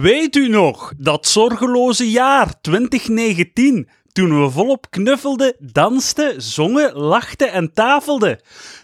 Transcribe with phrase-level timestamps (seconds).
[0.00, 7.72] Weet u nog dat zorgeloze jaar 2019, toen we volop knuffelden, dansten, zongen, lachten en
[7.72, 8.40] tafelden?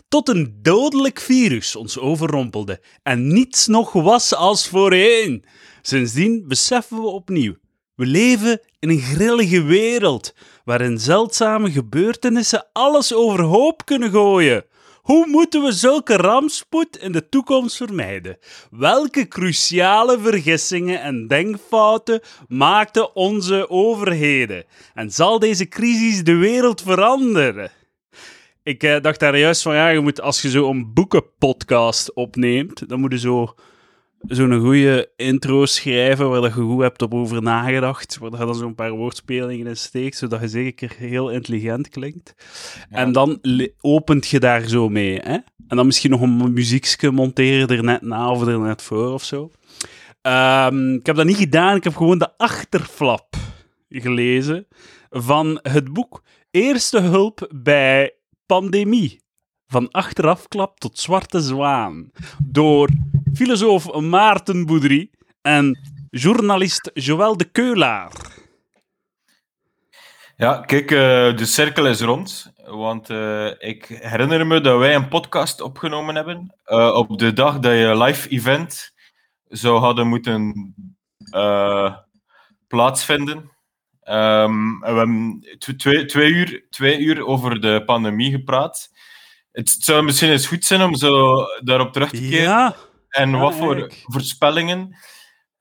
[0.08, 5.44] Tot een dodelijk virus ons overrompelde en niets nog was als voorheen.
[5.82, 7.54] Sindsdien beseffen we opnieuw:
[7.94, 10.34] we leven in een grillige wereld
[10.64, 14.64] waarin zeldzame gebeurtenissen alles overhoop kunnen gooien.
[15.04, 18.38] Hoe moeten we zulke rampspoed in de toekomst vermijden?
[18.70, 24.64] Welke cruciale vergissingen en denkfouten maakten onze overheden?
[24.94, 27.70] En zal deze crisis de wereld veranderen?
[28.62, 32.88] Ik eh, dacht daar juist van, ja, je moet, als je zo een boekenpodcast opneemt,
[32.88, 33.54] dan moet je zo
[34.26, 38.54] zo'n goede intro schrijven waar dat je goed hebt op over nagedacht, waar je dan
[38.54, 42.34] zo'n paar woordspelingen in steekt, zodat je zeker heel intelligent klinkt.
[42.90, 43.40] En dan
[43.80, 45.38] opent je daar zo mee, hè?
[45.68, 49.24] En dan misschien nog een muziekje monteren er net na of er net voor of
[49.24, 49.50] zo.
[50.22, 53.36] Ehm, ik heb dat niet gedaan, ik heb gewoon de achterflap
[53.88, 54.66] gelezen
[55.10, 56.22] van het boek
[56.54, 58.14] Eerste hulp bij
[58.46, 59.23] pandemie.
[59.74, 62.10] Van achterafklap tot zwarte zwaan.
[62.44, 62.88] Door
[63.34, 65.10] filosoof Maarten Boudry
[65.42, 65.78] en
[66.10, 68.12] journalist Joël de Keulaar.
[70.36, 72.52] Ja, kijk, eh, de cirkel is rond.
[72.64, 76.54] Want eh, ik herinner me dat wij een podcast opgenomen hebben.
[76.64, 78.92] eh, op de dag dat je live event
[79.44, 80.74] zou hadden moeten
[82.68, 83.50] plaatsvinden.
[84.00, 88.92] Ehm, we hebben tw- twee, twee, uur, twee uur over de pandemie gepraat.
[89.54, 92.42] Het zou misschien eens goed zijn om zo daarop terug te keren.
[92.42, 92.74] Ja,
[93.08, 94.04] En Ja, wat voor eigenlijk.
[94.04, 94.96] voorspellingen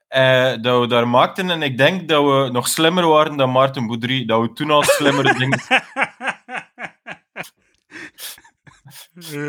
[0.08, 1.50] eh, dat we daar maakten.
[1.50, 4.24] En ik denk dat we nog slimmer waren dan Maarten Boudry.
[4.24, 5.60] Dat we toen al slimmere dingen...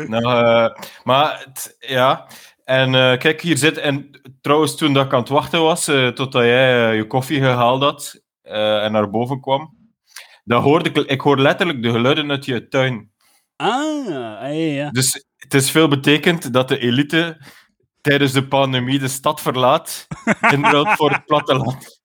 [0.08, 1.46] Nou, eh, maar
[1.78, 2.26] ja.
[2.64, 3.78] En eh, kijk, hier zit...
[3.78, 7.40] En trouwens, toen dat ik aan het wachten was, eh, totdat jij eh, je koffie
[7.40, 9.76] gehaald had eh, en naar boven kwam,
[10.44, 10.96] dan hoorde ik...
[10.96, 13.10] Ik hoor letterlijk de geluiden uit je tuin.
[13.56, 14.06] Ah,
[14.40, 14.90] ah, ja, ja.
[14.90, 17.40] Dus het is veel betekend dat de elite
[18.00, 20.06] tijdens de pandemie de stad verlaat
[20.54, 22.00] in ruil voor het platteland.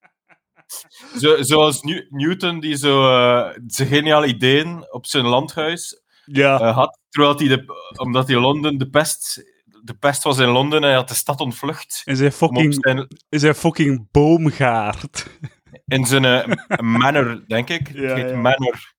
[1.17, 6.59] Zo, zoals New- Newton, die zo, eh, zijn geniale ideeën op zijn landhuis ja.
[6.59, 7.63] eh, had, terwijl hij de,
[7.95, 9.43] omdat hij Londen de pest,
[9.83, 12.01] de pest was in Londen en hij had de stad ontvlucht.
[12.05, 15.27] In zijn Om op fucking, zijn, in zijn fucking boomgaard.
[15.85, 17.93] in zijn eh, manor, denk ik.
[17.93, 18.35] Ja, het heet ja.
[18.35, 18.93] manor.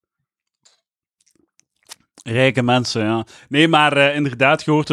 [2.22, 3.26] Rijke mensen, ja.
[3.48, 4.86] Nee, maar eh, inderdaad, je hoort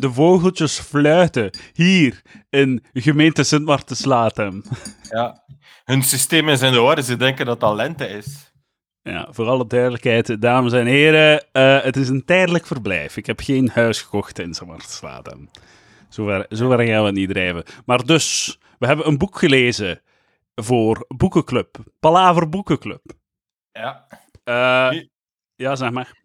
[0.00, 1.50] de, vogeltjes fluiten.
[1.72, 4.62] Hier, in gemeente sint Maartenslatem.
[5.10, 5.44] Ja.
[5.84, 8.52] Hun systeem is in de war, ze denken dat dat lente is.
[9.02, 13.16] Ja, voor alle duidelijkheid, dames en heren, eh, het is een tijdelijk verblijf.
[13.16, 15.50] Ik heb geen huis gekocht in sint Maartenslatem.
[16.08, 17.64] Zover, zover gaan we het niet drijven.
[17.84, 20.00] Maar dus, we hebben een boek gelezen
[20.54, 21.76] voor Boekenclub.
[22.00, 23.02] Palaver Boekenclub.
[23.72, 24.06] Ja.
[24.44, 25.02] Eh,
[25.54, 26.19] ja, zeg maar.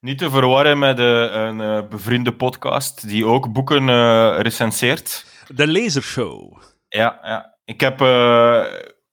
[0.00, 5.26] Niet te verwarren met een eh, bevriende podcast die ook boeken eh, recenseert.
[5.54, 6.62] De Lasershow.
[6.88, 7.58] Ja, ja.
[7.64, 8.64] Ik heb, eh,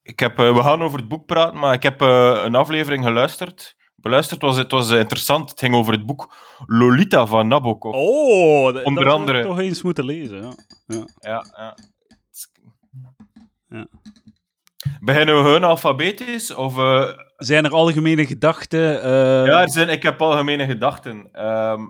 [0.01, 3.75] ik heb, we gaan over het boek praten, maar ik heb een aflevering geluisterd.
[3.95, 5.49] Beluisterd was het was interessant.
[5.49, 7.93] Het ging over het boek Lolita van Nabokov.
[7.95, 9.43] Oh, dat, Onder dat andere.
[9.43, 10.41] toch eens moeten lezen.
[10.41, 10.53] Ja.
[10.85, 11.05] Ja.
[11.19, 11.75] Ja, ja.
[13.69, 13.87] Ja.
[14.99, 16.53] Beginnen we gewoon alfabetisch?
[16.53, 19.01] Of, eh, Zijn er algemene gedachten?
[19.03, 21.29] eh, Ja, er zijn, ik heb algemene gedachten.
[21.31, 21.81] Ehm,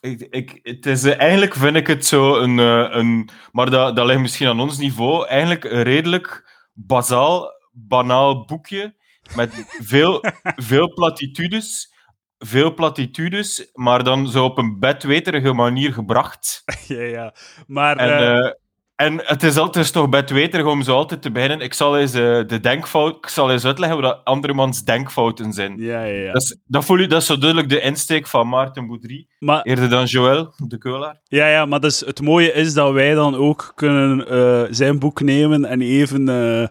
[0.00, 4.06] ik, ik, het is, eh, eigenlijk vind ik het zo een, een maar dat, dat
[4.06, 8.94] ligt misschien aan ons niveau, eigenlijk een redelijk bazaal, banaal boekje
[9.34, 10.24] met veel,
[10.70, 11.96] veel platitudes.
[12.44, 16.62] Veel platitudes, maar dan zo op een bedweterige manier gebracht.
[16.86, 17.34] ja, ja.
[17.66, 18.58] Maar En,
[18.98, 21.60] en het is altijd toch bedweterig om zo altijd te beginnen.
[21.60, 25.76] Ik zal eens eh, de denkfout, ik zal eens uitleggen wat andermans denkfouten zijn.
[25.76, 26.32] ja, ja, ja.
[26.32, 29.62] Dat, is, dat, voel je, dat is zo duidelijk de insteek van Maarten Boudry, Maar,
[29.62, 31.20] eerder dan Joël de Keulaar.
[31.24, 35.20] ja, ja, maar dus het mooie is dat wij dan ook kunnen eh, zijn boek
[35.20, 36.66] nemen en even, eh,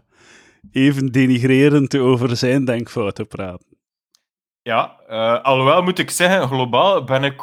[0.71, 3.65] even denigrerend over zijn denkfouten praten.
[4.61, 4.81] Ja,
[5.43, 7.41] alhoewel moet ik zeggen, globaal ben ik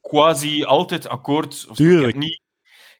[0.00, 1.66] quasi altijd akkoord.
[1.70, 2.16] Of Tuurlijk.
[2.16, 2.40] niet,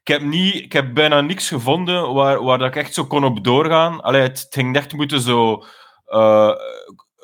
[0.02, 3.24] ik, heb niet, ik heb bijna niks gevonden waar, waar dat ik echt zo kon
[3.24, 4.00] op doorgaan.
[4.00, 5.64] Allee, het, het ging echt moeten zo
[6.06, 6.52] eh,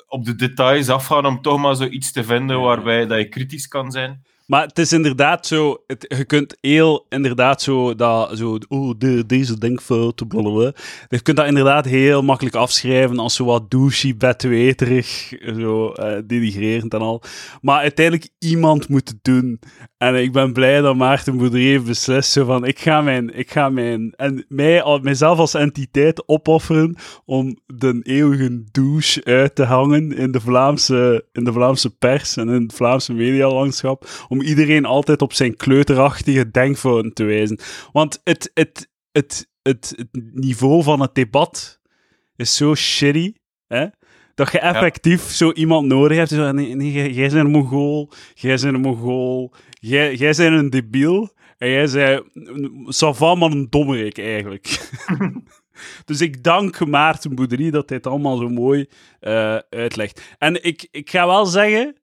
[0.06, 3.90] op de details afgaan om toch maar zoiets te vinden waarbij dat je kritisch kan
[3.90, 4.24] zijn.
[4.46, 9.26] Maar het is inderdaad zo, het, je kunt heel inderdaad zo, dat, zo oh, de,
[9.26, 10.72] deze denkfout, blablabla.
[11.08, 16.94] Je kunt dat inderdaad heel makkelijk afschrijven als zo wat douchey, bedweterig, zo eh, denigrerend
[16.94, 17.22] en al.
[17.60, 19.60] Maar uiteindelijk iemand moet het doen.
[19.98, 23.50] En ik ben blij dat Maarten Boudry heeft beslist zo van, ik ga mijn, ik
[23.50, 29.64] ga mijn, en mij, al- mijzelf als entiteit opofferen om de eeuwige douche uit te
[29.64, 34.84] hangen in de Vlaamse, in de Vlaamse pers en in het Vlaamse medialandschap, om iedereen
[34.84, 37.58] altijd op zijn kleuterachtige denkfouten te wijzen.
[37.92, 41.80] Want het, het, het, het, het niveau van het debat
[42.36, 43.32] is zo shitty,
[43.66, 43.86] hè?
[44.34, 46.28] Dat je effectief zo iemand nodig hebt.
[46.30, 49.54] Zo, nee, nee, jij- jij bent een Mongool, jij bent een Mongool,
[49.88, 52.24] jij, jij bent een debiel en jij bent
[52.94, 54.88] savant, maar een dommerik eigenlijk.
[56.04, 58.86] dus ik dank Maarten Boudry dat hij het allemaal zo mooi
[59.20, 60.34] eh, uitlegt.
[60.38, 61.96] En ik, ik ga wel zeggen,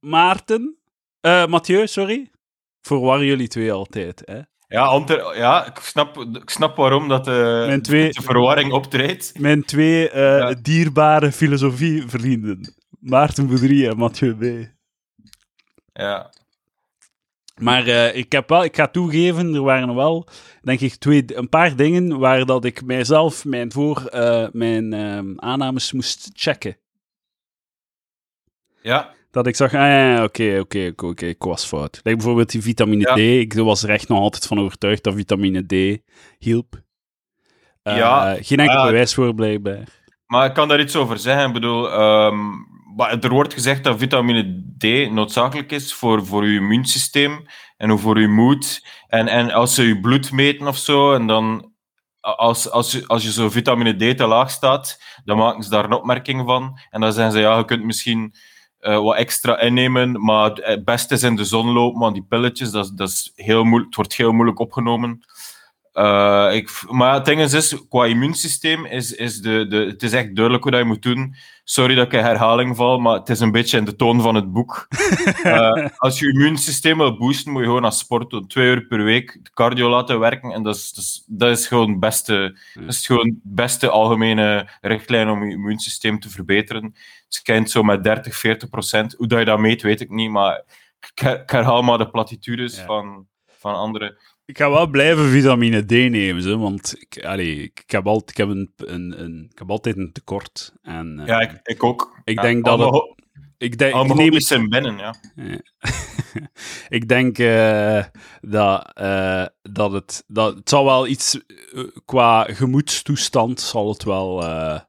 [0.00, 0.76] Maarten,
[1.20, 4.22] eh Mathieu, sorry, ik verwar jullie twee altijd.
[4.24, 4.40] Hè?
[4.68, 9.38] Ja, ja ik, snap, ik snap waarom dat de, Mijn twee- de verwarring optreedt.
[9.38, 10.54] Mijn twee eh, Ja.
[10.62, 14.68] dierbare filosofievrienden, Maarten Boudry en Mathieu B.
[15.92, 16.32] Ja.
[17.60, 20.26] Maar eh, ik, heb wel, ik ga toegeven, er waren wel,
[20.62, 25.32] denk ik, twee, een paar dingen waar dat ik mijzelf, mijn, voor, eh, mijn ehm,
[25.36, 26.76] aannames moest checken.
[28.82, 32.00] ja, Dat ik zag, ah ja, oké, oké, oké, ik was fout.
[32.02, 33.14] Like bijvoorbeeld die vitamine Ja.
[33.14, 33.18] D.
[33.18, 36.02] Ik was er echt nog altijd van overtuigd dat vitamine D
[36.38, 36.82] hielp.
[37.82, 39.84] Eh, Ja, geen enkel ah, bewijs voor, blijkbaar.
[40.26, 41.46] maar ik kan daar iets over zeggen.
[41.46, 42.38] Ik bedoel, ehm,
[42.98, 47.46] maar er wordt gezegd dat vitamine D noodzakelijk is voor, voor je immuunsysteem
[47.76, 48.86] en voor je moed.
[49.06, 51.72] En, en als ze je bloed meten of zo, en dan
[52.20, 55.84] als, als, je, als je zo vitamine D te laag staat, dan maken ze daar
[55.84, 56.80] een opmerking van.
[56.90, 58.34] En dan zeggen ze, ja, je kunt misschien
[58.78, 62.70] eh, wat extra innemen, maar het beste is in de zon lopen, want die pilletjes,
[62.70, 65.24] dat, dat is heel moeilijk, het wordt heel moeilijk opgenomen.
[65.98, 70.12] Eh, ik, maar het ding is, is, qua immuunsysteem is, is de, de, het is
[70.12, 71.34] echt duidelijk hoe dat je moet doen.
[71.64, 74.34] Sorry dat ik in herhaling val, maar het is een beetje in de toon van
[74.34, 74.86] het boek.
[75.42, 78.46] Eh, als je immuunsysteem wil boosten, moet je gewoon aan sport doen.
[78.46, 80.50] Twee uur per week cardio laten werken.
[80.52, 85.28] En dat is, dat is, dat is gewoon beste, dat is gewoon beste algemene richtlijn
[85.28, 86.84] om je immuunsysteem te verbeteren.
[86.84, 86.94] Het
[87.28, 89.14] schijnt zo met 30, 40 procent.
[89.18, 90.30] Hoe dat je dat meet, weet ik niet.
[90.30, 90.62] Maar
[91.00, 92.84] ik, her- ik herhaal maar de platitudes Ja.
[92.84, 94.16] van, van anderen.
[94.48, 98.36] Ik ga wel blijven vitamine D nemen, zo, want ik, allee, ik, heb altijd, ik,
[98.36, 100.72] heb een, een, een, ik heb altijd een tekort.
[100.82, 102.20] En, eh, Ja, ik, ik ook.
[102.24, 103.16] Ik Ja, denk dat allemaal-
[103.58, 105.14] ik, denk, ik neem het zijn binnen, ja.
[106.98, 108.04] ik denk eh,
[108.40, 111.38] dat, eh, dat, het, dat het zal wel iets
[111.74, 114.42] eh, qua gemoedstoestand zal het wel.
[114.42, 114.80] eh,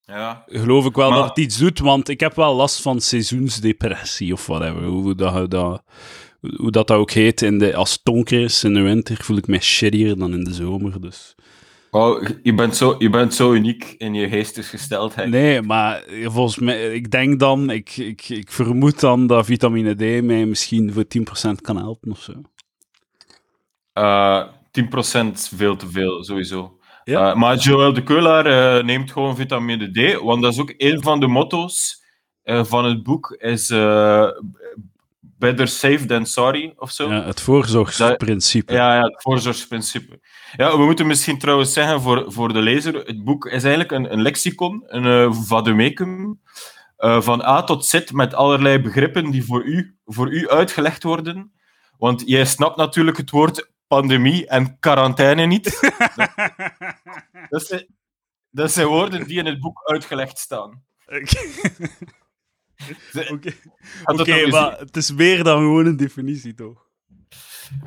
[0.00, 0.44] ja.
[0.46, 4.32] geloof ik wel Maar- dat het iets doet, want ik heb wel last van seizoensdepressie
[4.32, 4.82] of whatever.
[4.84, 5.82] Hoe dat, dat,
[6.56, 7.42] hoe dat, dat ook heet.
[7.42, 10.44] In de, als het donker is in de winter voel ik mij shittier dan in
[10.44, 11.00] de zomer.
[11.00, 11.34] Dus.
[11.90, 15.28] Oh, je, bent zo, je bent zo uniek in je geestesgesteldheid.
[15.28, 20.24] Nee, maar volgens mij, ik denk dan, ik, ik, ik vermoed dan dat vitamine D
[20.24, 21.04] mij misschien voor
[21.48, 22.32] 10% kan helpen of zo.
[23.92, 24.84] Eh 10%
[25.32, 26.78] veel te veel, sowieso.
[27.04, 27.30] Ja.
[27.30, 31.02] Eh, maar Joël de Keulaar eh, neemt gewoon vitamine D, want dat is ook een
[31.02, 32.02] van de motto's
[32.42, 34.28] eh, van het boek, is eh,
[35.40, 37.12] better safe than sorry, of zo.
[37.12, 38.72] Ja, het voorzorgsprincipe.
[38.72, 40.20] Ja, ja, het voorzorgsprincipe.
[40.56, 44.12] Ja, we moeten misschien trouwens zeggen voor, voor de lezer, het boek is eigenlijk een,
[44.12, 46.40] een lexicon, een uh, vademecum,
[46.98, 51.52] uh, van A tot Z met allerlei begrippen die voor u, voor u uitgelegd worden.
[51.98, 55.80] Want jij snapt natuurlijk het woord pandemie en quarantaine niet.
[56.16, 56.30] dat,
[57.50, 57.86] dat, zijn,
[58.50, 60.82] dat zijn woorden die in het boek uitgelegd staan.
[64.04, 64.44] Oké, okay.
[64.44, 66.88] Maar het is meer dan gewoon een definitie, toch?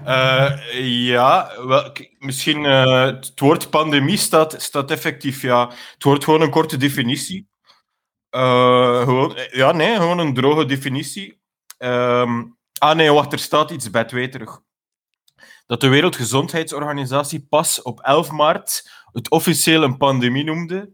[0.05, 0.59] Uh,
[1.07, 5.69] ja, wel, misschien uh, het woord pandemie staat, staat effectief, ja.
[5.93, 7.47] Het wordt gewoon een korte definitie.
[8.31, 11.41] Uh, gewoon, ja, nee, gewoon een droge definitie.
[11.77, 14.61] Um, ah nee, wacht, er staat iets bedweterig.
[15.65, 20.93] Dat de Wereldgezondheidsorganisatie pas op 11 maart het officieel een pandemie noemde.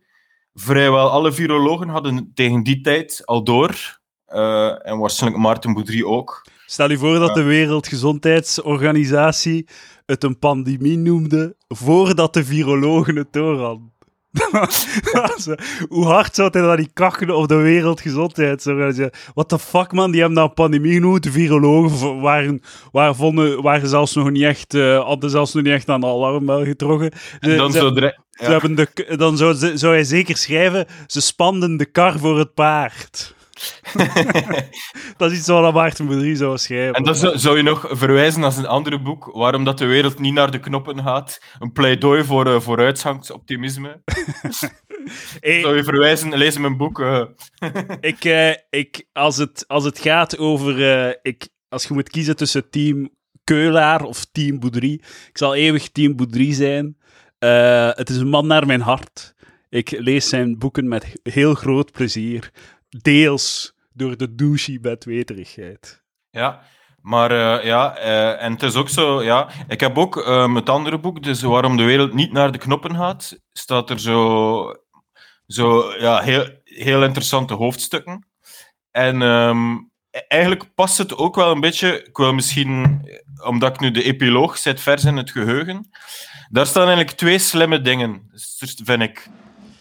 [0.53, 3.99] Vrijwel alle virologen hadden tegen die tijd al door.
[4.27, 6.45] Uh, en waarschijnlijk Maarten Boudry ook.
[6.65, 9.67] Stel je voor dat de Wereldgezondheidsorganisatie
[10.05, 13.97] het een pandemie noemde voordat de virologen het door hadden.
[15.89, 19.19] Hoe hard zou hij dat niet kakken op de Wereldgezondheidsorganisatie?
[19.33, 20.11] What the fuck, man?
[20.11, 21.23] Die hebben dat een pandemie genoemd.
[21.23, 25.73] De virologen waren, waren, vonden, waren zelfs nog niet echt, uh, hadden zelfs nog niet
[25.73, 27.11] echt aan de alarmbel getrokken.
[27.39, 28.17] En dan zo ja.
[28.39, 32.53] Ze hebben de, dan zou, zou hij zeker schrijven, ze spanden de kar voor het
[32.53, 33.37] paard.
[35.17, 36.93] dat is iets wat Maarten Boudry zou schrijven.
[36.93, 40.33] En dan zou, je nog verwijzen naar een andere boek, waarom dat de wereld niet
[40.33, 41.41] naar de knoppen gaat.
[41.59, 44.01] Een pleidooi voor uh, vooruitgangsoptimisme.
[45.39, 46.99] hey, zou je verwijzen, lees mijn boek.
[46.99, 47.23] Uh.
[48.01, 51.17] ik, uh, ik, als, het, als het gaat over...
[51.21, 53.09] Ik, als je moet kiezen tussen team
[53.43, 54.93] Keulaar of team Boudry,
[55.29, 56.97] ik zal eeuwig team Boudry zijn.
[57.39, 59.35] Eh, het is een man naar mijn hart.
[59.69, 62.51] Ik lees zijn boeken met heel groot plezier.
[62.89, 66.03] Deels door de douchey bedweterigheid.
[66.31, 66.61] Ja,
[67.01, 69.49] maar eh, ja, eh, en het is ook zo, ja.
[69.67, 72.95] Ik heb ook um, het andere boek, dus Waarom de wereld niet naar de knoppen
[72.95, 74.75] gaat, staat er zo,
[75.47, 78.27] zo ja, heel, heel interessante hoofdstukken.
[78.91, 79.77] En ehm,
[80.27, 83.01] eigenlijk past het ook wel een beetje, ik wil misschien,
[83.43, 85.89] omdat ik nu de epiloog zet vers in het geheugen,
[86.49, 88.31] daar staan eigenlijk twee slimme dingen,
[88.83, 89.29] vind ik.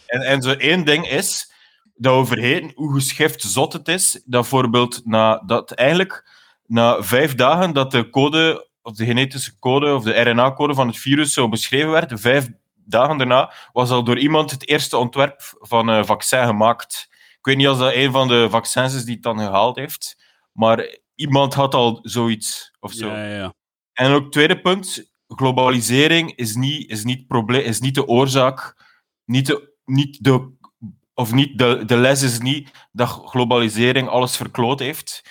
[0.07, 1.53] En, en zo één ding is
[1.95, 6.31] dat we vergeten hoe geschift zot het is, dat bijvoorbeeld na, dat eigenlijk
[6.67, 10.99] na vijf dagen dat de code, of de genetische code, of de RNA-code van het
[10.99, 12.49] virus zo beschreven werd, vijf
[12.85, 17.07] dagen daarna was al door iemand het eerste ontwerp van een vaccin gemaakt.
[17.11, 20.17] Ik weet niet of dat een van de vaccins is die het dan gehaald heeft,
[20.53, 23.07] maar iemand had al zoiets of zo.
[23.07, 23.55] Ja, ja.
[23.93, 28.77] En ook tweede punt, globalisering is niet, is niet, probleem, is niet de oorzaak,
[29.25, 30.53] niet de, niet de,
[31.15, 35.23] of niet de, de les is niet dat globalisering alles verkloot heeft.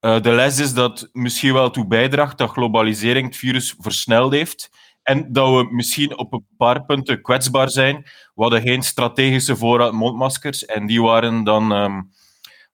[0.00, 4.70] Uh, de les is dat misschien wel toe bijdraagt dat globalisering het virus versneld heeft.
[5.02, 7.96] En dat we misschien op een paar punten kwetsbaar zijn.
[8.34, 12.12] We hadden geen strategische voorraad mondmaskers en die waren dan um,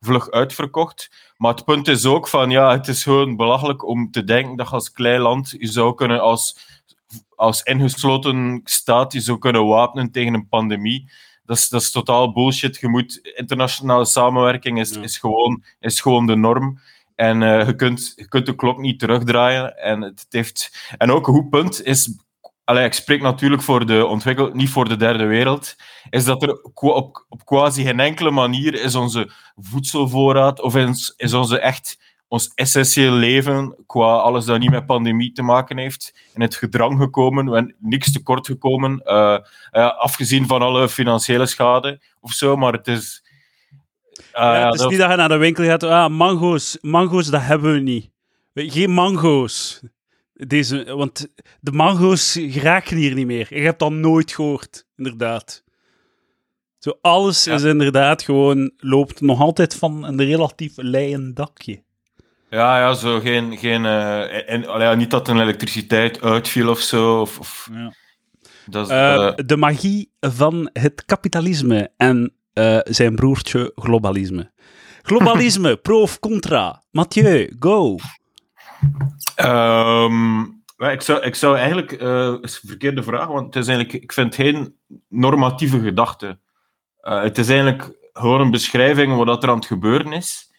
[0.01, 1.28] vlug uitverkocht.
[1.39, 4.69] Maar het punt is ook van, ja, het is gewoon belachelijk om te denken dat
[4.69, 6.59] je als klein land je zou kunnen als,
[7.37, 11.11] als ingesloten staat je zou kunnen wapenen tegen een pandemie.
[11.45, 12.77] Dat is, dat is totaal bullshit.
[12.77, 16.79] Je moet, internationale samenwerking is, is, gewoon, is gewoon de norm.
[17.15, 19.77] En uh, je, kunt, je kunt de klok niet terugdraaien.
[19.77, 22.19] En, het heeft, en ook een goed punt is,
[22.69, 25.77] allee, ik spreek natuurlijk voor de ontwikkel, niet voor de derde wereld,
[26.11, 31.33] is dat er op, op quasi geen enkele manier is onze voedselvoorraad of is, is
[31.33, 31.99] onze echt
[32.29, 36.99] ons essentieel leven, qua alles dat niet met pandemie te maken heeft, in het gedrang
[36.99, 39.39] gekomen, we zijn niks tekort gekomen, uh,
[39.73, 43.23] uh, afgezien van alle financiële schade of zo, maar het is...
[44.13, 44.91] Uh, ja, het is dat...
[44.91, 48.11] niet dat je naar de winkel gaat, ah, mango's, mango's, dat hebben we niet.
[48.55, 49.83] Geen mango's.
[50.47, 51.29] Deze, want
[51.61, 53.47] de mango's geraken hier niet meer.
[53.51, 55.65] Ik heb dat nooit gehoord, inderdaad.
[56.79, 57.55] Zo, alles ja.
[57.55, 61.83] is inderdaad gewoon, loopt nog altijd van een relatief leien dakje.
[62.51, 63.59] Ja, ja, zo geen.
[63.59, 67.21] geen uh, en, allee, niet dat een elektriciteit uitviel of zo.
[67.21, 67.93] Of, of ja.
[68.67, 72.33] dat is, uh, de magie van het kapitalisme en
[72.85, 74.51] zijn broertje globalisme.
[75.03, 76.83] Globalisme, pro of contra?
[76.91, 77.97] Mathieu, go.
[79.45, 81.91] Um, ik, zou, ik zou eigenlijk.
[81.91, 84.77] het is een verkeerde vraag, want het is eigenlijk, ik vind geen
[85.09, 86.39] normatieve gedachte.
[87.01, 90.51] het is eigenlijk gewoon een beschrijving wat er aan het gebeuren is.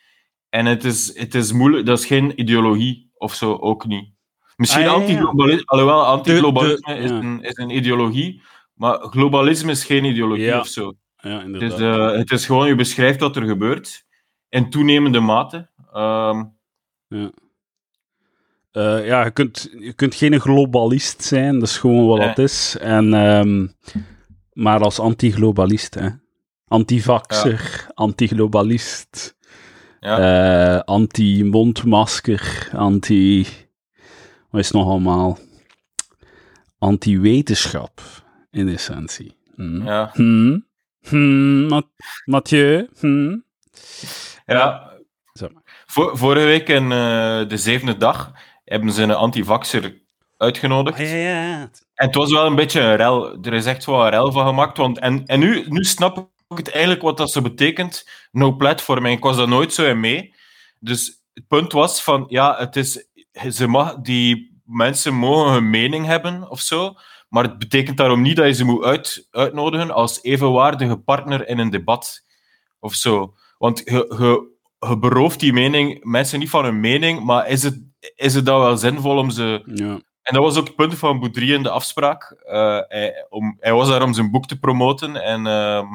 [0.50, 4.12] En het is, het is moeilijk, dat is geen ideologie of zo, ook niet.
[4.56, 8.42] Misschien ah, anti-globalisme, alhoewel anti-globalisme is, een, is een ideologie,
[8.74, 10.94] maar globalisme is geen ideologie of zo.
[11.18, 14.06] Ja, het, is, uh, het is gewoon, je beschrijft wat er gebeurt
[14.50, 15.70] in toenemende mate.
[15.94, 16.58] Um,
[17.08, 17.32] ja.
[18.74, 22.46] Uh, ja, je kunt, je kunt geen globalist zijn, dat is gewoon wat nee.
[22.46, 22.78] is.
[22.80, 23.74] En, um,
[24.54, 26.10] maar als anti-globalist, hè.
[26.68, 27.92] Antivaxer, ja.
[27.94, 29.38] anti-globalist.
[30.00, 30.76] Ja.
[30.76, 33.48] Uh, anti-mondmasker, anti...
[34.50, 35.38] Wat is het nog allemaal?
[36.78, 38.02] Anti-wetenschap,
[38.52, 39.36] in essentie.
[39.56, 39.86] Hmm.
[39.86, 40.10] Ja.
[40.14, 40.66] Hmm.
[41.08, 41.84] Hmm.
[42.26, 42.88] Mathieu?
[43.00, 43.44] Hmm.
[44.46, 44.92] Ja.
[45.86, 46.90] Vor, vorige week in uh,
[47.48, 48.32] de zevende dag
[48.70, 50.02] hebben ze een antivaxer
[50.38, 51.00] uitgenodigd.
[51.00, 51.70] Oh, ja, ja.
[51.94, 53.42] En het was wel een beetje een rel.
[53.42, 54.78] Er is echt wel een rel van gemaakt.
[54.78, 59.18] Want, en en nu, nu snap het eigenlijk wat dat zo betekent, no platforming.
[59.18, 60.34] Ik was daar nooit zo in mee.
[60.80, 63.08] Dus het punt was van, ja, het is,
[63.50, 66.94] ze mag, die mensen mogen hun mening hebben of zo,
[67.30, 71.58] maar het betekent daarom niet dat je ze moet uit, uitnodigen als evenwaardige partner in
[71.60, 72.26] een debat
[72.80, 73.34] of zo.
[73.58, 74.58] Want je, je,
[74.90, 77.82] je berooft die mening, mensen niet van hun mening, maar is het,
[78.16, 79.62] is het dan wel zinvol om ze...
[79.66, 80.00] Ja.
[80.22, 82.36] En dat was ook het punt van Boudry in de afspraak.
[82.46, 85.46] Uh, hij, om, hij was daar om zijn boek te promoten en...
[85.46, 85.92] Uh,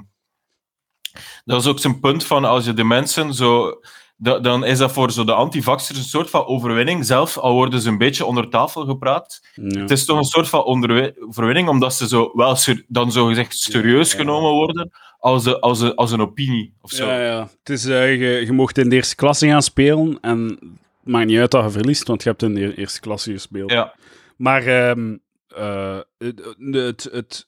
[1.45, 3.81] dat is ook zijn punt van als je de mensen zo.
[4.17, 7.05] Dan is dat voor zo de antivaxers een soort van overwinning.
[7.07, 9.41] Zelf al worden ze een beetje onder tafel gepraat.
[9.55, 9.81] Ja.
[9.81, 12.57] Het is toch een soort van overwinning, omdat ze zo wel
[12.89, 14.19] dan zo gezegd serieus Ja.
[14.19, 17.07] genomen worden als, een- als, een- als een opinie of zo.
[17.07, 17.49] Ja, ja.
[17.59, 20.59] Het is, eh, je, je mocht in de eerste klasse gaan spelen en
[21.05, 23.71] maakt niet uit dat je verliest, want je hebt de eerste klasse gespeeld.
[23.71, 23.95] Ja.
[24.37, 25.17] Maar ehm,
[25.49, 27.47] eh, het, het, het,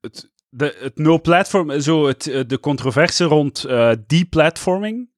[0.00, 5.10] het, de, het no-platform, zo het, eh, de controverse rond eh deplatforming,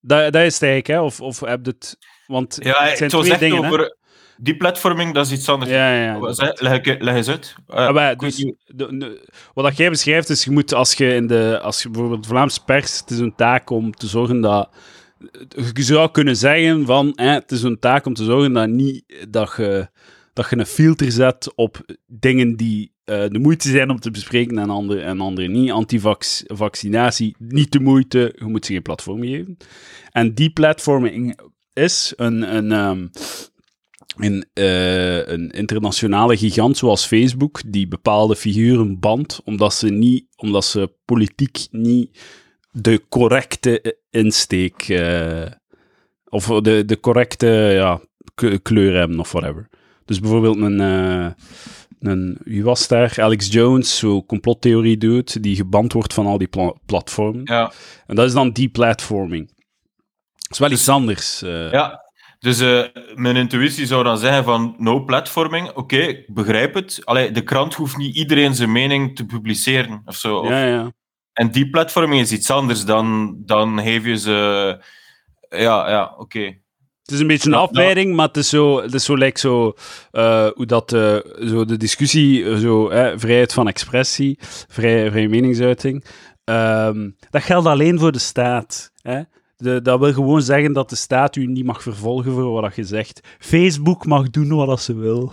[0.00, 1.00] Dat, dat is het eigenlijk, hè?
[1.00, 1.98] Of, of heb je het...
[2.26, 3.94] Want Ja, het zijn twee dingen, hè?
[4.36, 5.70] Die platforming, dat is iets anders.
[5.70, 6.32] Ja, ja, ja.
[6.32, 7.54] Zeg- Leg, leg eens uit.
[7.66, 11.82] Maar dus, de- de- wat jij beschrijft is, je moet als je in de, als
[11.82, 14.68] je bijvoorbeeld Vlaamse pers, het is een taak om te zorgen dat,
[15.72, 19.54] je zou kunnen zeggen van, het is een taak om te zorgen dat, niet, dat,
[19.56, 19.88] je,
[20.32, 24.58] dat je een filter zet op dingen die eh, de moeite zijn om te bespreken
[24.58, 25.70] en andere, en andere niet.
[25.70, 29.56] Antivaccinatie, niet de moeite, je moet ze geen platform geven.
[30.10, 31.38] En die platforming
[31.72, 33.06] is een, een, ehm,
[34.16, 40.64] een, eh, een internationale gigant zoals Facebook, die bepaalde figuren bandt, omdat ze, niet, omdat
[40.64, 42.18] ze politiek niet
[42.72, 45.46] de correcte insteek, eh,
[46.28, 48.00] of de, de correcte ja,
[48.62, 49.68] kleur hebben, of whatever.
[50.04, 51.30] Dus bijvoorbeeld een, eh,
[52.00, 53.14] een, wie was daar?
[53.16, 57.40] Alex Jones, zo complottheorie doet, die geband wordt van al die pla- platformen.
[57.44, 57.72] Ja,
[58.06, 59.46] En dat is dan deplatforming.
[60.34, 61.42] Dat is wel iets anders.
[61.42, 61.70] eh.
[61.72, 62.00] ja.
[62.38, 62.58] Dus
[63.14, 65.70] mijn intuïtie zou dan zeggen van no platforming.
[65.72, 67.00] Oké, ik begrijp het.
[67.04, 70.36] Allee, de krant hoeft niet iedereen zijn mening te publiceren of zo.
[70.38, 70.92] Of- ja, ja.
[71.32, 74.78] En die platforming is iets anders dan, dan geef je ze...
[75.48, 76.60] Ja, ja, oké.
[77.02, 79.74] Het is een beetje een afleiding, maar het is zo, het is zo, like zo
[80.10, 82.86] eh, hoe dat, eh, zo de discussie, eh, zo,
[83.16, 86.04] vrijheid van expressie, vrij, vrije meningsuiting,
[86.44, 88.92] ehm, dat geldt alleen voor de staat.
[89.02, 89.22] Hè?
[89.56, 92.84] De, dat wil gewoon zeggen dat de staat u niet mag vervolgen voor wat je
[92.84, 93.20] zegt.
[93.38, 95.32] Facebook mag doen wat ze wil.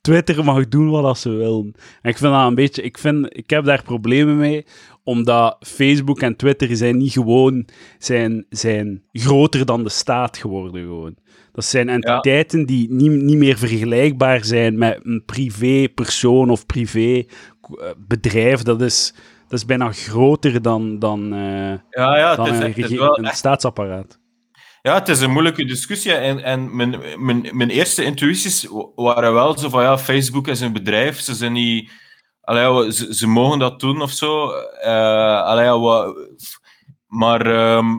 [0.00, 1.70] Twitter mag doen wat ze wil.
[2.02, 4.66] En ik vind dat een beetje, ik, vind, ik heb daar problemen mee,
[5.04, 7.66] omdat Facebook en Twitter zijn niet gewoon,
[7.98, 11.14] zijn, zijn groter dan de staat geworden gewoon.
[11.52, 18.62] Dat zijn entiteiten die niet, niet meer vergelijkbaar zijn met een privé-persoon of privé-bedrijf.
[18.62, 19.14] Dat is,
[19.48, 22.98] dat is bijna groter dan, dan, eh, Ja, ja, dan het is, een, het is
[22.98, 24.18] wel een echt staatsapparaat.
[24.82, 26.12] Ja, het is een moeilijke discussie.
[26.12, 30.72] En, en mijn, mijn, mijn eerste intuïties waren wel zo van ja, Facebook is een
[30.72, 31.20] bedrijf.
[31.20, 31.90] Ze zijn niet.
[32.44, 34.50] Allee, ja, ze, ze mogen dat doen of zo.
[34.50, 35.68] Eh, allee,
[37.06, 37.96] maar, ehm,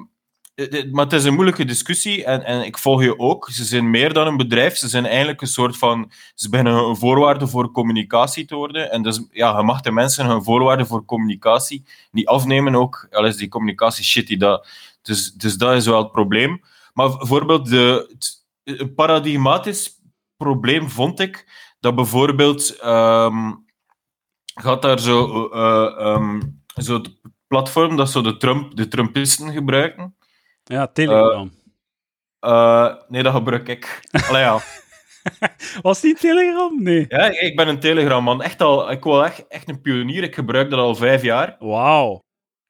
[0.56, 2.24] het- het- maar het is een moeilijke discussie.
[2.26, 3.50] En, en ik volg je ook.
[3.52, 4.78] Ze zijn meer dan een bedrijf.
[4.78, 6.12] Ze zijn eigenlijk een soort van.
[6.36, 8.92] Ze beginnen een voorwaarde voor communicatie te worden.
[8.92, 12.76] En dus ja, je mag de mensen hun voorwaarden voor communicatie niet afnemen.
[12.76, 14.38] Ook al is die communicatie shitty.
[14.38, 14.68] Dat,
[15.02, 16.62] dus, dus dat is wel het probleem.
[16.94, 20.02] Maar bijvoorbeeld, de, het, een paradigmatisch
[20.38, 21.46] probleem vond ik
[21.80, 23.52] dat bijvoorbeeld ehm,
[24.56, 26.42] gaat daar zo, eh, ehm,
[26.82, 30.16] zo het platform dat zo de, Trump, de Trumpisten gebruiken.
[30.64, 31.52] Ja, Telegram.
[32.40, 34.00] Eh, nee, dat gebruik ik.
[34.30, 34.60] Allee, ja.
[35.82, 36.84] Was die Telegram?
[36.84, 37.06] Nee.
[37.08, 38.42] ja, ik ben een Telegram-man.
[38.42, 40.24] Echt al, ik wil echt, echt een pionier.
[40.24, 41.56] Ik gebruik dat al vijf jaar.
[41.60, 42.24] Wauw.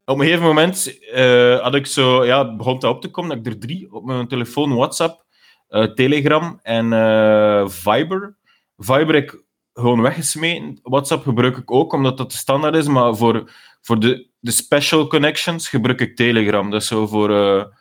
[0.06, 3.46] Op een gegeven moment eh, had ik zo, ja, begon dat op te komen dat
[3.46, 5.26] ik er drie op mijn telefoon, WhatsApp,
[5.68, 8.38] eh, Telegram en eh, Viber.
[8.78, 9.44] Viber ik
[9.76, 10.80] gewoon weggesmeten.
[10.84, 15.08] WhatsApp gebruik ik ook, omdat dat de standaard is, maar voor, voor de, de special
[15.08, 16.70] connections gebruik ik Telegram.
[16.70, 17.76] Dat is zo voor,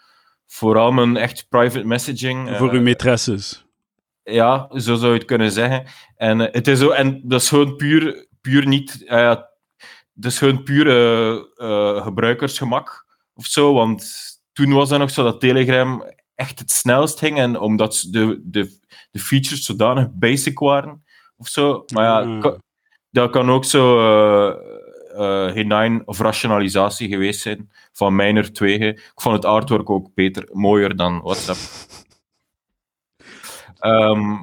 [0.47, 2.57] vooral mijn echt private messaging.
[2.57, 3.65] Voor eh, uw maîtresses.
[4.23, 5.85] ja, zo zou je het kunnen zeggen.
[6.17, 9.03] En, eh, het is zo, en dat is gewoon puur, puur niet.
[9.07, 9.49] ja,
[10.13, 10.87] dat is gewoon puur
[12.03, 13.75] gebruikersgemak of zo.
[13.75, 14.13] Want
[14.53, 16.05] toen was dat nog zo dat Telegram
[16.35, 17.39] echt het snelst ging.
[17.39, 18.79] En omdat de, de,
[19.11, 21.05] de features zodanig basic waren
[21.37, 21.85] of zo.
[21.95, 22.57] Maar ja, ka-
[23.11, 23.99] dat kan ook zo
[25.53, 28.79] hinein of rationalisatie geweest zijn van mijner twee.
[28.79, 31.59] Ik vond het artwork ook beter, mooier dan WhatsApp.
[33.79, 34.37] Ehm,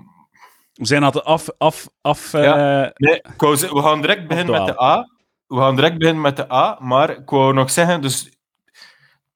[0.74, 1.50] We zijn aan het af...
[1.58, 2.84] af, af Ja.
[2.86, 5.08] eh, Nee, wou we gaan direct beginnen met de A.
[5.48, 8.38] We gaan direct beginnen met de A, maar ik wou nog zeggen, dus het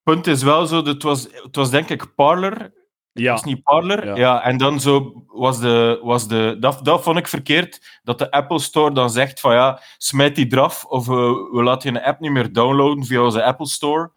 [0.04, 2.74] punt is wel zo, dat het was, het was denk ik Parler,
[3.24, 3.32] ja.
[3.32, 4.16] was niet Parler, Ja.
[4.16, 4.44] ja.
[4.44, 8.60] en dan zo was de, was de dat, dat vond ik verkeerd, dat de Apple
[8.60, 12.32] Store dan zegt van ja, smijt die eraf, of we, we laten je app niet
[12.32, 14.12] meer downloaden via onze Apple Store.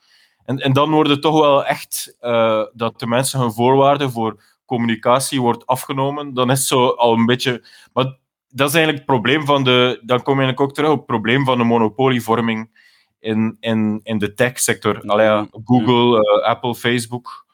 [0.45, 4.43] En, en dan wordt het toch wel echt eh, dat de mensen hun voorwaarden voor
[4.65, 6.35] communicatie wordt afgenomen.
[6.35, 7.65] Dan is het zo al een beetje...
[7.93, 8.05] Maar
[8.49, 10.01] dat is eigenlijk het probleem van de...
[10.05, 12.71] Dan kom je eigenlijk ook terug op het probleem van de monopolievorming
[13.19, 15.01] in, in, in de tech-sector.
[15.01, 17.47] Allee, ja, Google, eh, Apple, Facebook.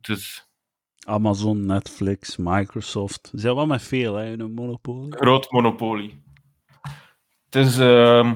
[0.00, 0.45] Dus
[1.06, 3.28] Amazon, Netflix, Microsoft.
[3.32, 5.12] Ze zijn wel met veel, hè, in een monopolie.
[5.16, 6.22] groot monopolie.
[7.44, 7.78] Het is...
[7.78, 8.34] ehm,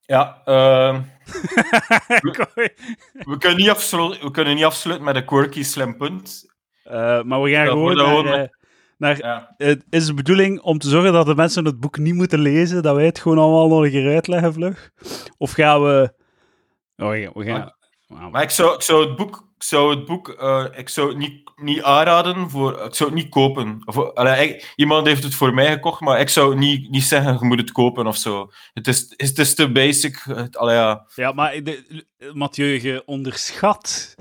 [0.00, 1.02] Ja, ehm,
[3.24, 6.54] we, kunnen niet afslu- we kunnen niet afsluiten met een quirky slim punt.
[6.82, 8.24] Eh, maar we gaan gewoon naar...
[8.42, 8.48] eh,
[8.98, 9.54] naar Ja.
[9.56, 12.82] het is de bedoeling om te zorgen dat de mensen het boek niet moeten lezen,
[12.82, 14.90] dat wij het gewoon allemaal nog een keer uitleggen vlug?
[15.38, 16.14] Of gaan we...
[16.96, 17.76] Oh, we gaan-
[18.08, 21.18] Maar ik zou, ik zou het boek, ik zou het boek eh, ik zou het
[21.18, 23.82] niet, niet aanraden, voor, ik zou het niet kopen.
[23.84, 27.36] Of, allee, ik- iemand heeft het voor mij gekocht, maar ik zou niet, niet zeggen,
[27.40, 28.50] je moet het kopen of zo.
[28.74, 30.16] Het is, het is te basic.
[30.24, 31.06] Het, allee, ja.
[31.14, 34.14] Ja, maar de, Mathieu, je onderschat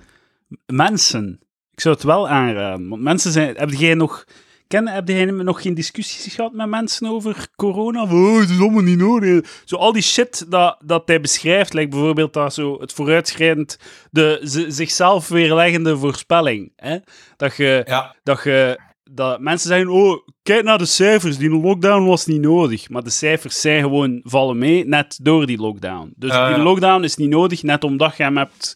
[0.65, 1.39] mensen.
[1.71, 2.89] Ik zou het wel aanraden.
[2.89, 3.55] Want mensen zijn...
[3.57, 4.25] Heb jij nog...
[4.67, 8.03] Ken, heb jij nog geen discussies gehad met mensen over corona?
[8.03, 9.61] Oh, het is allemaal niet nodig.
[9.65, 13.79] Zo al die shit dat, dat hij beschrijft, lijkt bijvoorbeeld dat zo het vooruitschrijdend,
[14.11, 16.71] de zichzelf weerleggende voorspelling.
[16.75, 16.97] Hè?
[17.35, 18.15] Dat je Ja.
[18.23, 18.79] dat, je,
[19.11, 22.89] dat mensen zeggen, oh, kijk naar de cijfers, die lockdown was niet nodig.
[22.89, 26.13] Maar de cijfers zijn gewoon, vallen mee, net door die lockdown.
[26.15, 28.73] Dus Ja, die lockdown is niet nodig, net omdat je hem hebt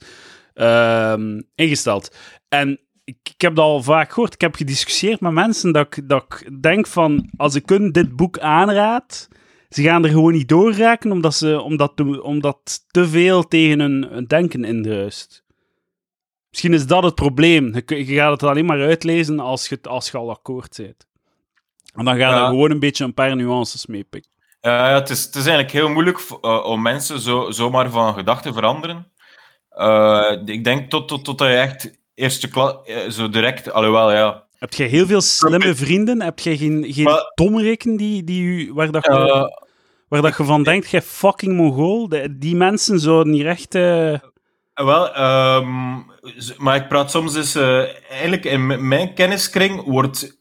[0.54, 2.16] ehm, ingesteld.
[2.50, 2.80] En
[3.22, 6.26] ik, ik heb dat al vaak gehoord, ik heb gediscussieerd met mensen dat ik, dat
[6.46, 9.28] ik denk van, als ik hun dit boek aanraad,
[9.70, 13.80] ze gaan er gewoon niet door raken, omdat, ze, omdat, de- omdat te veel tegen
[13.80, 15.44] hun, hun denken indruist.
[16.50, 17.74] Misschien is dat het probleem.
[17.86, 21.08] Je, gaat het alleen maar uitlezen als je, als je al akkoord bent.
[21.94, 22.42] En dan ga je Ja.
[22.42, 24.32] er gewoon een beetje een paar nuances mee pikken.
[24.62, 28.52] Ja, het, is, het is eigenlijk heel moeilijk eh, om mensen zo, zomaar van gedachten
[28.52, 29.12] te veranderen.
[29.70, 34.12] Eh, ik denk tot, tot, tot dat je echt eerste klas, eh, zo direct, alhoewel
[34.12, 34.44] ja.
[34.58, 36.22] Heb jij heel veel slimme vrienden?
[36.22, 39.44] Heb jij geen, geen Maar- domreken die, die u, waar, dat je, Eh,
[40.08, 42.08] waar dat je van denkt, jij fucking mongool?
[42.10, 43.76] De- die mensen zouden niet recht...
[43.76, 44.14] eh,
[44.74, 45.94] Wel, ehm,
[46.58, 47.56] maar ik praat soms dus...
[48.10, 50.40] eigenlijk in mijn kenniskring wordt...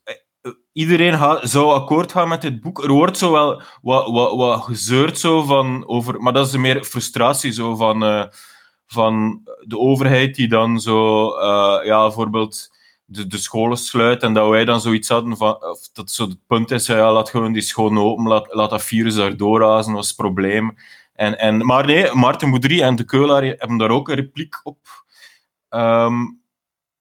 [0.73, 2.85] Iedereen zou akkoord gaan met dit boek.
[2.85, 6.21] Er wordt zo wel wat, wat, wat gezeurd zo van over...
[6.21, 8.03] Maar dat is meer frustratie zo van,
[8.93, 11.31] van de overheid die dan zo...
[11.31, 12.71] eh, ja, bijvoorbeeld
[13.05, 15.65] de, de scholen sluit en dat wij dan zoiets hadden van...
[15.65, 18.83] Of dat zo het punt is, ja, laat gewoon die scholen open, laat, laat dat
[18.85, 20.75] virus daar doorrazen, was het probleem.
[21.15, 24.79] En, en, maar nee, Maarten Boudry en de Keulaar hebben daar ook een repliek op.
[25.69, 26.15] Ehm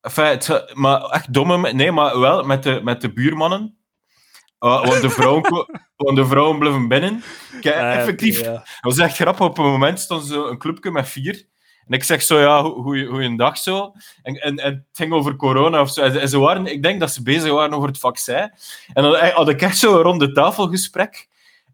[0.01, 1.57] enfin, het- maar echt domme...
[1.57, 3.77] me- Nee, maar wel met de, met de buurmannen.
[4.59, 7.23] Uh, want, de vrouwen, want de vrouwen blijven binnen.
[7.61, 9.45] Kijk, eh, effectief, dat was echt grappig.
[9.45, 11.45] Op een moment stond zo een clubje met vier.
[11.89, 13.91] En ik zeg zo, ja, goeiedag zo.
[14.23, 16.01] En, en, en het ging over corona of zo.
[16.01, 18.51] En ze- en ze waren, ik denk dat ze bezig waren over het vaccin.
[18.93, 21.27] En dan had ik echt zo een ronde tafelgesprek.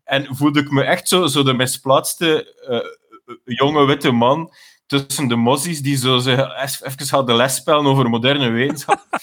[0.04, 2.80] En voelde ik me echt zo, zo de misplaatste eh,
[3.56, 4.54] jonge witte man
[4.86, 6.32] tussen de mossies die zo ze
[6.86, 9.06] even hadden lesspellen over moderne wetenschap.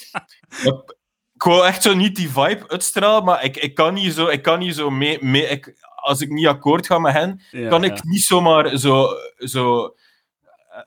[1.35, 4.43] Ik wou echt zo niet die vibe uitstralen, maar ik, ik kan niet zo, ik
[4.43, 5.25] kan niet zo mee...
[5.25, 7.93] mee ik, als ik niet akkoord ga met hen, Ja, kan ja.
[7.93, 9.09] ik niet zomaar zo...
[9.39, 9.91] zo eh,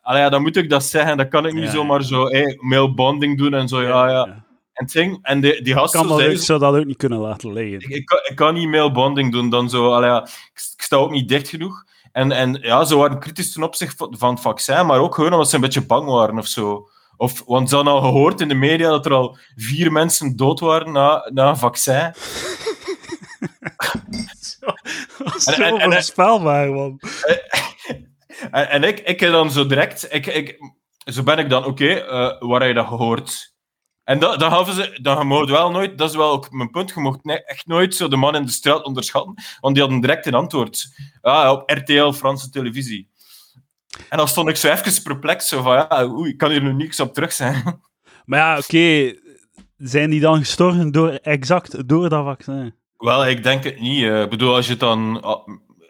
[0.02, 1.17] allee, ja, dan moet ik dat zeggen.
[1.17, 3.82] Dan kan ik niet zomaar zo hey, mailbonding doen en zo.
[3.82, 4.43] Ja, ja.
[4.74, 7.19] En, ding, en die, die Ik gasten kan dat, ook- zou dat ook niet kunnen
[7.19, 7.80] laten liggen.
[7.80, 10.28] ik, ik, kan, ik kan niet mailbonding doen, dan zo, allee, ik,
[10.76, 11.84] ik sta ook niet dicht genoeg.
[12.12, 15.50] En, en ja, ze waren kritisch ten opzichte van, het vaccin, maar ook gewoon omdat
[15.50, 16.89] ze een beetje bang waren of zo.
[17.17, 20.60] Of, want ze hadden al gehoord in de media dat er al vier mensen dood
[20.60, 22.12] waren na, na een vaccin.
[25.17, 27.00] Dat is En- zo en- en- voorspelbaar, man.
[28.52, 30.58] En, en ik, ik heb dan zo direct, ik, ik,
[31.13, 33.54] zo ben ik dan, oké, eh, waar heb je dat gehoord?
[34.04, 36.89] En dat, dat gaven ze, dan je wel nooit, dat is wel ook mijn punt,
[36.89, 40.26] je mocht echt nooit zo de man in de straat onderschatten, want die hadden direct
[40.26, 40.88] een antwoord.
[41.21, 43.10] Ja, op RTL, Franse televisie.
[44.10, 46.74] En dan stond ik zo even perplex, zo van, ja, oei, ik kan hier nu
[46.74, 47.82] niks op terug zeggen.
[48.26, 49.15] Maar ja, oké.
[49.78, 52.74] Zijn die dan gestorven door, exact door dat vaccin?
[52.98, 54.04] Wel, ik denk het niet.
[54.04, 54.21] eh.
[54.21, 55.24] Ik bedoel, als je het dan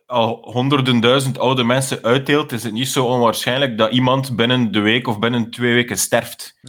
[0.05, 4.79] al, honderden duizend oude mensen uitdeelt, is het niet zo onwaarschijnlijk dat iemand binnen de
[4.79, 6.59] week of binnen twee weken sterft.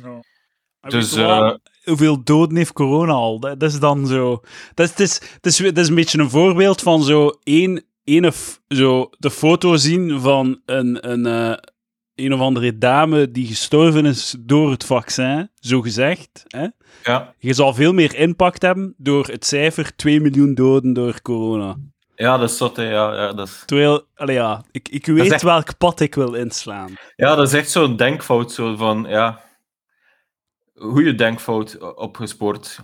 [0.88, 3.40] Dus, eh, Hoeveel doden heeft corona al?
[3.40, 4.40] Dat, dat is dan zo...
[4.74, 7.84] Dat is, het, is, het, is, het is een beetje een voorbeeld van zo één,
[8.04, 11.56] ene, f- zo de foto zien van een, een, eh,
[12.14, 16.42] een of andere dame die gestorven is door het vaccin, zo gezegd.
[16.46, 16.66] Hè?
[17.02, 21.76] Ja, Je zal veel meer impact hebben door het cijfer 2 miljoen doden door corona.
[22.16, 22.58] Ja dat is.
[22.74, 26.34] Ja, ja, dat is, Terwijl, allee, ja, ik, ik weet echt- welk pad ik wil
[26.34, 26.94] inslaan.
[27.16, 28.52] ja, dat is echt zo'n denkfout.
[28.52, 29.40] Zo van, ja,
[30.74, 32.78] goede denkfout opgespoord.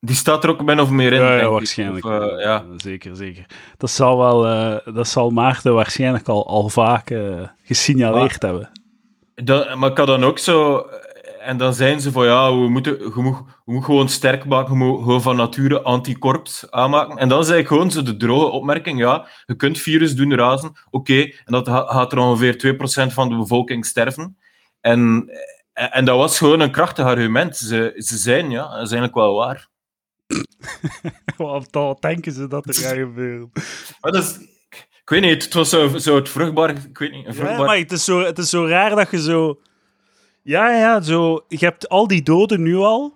[0.00, 1.20] Die staat er ook min of meer in.
[1.20, 2.04] Ja, ja waarschijnlijk.
[2.04, 2.64] Of, eh, ja.
[2.76, 3.46] Zeker, zeker.
[3.76, 8.70] Dat zal, wel, eh, dat zal Maarten waarschijnlijk al, al vaak eh, gesignaleerd hebben.
[9.34, 10.86] Dat, maar ik had dan ook zo...
[11.48, 14.72] En dan zijn ze van, ja, we moeten, je, moet, je moet gewoon sterk maken,
[14.72, 17.16] je moet gewoon van nature anticorps aanmaken.
[17.16, 20.72] En dan zei ik gewoon zo de droge opmerking, ja, je kunt virus doen razen,
[20.90, 22.76] oké, en dat gaat er ongeveer
[23.10, 24.36] 2% van de bevolking sterven.
[24.80, 25.30] En,
[25.72, 27.56] en, dat was gewoon een krachtig argument.
[27.56, 29.68] Ze, ze zijn, ja, dat is eigenlijk wel waar.
[31.70, 33.50] Wat, denken ze dat er gaat gebeuren?
[34.00, 34.38] Maar dat is,
[35.02, 36.70] ik weet niet, het was zo, zo het vruchtbaar...
[36.70, 37.66] Ik weet niet, een Ja, vruchtbaar...
[37.66, 39.60] maar het is, zo, het is zo raar dat je zo...
[40.48, 41.44] Ja, ja, zo...
[41.48, 43.14] Je hebt al die doden nu al.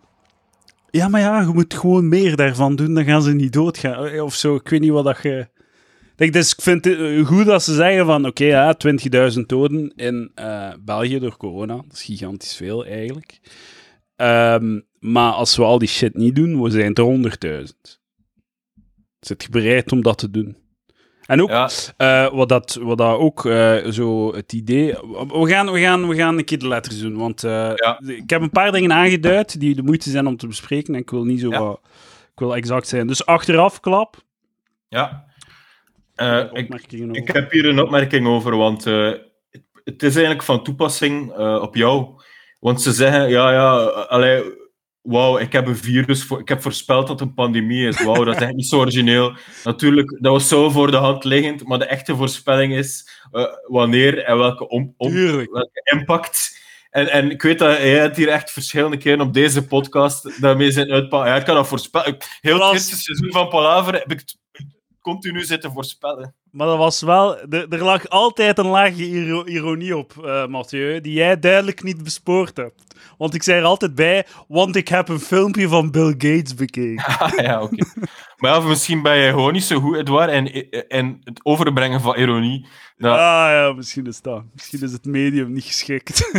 [0.91, 4.07] Ja, maar ja, je moet gewoon meer daarvan doen, dan gaan ze niet doodgaan.
[4.07, 5.49] Eh, Of zo, ik weet niet wat dat je...
[6.17, 8.27] Kijk, dus ik vind het eh, goed dat ze zeggen van...
[8.27, 8.77] Oké, ja,
[9.35, 11.77] 20.000 doden in eh, België door corona.
[11.77, 13.41] Dat is gigantisch veel, eigenlijk.
[14.17, 18.01] Ehm, maar als we al die shit niet doen, we zijn er 100.000.
[19.21, 20.62] Zit je bereid om dat te doen?
[21.33, 24.93] En ook, Ja, eh, wat, dat, wat dat ook eh, zo het idee.
[25.29, 27.17] We gaan, we, gaan, we gaan een keer de letters doen.
[27.17, 28.01] Want eh, Ja.
[28.07, 30.95] ik heb een paar dingen aangeduid die de moeite zijn om te bespreken.
[30.95, 31.77] En ik wil niet zo Ja.
[32.33, 33.07] Ik wil exact zijn.
[33.07, 34.17] Dus achteraf klap.
[34.89, 35.25] ja.
[36.53, 37.17] Ik, over.
[37.17, 42.09] ik heb hier een opmerking over, want het, is eigenlijk van toepassing op jou.
[42.61, 44.43] Want ze zeggen, ja, ja, allee,
[45.03, 48.03] wauw, ik heb een virus, voor, ik heb voorspeld dat het een pandemie is.
[48.03, 49.33] Wauw, dat is echt niet zo origineel.
[49.65, 54.25] Natuurlijk, dat was zo voor de hand liggend, maar de echte voorspelling is eh, wanneer
[54.25, 56.61] en welke, om, welke impact.
[56.91, 60.71] En, en ik weet dat jij het hier echt verschillende keren op deze podcast daarmee
[60.71, 61.31] zijn uitpakken.
[61.31, 62.17] Ja, ik kan dat voorspellen.
[62.41, 64.39] Heel het eerste seizoen van Palaver heb ik het
[65.01, 66.35] continu zitten voorspellen.
[66.51, 67.39] Maar dat was wel.
[67.39, 71.01] Er, er lag altijd een laagje iro- ironie op, eh Mathieu.
[71.01, 72.92] Die jij duidelijk niet bespoord hebt.
[73.23, 74.27] Want ik zei er altijd bij.
[74.49, 77.05] Want ik heb een filmpje van Bill Gates bekeken.
[77.19, 77.85] Ah, ja, oké.
[78.43, 82.67] Maar misschien ben je gewoon niet zo goed, en, en het overbrengen van ironie.
[82.99, 84.43] Ah ja, misschien is dat.
[84.55, 86.31] Misschien is het medium niet geschikt.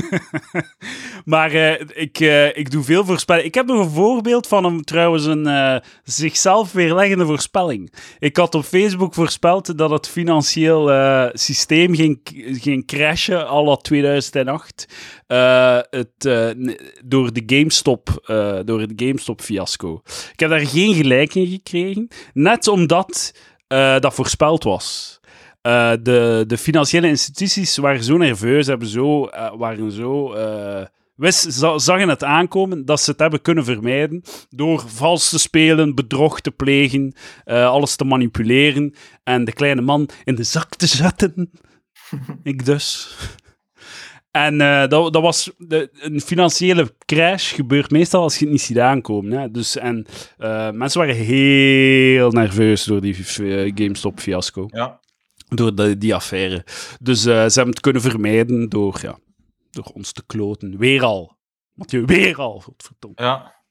[1.26, 3.48] maar eh, ik, eh, ik doe veel voorspellingen.
[3.48, 7.94] Ik heb nog een voorbeeld van een, trouwens een eh, zichzelf weerleggende voorspelling.
[8.20, 10.90] Ik had op Facebook voorspeld dat het financieel
[11.34, 12.20] systeem ging,
[12.62, 14.88] ging crashen, la 2008.
[15.28, 16.24] eh, het,
[16.58, 18.10] n- door de GameStop,
[18.66, 20.02] door het GameStop-fiasco.
[20.34, 21.93] Ik heb daar geen gelijk in gekregen,
[22.34, 23.34] net omdat
[23.68, 25.20] eh, dat voorspeld was.
[25.62, 30.36] Eh, de, de financiële instituties waren zo nerveus, hebben zo, eh, waren zo,
[31.16, 36.42] wist, zagen het aankomen dat ze het hebben kunnen vermijden door vals te spelen, bedrog
[36.42, 37.14] te plegen,
[37.46, 41.52] alles te manipuleren en de kleine man in de zak te zetten.
[42.44, 43.16] Ik dus.
[44.34, 48.62] En eh, dat, dat was de, een financiële crash gebeurt meestal als je het niet
[48.62, 49.40] ziet aankomen.
[49.40, 49.52] Hè?
[49.52, 50.06] Dus, en
[50.38, 55.00] eh, mensen waren heel nerveus door die eh, GameStop-fiasco ja.
[55.50, 56.66] door de, die affaire.
[57.00, 59.18] Dus ze hebben het kunnen vermijden door, ja,
[59.72, 60.78] door ons te kloten.
[60.78, 61.38] Weer al.
[61.74, 62.60] Mathieu, weer al.
[62.60, 63.18] Godverdomme.
[63.22, 63.62] ja.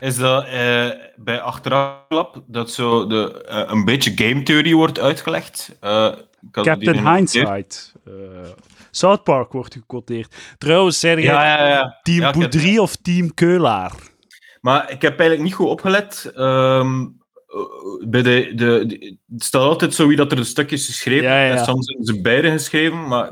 [0.00, 0.44] Is dat
[1.16, 5.76] bij achterafklap dat zo de, een beetje game theory wordt uitgelegd?
[6.50, 7.14] Captain.
[7.14, 7.92] Hindsight.
[8.04, 8.12] Eh,
[8.90, 10.34] South Park wordt gequoteerd.
[10.58, 11.98] Trouwens, zei jij Ja.
[12.02, 13.92] Team Ja, Boudry of Team Keulaar?
[14.60, 16.32] Maar ik heb eigenlijk niet goed opgelet.
[16.34, 16.90] Eh,
[18.08, 21.28] bij de, de, de- het staat altijd zo wie dat er de stukjes geschreven.
[21.30, 23.06] En soms zijn ze beide geschreven.
[23.08, 23.30] Maar,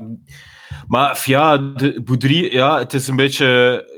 [0.87, 3.47] maar ja, de Boudry, ja, het is een beetje...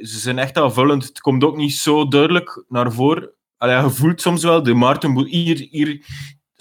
[0.01, 1.05] Ze zijn echt aanvullend.
[1.05, 3.31] Het komt ook niet zo duidelijk naar voren.
[3.57, 5.33] Allee, je voelt soms wel de Maarten Boudry...
[5.37, 6.05] Hier, hier,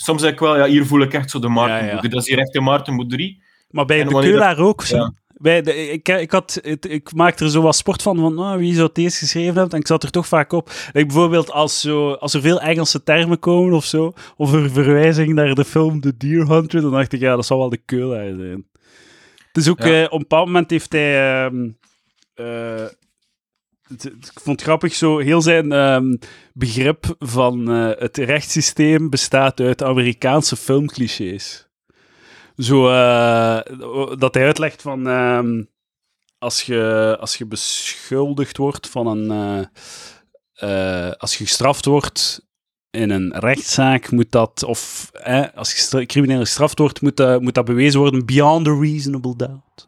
[0.01, 1.89] soms zeg ik wel, ja, hier voel ik echt zo de Maarten Ja, ja.
[1.89, 2.09] Boudry.
[2.09, 3.39] Dat is hier echt de Maarten Boudry.
[3.69, 4.83] Maar bij En de Keulaar ook.
[4.83, 5.13] Ja.
[5.33, 8.55] Bij de, ik, ik, had, het, ik maakte er zo wat sport van, van oh,
[8.55, 9.71] wie zou eerst geschreven hebben.
[9.73, 10.69] En ik zat er toch vaak op.
[10.69, 15.33] Ik, bijvoorbeeld als, zo, als er veel Engelse termen komen of zo, of een verwijzing
[15.33, 18.33] naar de film The Deer Hunter, dan dacht ik, ja, dat zal wel de Keulaar
[18.37, 18.67] zijn.
[19.47, 21.43] Het is ook, eh, op een bepaald moment heeft hij...
[21.45, 21.69] ehm,
[22.33, 22.85] eh,
[23.97, 26.15] ik vond het grappig, zo heel zijn ehm,
[26.53, 31.67] begrip van eh, het rechtssysteem bestaat uit Amerikaanse filmclichés.
[32.57, 33.59] Zo, eh,
[34.17, 35.63] dat hij uitlegt van ehm,
[36.37, 39.67] als, je, als je beschuldigd wordt van een.
[40.53, 42.47] eh, als je gestraft wordt
[42.91, 44.63] in een rechtszaak, moet dat.
[44.63, 48.79] Of eh, als je crimineel gestraft wordt, moet dat, moet dat bewezen worden beyond a
[48.79, 49.87] reasonable doubt.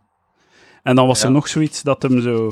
[0.83, 1.25] En dan was Ja.
[1.25, 2.51] er nog zoiets dat hem zo.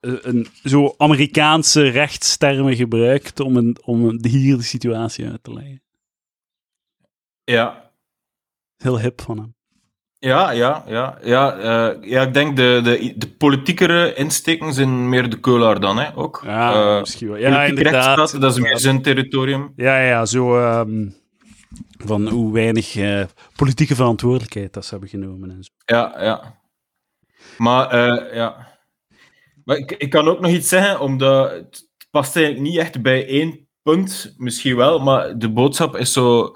[0.00, 5.52] Eh, Een, zo Amerikaanse rechtstermen gebruikt om, een, om een, hier de situatie uit te
[5.52, 5.82] leggen.
[7.44, 7.90] Ja,
[8.76, 9.54] Heel hip van hem.
[10.18, 11.18] Ja, ja, ja.
[11.22, 15.98] Ja, eh, ja ik denk de, de, de politiekere insteken zijn meer de keulaar dan,
[15.98, 16.42] hè, ook.
[16.44, 17.36] Ja, Eh, misschien wel.
[17.36, 18.40] Ja, inderdaad.
[18.40, 19.72] dat is meer zijn territorium.
[19.76, 21.08] Ja, ja, zo ehm,
[22.06, 23.24] van hoe weinig eh,
[23.56, 25.70] politieke verantwoordelijkheid dat ze hebben genomen en zo.
[25.84, 26.60] Ja, ja.
[27.58, 28.71] Maar, eh, ja.
[29.76, 34.34] Ik, kan ook nog iets zeggen, omdat het past eigenlijk niet echt bij één punt,
[34.36, 36.52] misschien wel, maar de boodschap is zo,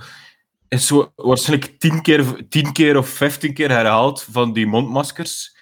[0.68, 5.56] is zo waarschijnlijk tien keer, tien keer of vijftien keer herhaald van die mondmaskers.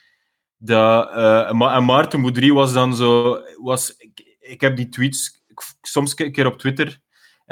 [0.56, 3.38] Dat, eh, en Maarten Boudry was dan zo...
[3.62, 5.44] Was, ik, ik heb die tweets
[5.82, 7.02] soms een keer op Twitter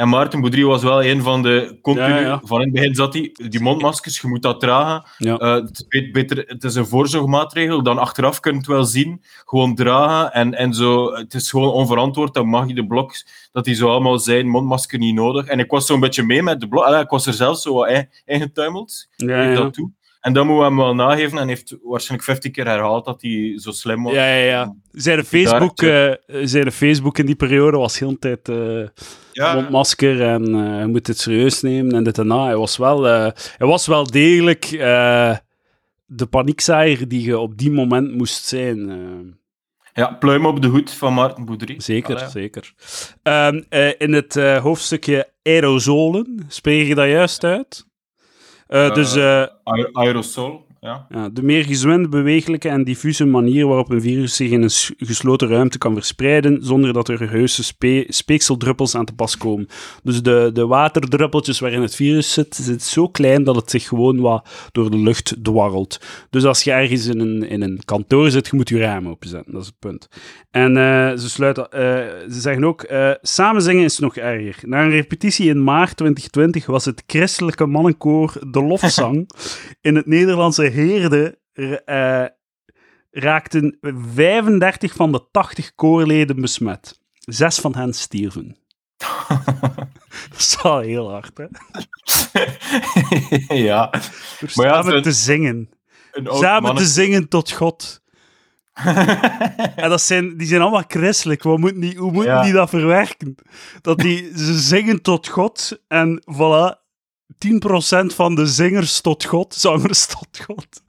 [0.02, 2.40] En Maarten Boudry was wel een van de continu, Ja, ja.
[2.44, 5.04] van in het begin zat hij, die mondmaskers, je moet dat dragen.
[5.18, 5.36] Ja.
[5.38, 8.84] Eh, het, is bet- beter, het is een voorzorgmaatregel, dan achteraf kun je het wel
[8.84, 9.22] zien.
[9.44, 11.12] Gewoon dragen en, en zo.
[11.14, 14.98] Het is gewoon onverantwoord, dan mag je de blogs, dat die zo allemaal zijn, mondmasker
[14.98, 15.46] niet nodig.
[15.46, 17.88] En ik was zo'n beetje mee met de Allee, ik was er zelf zo wat
[17.88, 19.54] in- ingetuimeld, ja.
[19.54, 19.90] dat toe.
[20.22, 23.52] En dan moeten we hem wel nageven en heeft waarschijnlijk 50 keer herhaald dat hij
[23.56, 24.12] zo slim was.
[24.12, 24.74] Ja, ja, ja.
[24.90, 26.10] Zijn Facebook, eh
[26.42, 28.48] zijn Facebook in die periode was heel de tijd
[29.32, 29.54] Ja.
[29.54, 32.44] mondmasker en eh, je moet het serieus nemen en dit en dat.
[32.44, 34.64] Hij was wel, hij was wel degelijk
[36.06, 39.40] de paniekzaaier die je op die moment moest zijn.
[39.94, 41.80] Ja, pluim op de hoed van Maarten Boudry.
[41.80, 42.28] Zeker, Allee.
[42.30, 42.72] zeker.
[43.22, 47.86] Ehm, eh, in het hoofdstukje aerosolen, spreek je dat juist uit?
[48.72, 51.06] Eh, Eh, dus eh, Aer- Aerosol, ja.
[51.08, 55.48] ja, de meer gezwinde, bewegelijke en diffuse manier waarop een virus zich in een gesloten
[55.48, 59.68] ruimte kan verspreiden, zonder dat er heuse spe speekseldruppels aan te pas komen.
[60.02, 64.20] Dus de, de waterdruppeltjes waarin het virus zit, zit zo klein dat het zich gewoon
[64.20, 66.00] wat door de lucht dwarrelt.
[66.30, 69.52] Dus als je ergens in een, in een kantoor zit, je moet je raam openzetten.
[69.52, 70.08] Dat is het punt.
[70.50, 71.80] En eh, ze, sluiten, eh,
[72.30, 74.56] ze zeggen ook, eh, samen zingen is nog erger.
[74.62, 79.30] Na een repetitie in maart 2020 was het christelijke mannenkoor De Lofzang
[79.80, 82.24] in het Nederlandse Heerde r- eh,
[83.10, 87.00] raakten 35 van de 80 koorleden besmet.
[87.18, 88.56] Zes van hen stierven.
[90.30, 91.46] Dat is wel heel hard, hè?
[93.54, 93.90] ja.
[93.90, 95.70] Door Maar ja, samen te zingen.
[96.12, 98.00] Samen mannen- te zingen tot God.
[99.76, 101.42] En dat zijn, die zijn allemaal christelijk.
[101.42, 102.42] Wat moeten die, hoe moeten Ja.
[102.42, 103.34] die dat verwerken?
[103.80, 106.80] Dat die, ze zingen tot God en voilà,
[107.46, 110.82] 10% van de zingers tot God, zangers tot God,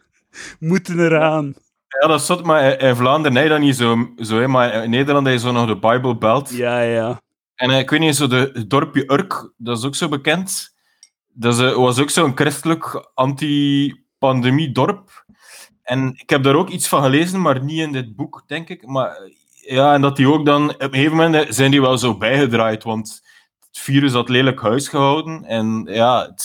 [0.60, 1.54] moeten eraan.
[1.88, 4.90] Ja, dat is zot, maar in Vlaanderen nee, dat niet zo, zo hè, maar in
[4.90, 6.50] Nederland je zo nog de Bible Belt.
[6.50, 7.22] Ja, ja.
[7.56, 10.76] En eh, ik weet niet, zo de, het dorpje Urk, dat is ook zo bekend.
[11.34, 15.26] Dat is, eh, was ook zo'n christelijk anti-pandemie-dorp.
[15.84, 18.88] En ik heb daar ook iets van gelezen, maar niet in dit boek, denk ik.
[18.88, 19.18] Maar
[19.54, 20.70] ja, en dat die ook dan...
[20.70, 23.24] Op een gegeven moment eh, zijn die wel zo bijgedraaid, want
[23.74, 25.44] het virus had lelijk huis gehouden.
[25.44, 26.42] En ja, het,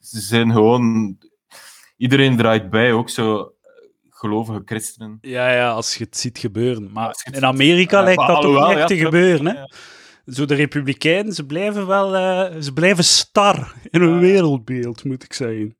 [0.00, 1.16] ze zijn gewoon...
[1.96, 3.46] Iedereen draait bij, ook zo eh,
[4.10, 5.18] gelovige christenen.
[5.20, 6.90] Ja, ja, als je het ziet gebeuren.
[6.92, 9.64] Maar in Amerika lijkt dat toch alhoewel, niet echt ja, te gebeuren, hè?
[10.32, 12.16] Zo, de republikeinen, ze blijven wel...
[12.16, 15.76] eh, ze blijven star in hun wereldbeeld, moet ik zeggen.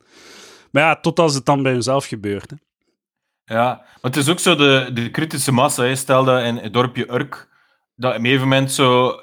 [0.71, 2.57] Maar ja, tot als het dan bij hunzelf gebeurt, hè.
[3.55, 5.83] Ja, maar het is ook zo de, de kritische massa.
[5.83, 5.95] Hè.
[5.97, 7.49] Stel dat in het dorpje Urk,
[7.95, 9.15] dat op een gegeven moment zo...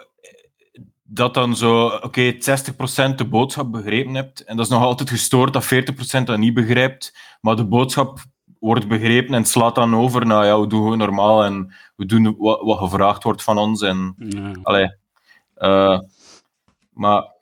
[1.09, 2.37] Dat dan zo, oké, 60%
[3.15, 4.43] de boodschap begrepen hebt.
[4.43, 7.17] En dat is nog altijd gestoord dat 40% dat niet begrijpt.
[7.41, 8.19] Maar de boodschap
[8.59, 12.61] wordt begrepen en slaat dan over naar, ja, we doen normaal en we doen wat,
[12.61, 13.81] wat gevraagd wordt van ons.
[13.81, 14.51] En, Ja.
[14.63, 14.95] allee,
[15.55, 15.99] eh,
[16.93, 17.35] maar...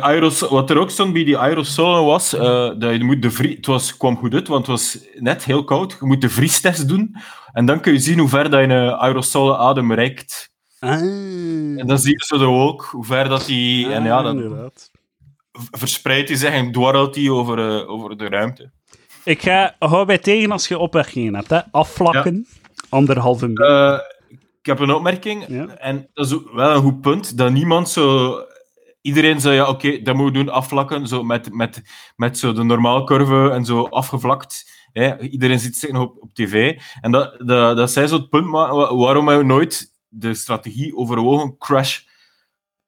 [0.00, 3.56] aeros- wat er ook stond bij die aerosolen was, eh, dat je moet de vrie,
[3.56, 5.96] het was, kwam goed uit, want het was net heel koud.
[6.00, 7.16] Je moet de vriestest doen
[7.52, 10.52] en dan kun je zien hoe ver dat je een aerosolen adem reikt.
[10.84, 11.78] Ah.
[11.80, 13.92] En dan zie je zo de wolk, hoe ver dat die...
[13.92, 14.90] en ja, Ah, dan inderdaad.
[15.70, 18.70] verspreidt hij zich en dwarrelt hij over, eh, over de ruimte.
[19.24, 21.60] Ik ga, hou bij tegen als je opmerkingen hebt, hè.
[21.70, 22.46] Afvlakken,
[22.88, 23.60] anderhalve minuut.
[23.66, 23.98] Eh,
[24.60, 25.66] ik heb een opmerking, Ja.
[25.66, 28.34] en dat is ook wel een goed punt, dat niemand zo...
[29.00, 31.82] Iedereen zei, ja, oké, dat moeten we doen, afvlakken, zo met, met,
[32.16, 34.70] met zo de normaalcurve en zo afgevlakt.
[34.92, 35.20] Hè.
[35.20, 36.78] Iedereen ziet zich nog op, op tv.
[37.00, 41.58] En dat, dat, dat zij zo het punt waarom hebben we nooit de strategie overwogen,
[41.58, 42.00] crash,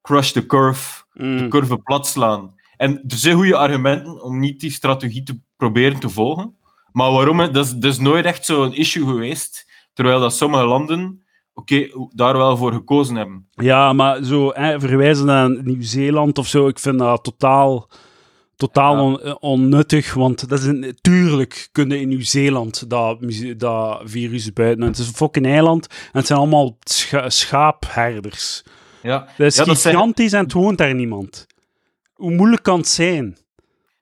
[0.03, 1.49] crush the curve, de Mm.
[1.49, 2.55] curve plat slaan.
[2.77, 6.57] En er zijn goede argumenten om niet die strategie te proberen te volgen.
[6.93, 7.41] Maar waarom?
[7.41, 7.51] hè?
[7.51, 9.67] Dat is, dat is nooit echt zo'n issue geweest.
[9.93, 13.49] Terwijl dat sommige landen oké, daar wel voor gekozen hebben.
[13.51, 17.91] Ja, maar zo hè, verwijzen naar Nieuw-Zeeland of zo, ik vind dat totaal,
[18.57, 19.03] totaal Ja.
[19.03, 20.15] on- eh, onnuttig.
[20.15, 23.19] Want dat is een, tuurlijk kunnen in Nieuw-Zeeland dat,
[23.57, 24.85] dat virus buiten.
[24.87, 28.63] Het is een fucking eiland en het zijn allemaal scha- schaapherders.
[29.03, 31.47] Ja, Dat is Ja, dat zijn- gigantisch en het woont daar niemand.
[32.15, 33.37] Hoe moeilijk kan het zijn?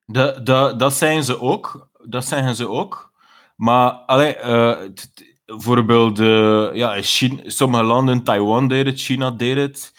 [0.06, 1.88] dat, dat, dat zijn ze ook.
[2.04, 3.12] Dat zijn ze ook.
[3.56, 4.32] Maar, allee,
[4.94, 5.10] t-
[5.46, 9.92] bijvoorbeeld, eh, ja, China, sommige landen, Taiwan deed het, China deed het,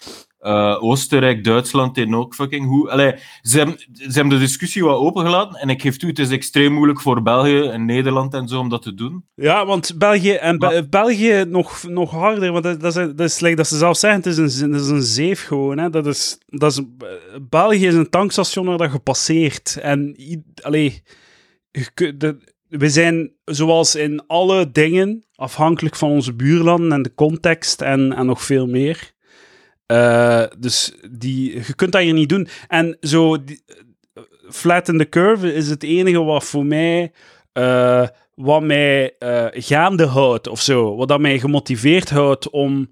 [0.45, 2.89] eh, Oostenrijk, Duitsland deden ook fucking goed.
[2.89, 6.29] Allee, ze, hebben, ze hebben de discussie wat opengelaten en ik geef toe, het is
[6.29, 9.25] extreem moeilijk voor België en Nederland en zo om dat te doen.
[9.35, 13.19] Ja, want België, en Be- Maar- België nog, nog harder, want dat, dat, is, dat
[13.19, 15.77] is like dat ze zelf zeggen, het is een, dat is een zeef gewoon.
[15.77, 15.89] Hè.
[15.89, 16.81] Dat is, dat is,
[17.49, 19.77] België is een tankstation waar dat je passeert.
[19.81, 20.15] En
[20.61, 21.03] allee,
[22.67, 28.25] we zijn zoals in alle dingen afhankelijk van onze buurlanden en de context en, en
[28.25, 29.13] nog veel meer.
[29.85, 32.47] Eh, dus die, je kunt dat hier niet doen.
[32.67, 33.63] En zo, die,
[34.13, 37.11] eh, flatten the curve is het enige wat voor mij,
[37.51, 39.15] eh, wat mij
[39.51, 40.95] gaande houdt of zo.
[40.95, 42.89] Wat dat mij gemotiveerd houdt om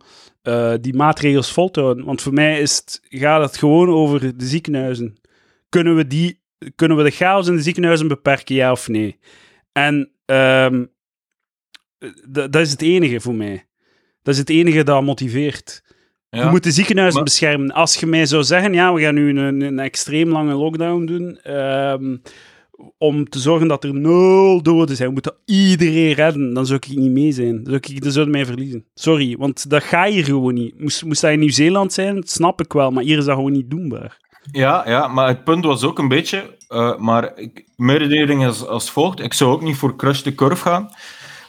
[0.81, 2.05] die maatregels vol te houden.
[2.05, 5.15] Want voor mij is het, gaat het gewoon over de ziekenhuizen.
[5.69, 6.41] Kunnen we, die,
[6.75, 9.19] kunnen we de chaos in de ziekenhuizen beperken, ja of nee?
[9.71, 10.85] En ehm,
[12.29, 13.65] dat is het enige voor mij.
[14.21, 15.83] Dat is het enige dat motiveert.
[16.33, 16.43] Ja.
[16.43, 17.71] Je moet de ziekenhuizen maar- beschermen.
[17.71, 21.39] Als je mij zou zeggen, ja, we gaan nu een, een extreem lange lockdown doen,
[21.43, 22.15] ehm,
[22.97, 26.95] om te zorgen dat er nul doden zijn, we moeten iedereen redden, dan zou ik
[26.97, 27.55] niet mee zijn.
[27.55, 28.85] Dan zou ik, dan zou mij verliezen.
[28.93, 30.79] Sorry, want dat gaat hier gewoon niet.
[30.79, 33.51] Moest, moest dat in Nieuw-Zeeland zijn, dat snap ik wel, maar hier is dat gewoon
[33.51, 34.21] niet doenbaar.
[34.51, 38.67] Ja, ja, maar het punt was ook een beetje, eh, maar ik, mijn redenering is
[38.67, 39.19] als volgt.
[39.19, 40.89] Ik zou ook niet voor crush the curve gaan.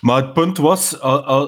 [0.04, 0.90] Maar het punt was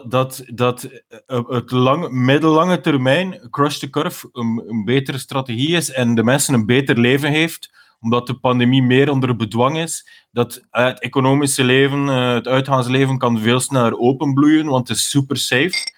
[0.09, 0.89] dat, dat
[1.27, 6.55] eh, het lang, middellange termijn crush the curve een, betere strategie is en de mensen
[6.55, 10.09] een beter leven heeft, omdat de pandemie meer onder bedwang is.
[10.31, 15.11] Dat eh, het economische leven, eh, het uitgaansleven kan veel sneller openbloeien, want het is
[15.11, 15.95] super safe.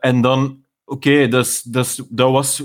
[0.00, 1.62] En dan, oké, is-
[2.08, 2.62] dat was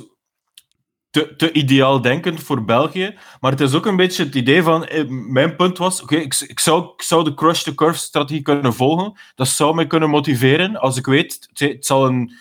[1.25, 3.17] te, te ideaal denkend voor België.
[3.39, 4.85] Maar het is ook een beetje het idee van...
[4.85, 9.19] eh, Mijn punt was, oké, ik, ik, zou, ik zou de crush-the-curve-strategie kunnen volgen.
[9.35, 10.75] Dat zou mij kunnen motiveren.
[10.79, 12.31] Als ik weet, het, het zal een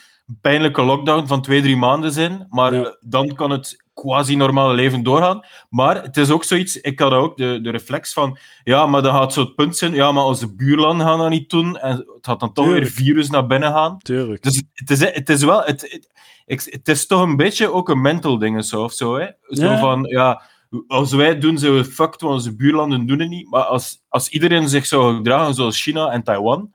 [0.41, 2.47] pijnlijke lockdown van twee, drie maanden zijn.
[2.51, 2.97] Maar Ja.
[3.01, 5.45] dan kan het quasi-normale leven doorgaan.
[5.70, 6.81] Maar het is ook zoiets...
[6.81, 8.39] Ik had ook de, de reflex van...
[8.64, 9.95] Ja, maar dan gaat zo het punt zijn...
[9.95, 11.79] Ja, maar onze buurlanden gaan dat niet doen.
[11.79, 13.99] En het gaat dan toch weer virus naar binnen gaan.
[13.99, 14.43] Tuurlijk.
[14.43, 15.62] Dus het is, het is wel...
[15.62, 16.09] Het, het,
[16.47, 19.16] ik, het is toch een beetje ook een mental ding zo, of zo.
[19.16, 19.26] Hè?
[19.42, 19.78] Zo Ja.
[19.78, 20.42] van, ja,
[20.86, 23.51] als wij doen, zijn we fucked, want onze buurlanden doen het niet.
[23.51, 26.72] Maar als, als iedereen zich zou gedragen zoals China en Taiwan,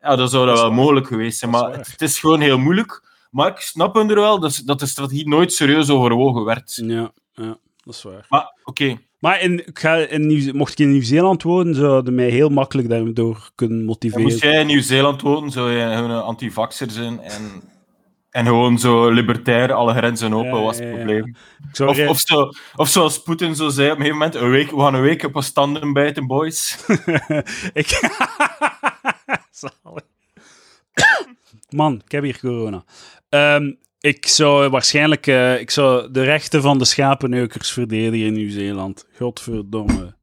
[0.00, 1.50] ja, dan zou dat, wel mogelijk geweest zijn.
[1.50, 3.08] Maar het, het is gewoon heel moeilijk.
[3.30, 6.80] Maar ik snap er wel dat, dat de strategie nooit serieus overwogen werd.
[6.84, 8.26] Ja, ja, dat is waar.
[8.28, 12.10] Maar oké, Maar in, ik ga in Nieuw, mocht ik in Nieuw-Zeeland wonen, zou je
[12.10, 14.22] mij heel makkelijk daardoor kunnen en motiveren.
[14.22, 17.62] moest jij in Nieuw-Zeeland wonen, zou je een antivaxer zijn en,
[18.30, 20.94] en gewoon zo libertair, alle grenzen open, Ja, was het ja.
[20.94, 21.36] probleem.
[21.80, 24.80] Of, of, zo, of zoals Poetin zo zei op een gegeven moment, een week, we
[24.80, 26.86] gaan een week op een standen bijten, boys.
[27.72, 28.00] ik...
[31.70, 32.84] Man, ik heb hier corona.
[33.28, 39.06] Ehm, ik zou waarschijnlijk eh, ik zou de rechten van de schapenneukers verdedigen in Nieuw-Zeeland.
[39.16, 40.14] Godverdomme.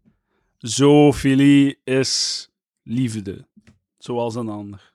[0.57, 2.49] Zoofilie is
[2.83, 3.47] liefde.
[3.97, 4.91] Zoals een ander.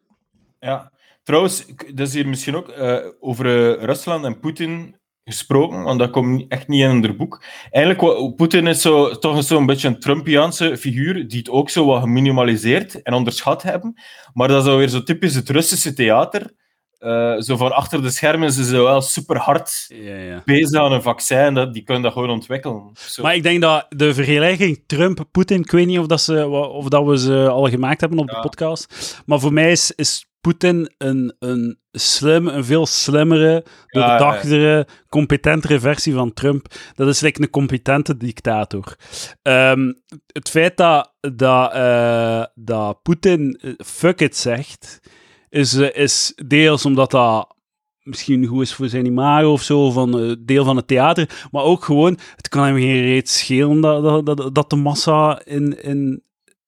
[0.61, 0.93] Ja.
[1.23, 6.11] Trouwens, dat is hier misschien ook eh, over eh, Rusland en Poetin gesproken, want dat
[6.11, 7.43] komt echt niet in het boek.
[7.71, 12.01] Eigenlijk, Poetin is zo, toch zo'n beetje een Trumpiaanse figuur, die het ook zo wat
[12.01, 14.01] geminimaliseerd en onderschat hebben.
[14.33, 16.55] Maar dat is alweer zo typisch het Russische theater.
[16.99, 20.43] Eh, zo van achter de schermen zijn ze wel super hard Ja, ja.
[20.45, 22.91] bezig aan een vaccin, dat, die kunnen dat gewoon ontwikkelen.
[22.95, 23.23] Zo.
[23.23, 27.05] Maar ik denk dat de vergelijking Trump-Poetin, ik weet niet of, dat ze, of dat
[27.05, 31.37] we ze al gemaakt hebben op de podcast, maar voor mij is, is Poetin een,
[31.39, 36.67] een, slim, een veel slimmere, doordachtere, competentere versie van Trump.
[36.95, 38.97] Dat is like een competente dictator.
[39.43, 39.93] Ehm,
[40.27, 45.01] het feit dat, dat, eh, dat Poetin eh, fuck it zegt,
[45.49, 47.57] is, eh, is deels omdat dat
[48.03, 51.63] misschien goed is voor zijn imago of zo, van eh, deel van het theater, maar
[51.63, 55.83] ook gewoon, het kan hem geen reet schelen dat, dat, dat, dat de massa in,
[55.83, 56.23] in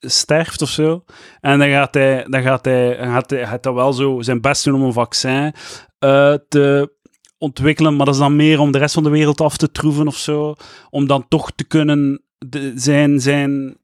[0.07, 1.05] sterft of zo.
[1.41, 4.65] En dan gaat hij, dan gaat hij, gaat hij, gaat hij wel zo zijn best
[4.65, 5.53] doen om een vaccin
[5.99, 6.93] eh, te
[7.39, 10.07] ontwikkelen, maar dat is dan meer om de rest van de wereld af te troeven
[10.07, 10.55] of zo,
[10.91, 13.77] om dan toch te kunnen de, zijn, zijn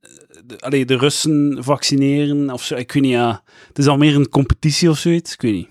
[0.44, 2.74] de, allee, de Russen vaccineren of zo.
[2.76, 3.42] Ik weet niet, ja.
[3.68, 5.32] Het is al meer een competitie of zoiets.
[5.32, 5.68] Ik weet niet.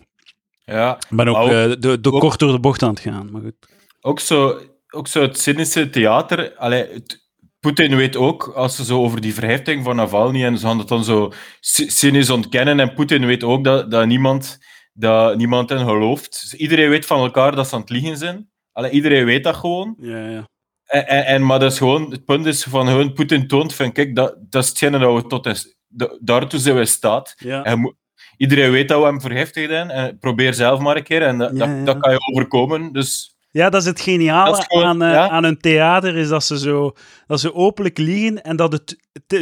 [0.65, 0.95] ja.
[1.09, 3.29] Ik ben ook, ook- eh, de, de ook- kort door de bocht aan het gaan.
[3.31, 3.55] Maar goed.
[4.01, 6.55] ook zo, ook zo het cynische theater.
[6.55, 7.27] Allee, het-
[7.59, 10.87] Poetin weet ook, als ze zo over die verhefting van Navalny en ze gaan dat
[10.87, 12.79] dan zo cy- cynisch ontkennen.
[12.79, 14.57] En Poetin weet ook dat, dat, niemand,
[14.93, 16.39] dat niemand hen gelooft.
[16.41, 18.49] Dus iedereen weet van elkaar dat ze aan het liegen zijn.
[18.71, 19.95] Allee, iedereen weet dat gewoon.
[19.99, 20.47] Ja, ja.
[20.85, 23.91] En, en, en- maar dat is gewoon, het punt is van gewoon Poetin toont van
[23.91, 27.33] kijk, dat, dat is hetgene dat we tot is, da- daartoe zijn we staat.
[27.37, 27.63] ja.
[27.63, 27.97] En
[28.37, 29.95] iedereen weet dat we hem vergiftigd hebben.
[29.95, 31.21] En probeer zelf maar een keer.
[31.21, 32.91] En dat, Ja, dat, dat kan je overkomen.
[32.91, 35.29] Dus Ja, dat is het geniale Dat is gewoon- aan, eh, ja.
[35.29, 36.93] aan een theater, is dat ze zo
[37.27, 38.97] dat ze openlijk liegen en dat het,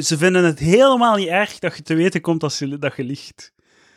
[0.06, 3.04] ze vinden het helemaal niet erg dat je te weten komt dat, ze, dat je
[3.04, 3.52] liegt.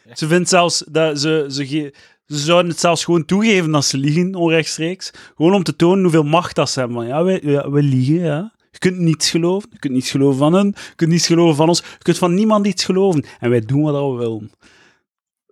[0.09, 0.15] Ja.
[0.15, 1.95] Ze vinden zelfs dat ze, ze, ge-
[2.27, 5.11] ze zouden het zelfs gewoon toegeven dat ze liegen, onrechtstreeks.
[5.37, 6.97] Gewoon om te tonen hoeveel macht dat ze hebben.
[6.97, 8.53] Van, ja, wij liegen, ja.
[8.71, 9.69] Je kunt niets geloven.
[9.73, 10.67] Je kunt niets geloven van hen.
[10.67, 11.79] Je kunt niets geloven van ons.
[11.79, 13.25] Je kunt van niemand iets geloven.
[13.41, 14.51] En wij doen wat we willen.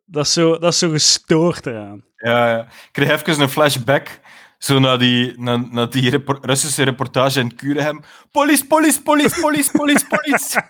[0.05, 2.05] Dat is zo, dat is zo gestoord eraan.
[2.17, 2.63] Ja, ja.
[2.63, 4.21] Ik kreeg even een flashback.
[4.59, 8.01] Zo naar die, naar, naar die repor- Russische reportage in Kurehem.
[8.31, 10.63] Police, police, police, police, police, police.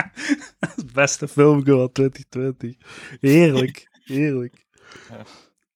[0.74, 2.74] Het beste film van 2020.
[3.20, 4.64] Heerlijk, heerlijk.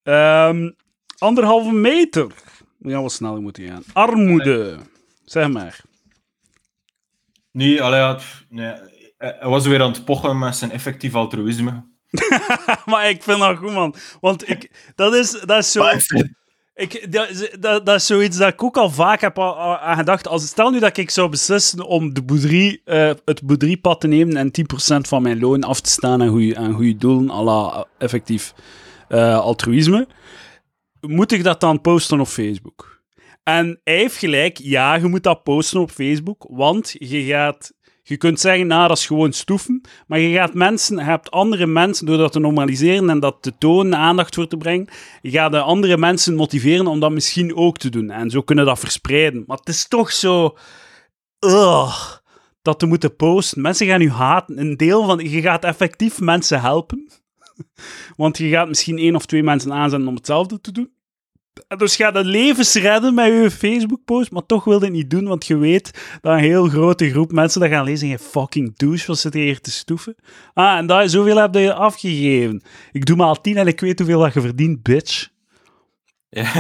[0.03, 0.71] Ehm,
[1.19, 2.33] anderhalve meter.
[2.79, 3.83] Ja, wat sneller moeten gaan.
[3.93, 4.79] Armoede.
[5.25, 5.81] Zeg maar.
[7.53, 8.75] Nee, allee, ja, pff, nee.
[9.19, 11.89] Hij hij was weer aan het pochen met zijn effectief altruïsme.
[12.91, 13.95] maar ik vind dat goed, man.
[14.21, 15.81] Want ik, dat, is, dat is zo...
[15.83, 16.39] Maar-
[16.81, 20.29] Ik, dat, dat, is zoiets dat ik ook al vaak heb aan gedacht.
[20.29, 24.37] Als, stel nu dat ik zou beslissen om de boerderie, eh, het boerderiepad te nemen
[24.37, 27.73] en 10% van mijn loon af te staan aan goede, aan goede doelen, à la
[27.73, 28.55] eh, effectief
[29.09, 30.09] eh, altruïsme,
[31.01, 33.03] moet ik dat dan posten op Facebook?
[33.43, 37.73] En hij heeft gelijk, ja, je moet dat posten op Facebook, want je gaat...
[38.03, 39.81] Je kunt zeggen, nou, dat is gewoon stoeven.
[40.07, 43.53] Maar je gaat mensen, je hebt andere mensen, door dat te normaliseren en dat te
[43.59, 44.89] tonen, aandacht voor te brengen,
[45.23, 48.11] je gaat de andere mensen motiveren om dat misschien ook te doen.
[48.11, 49.45] En zo kunnen dat verspreiden.
[49.47, 50.57] Maar het is toch zo...
[52.63, 53.63] Dat te moeten posten.
[53.63, 54.59] Mensen gaan u haten.
[54.59, 55.19] Een deel van...
[55.19, 57.11] Je gaat effectief mensen helpen.
[58.17, 60.91] Want je gaat misschien één of twee mensen aanzetten om hetzelfde te doen.
[61.77, 65.11] Dus je gaat de levens redden met je Facebook-post, maar toch wil je het niet
[65.11, 68.19] doen, want je weet dat een heel grote groep mensen dat gaan lezen en je
[68.19, 70.15] fucking douche, wat zit hier te stoeven?
[70.55, 72.63] Ah, en dat, zoveel heb je afgegeven.
[72.93, 75.29] Ik doe maar al tien en ik weet hoeveel dat je verdient, bitch.
[76.29, 76.53] Ja,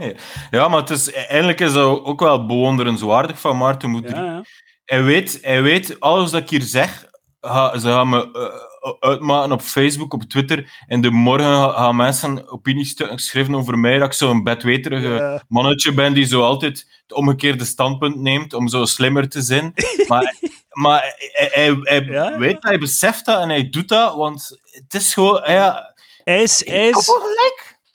[0.50, 4.14] ja, maar het is, eigenlijk is dat ook wel bewonderenswaardig van Maarten Moedrie.
[4.14, 4.44] Ja, ja.
[4.84, 7.04] Hij, weet, hij weet, alles wat ik hier zeg,
[7.40, 8.69] ga, ze gaan me eh,
[9.00, 10.70] uitmaken op Facebook, op Twitter.
[10.86, 15.92] En de morgen ga- gaan mensen opiniestukken schrijven over mij, dat ik zo'n bedweterige mannetje
[15.94, 19.72] ben die zo altijd het omgekeerde standpunt neemt om zo slimmer te zijn.
[20.08, 20.34] Maar,
[20.82, 22.38] maar hij, hij, hij Ja, ja.
[22.38, 25.42] weet dat, hij beseft dat en hij doet dat, want het is gewoon...
[25.46, 27.06] Ja, Hij is, hij, is,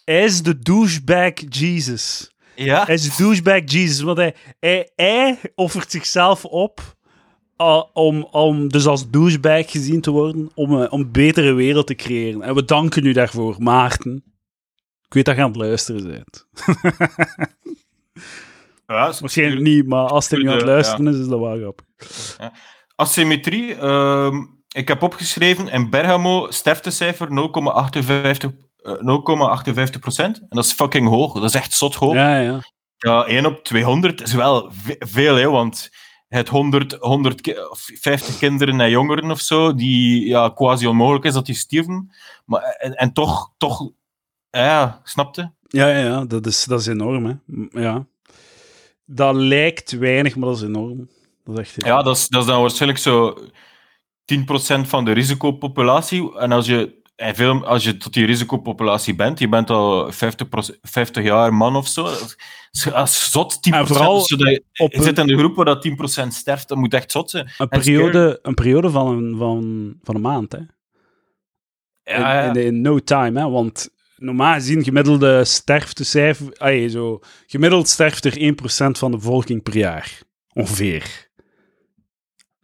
[0.06, 2.34] hij is de douchebag Jesus.
[2.56, 6.82] Ja, Hij is de douchebag Jesus, want hij, hij, hij offert zichzelf op
[7.62, 11.88] uh, om, om dus als douchebag gezien te worden, om, een- om een betere wereld
[11.88, 12.42] te creëren.
[12.42, 14.24] En we danken u daarvoor, Maarten.
[15.06, 16.48] Ik weet dat je aan het luisteren bent.
[18.88, 21.58] ja Waarschijnlijk niet, maar als hij nu aan het Goede, luisteren is, is dat wel
[21.58, 21.86] grappig.
[22.96, 23.76] Asymmetrie.
[23.76, 24.36] ehm,
[24.76, 27.34] ik heb opgeschreven in Bergamo sterftecijfer 0,58
[28.82, 28.94] eh,
[29.96, 30.40] 0,58 procent.
[30.40, 31.34] En dat is fucking hoog.
[31.34, 32.14] Dat is echt zot hoog.
[32.14, 32.62] Ja, Ja,
[32.98, 33.26] ja.
[33.26, 35.90] 1 op 200 is wel ve- veel, hè, want
[36.28, 41.26] het 100, 100 ki- of 50 kinderen en jongeren of zo, die ja, quasi onmogelijk
[41.26, 42.12] is dat die stierven.
[42.46, 43.90] Maar, en, en toch, toch,
[44.50, 45.52] ja, snapte?
[45.68, 47.34] Ja, ja, ja, dat is, dat is enorm, hè.
[47.82, 48.06] Ja.
[49.06, 51.10] Dat lijkt weinig, maar dat is enorm.
[51.44, 53.38] Dat is echt Ja, dat is, dat is dan waarschijnlijk zo
[54.26, 56.38] 10% van de risicopopulatie.
[56.38, 60.48] En als je, en veel, als je tot die risicopopulatie bent, je bent al 50,
[60.82, 62.08] 50 jaar man of zo,
[62.72, 63.60] is zot 10%.
[63.74, 65.88] En vooral zodat je, op je zit in de groep waar dat
[66.24, 67.46] 10% sterft, dat moet echt zot zijn.
[67.58, 70.60] Een En periode, een periode van, een, van, van een maand, hè.
[72.04, 72.50] Ja, ja.
[72.50, 73.50] In, in, in no time, hè.
[73.50, 76.58] Want normaal gezien, gemiddelde sterftecijfer...
[76.58, 80.22] Ay, zo, gemiddeld sterft er 1% van de bevolking per jaar.
[80.54, 81.30] Ongeveer.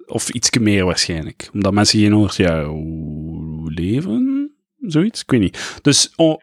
[0.06, 1.50] Of iets meer waarschijnlijk.
[1.54, 2.68] Omdat mensen geen 100 jaar
[3.66, 4.31] leven.
[4.82, 5.22] Zoiets?
[5.22, 5.80] Ik weet niet.
[5.82, 6.42] Dus on-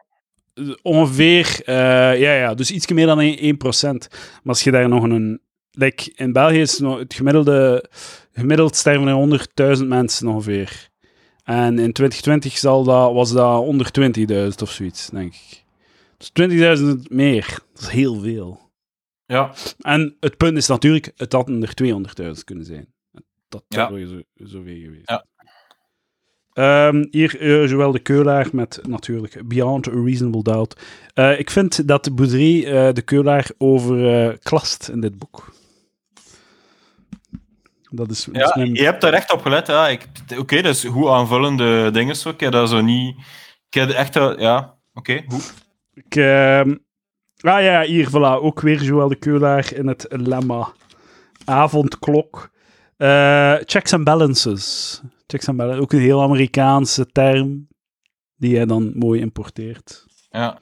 [0.82, 1.60] ongeveer...
[1.64, 1.74] eh,
[2.20, 4.08] ja, ja, dus iets meer dan 1%.
[4.12, 5.40] Maar als je daar nog een...
[5.70, 7.84] Like, in België is het gemiddelde...
[8.32, 10.88] Gemiddeld sterven er 100.000 mensen ongeveer.
[11.42, 13.90] En in 2020 zal dat, was dat onder
[14.50, 15.64] 20.000 of zoiets, denk ik.
[16.16, 17.58] Dus 20.000 meer.
[17.72, 18.70] Dat is heel veel.
[19.26, 19.54] ja.
[19.78, 22.92] En het punt is natuurlijk, het had er 200.000 kunnen zijn.
[23.48, 23.90] Dat Ja.
[23.90, 25.08] is zo, zoveel geweest.
[25.10, 25.24] Ja.
[26.58, 30.80] Ehm, hier eh, zowel de keulaar met natuurlijk Beyond a Reasonable Doubt.
[31.14, 35.52] Eh, ik vind dat de boerderie eh, de keulaar over eh, klast in dit boek.
[37.90, 39.66] Dat is, dat is Ja, mijn- je hebt daar echt op gelet.
[39.66, 39.88] Ja.
[39.88, 40.06] Ik-
[40.38, 42.16] Oké, dat is hoe aanvullende dingen.
[42.16, 42.28] Zo.
[42.28, 43.16] Ik heb dat zo niet...
[43.70, 44.12] Ik heb echt...
[44.12, 45.12] dat- Ja, oké.
[45.94, 46.74] Ik, ehm,
[47.40, 48.42] ah ja, hier, voilà.
[48.42, 50.72] Ook weer Joël de Keulaar in het lemma.
[51.44, 52.50] Avondklok.
[53.64, 55.00] Checks and balances.
[55.30, 55.82] Checks and balances.
[55.82, 57.68] Ook een heel Amerikaanse term.
[58.36, 60.06] Die hij dan mooi importeert.
[60.30, 60.58] Ja.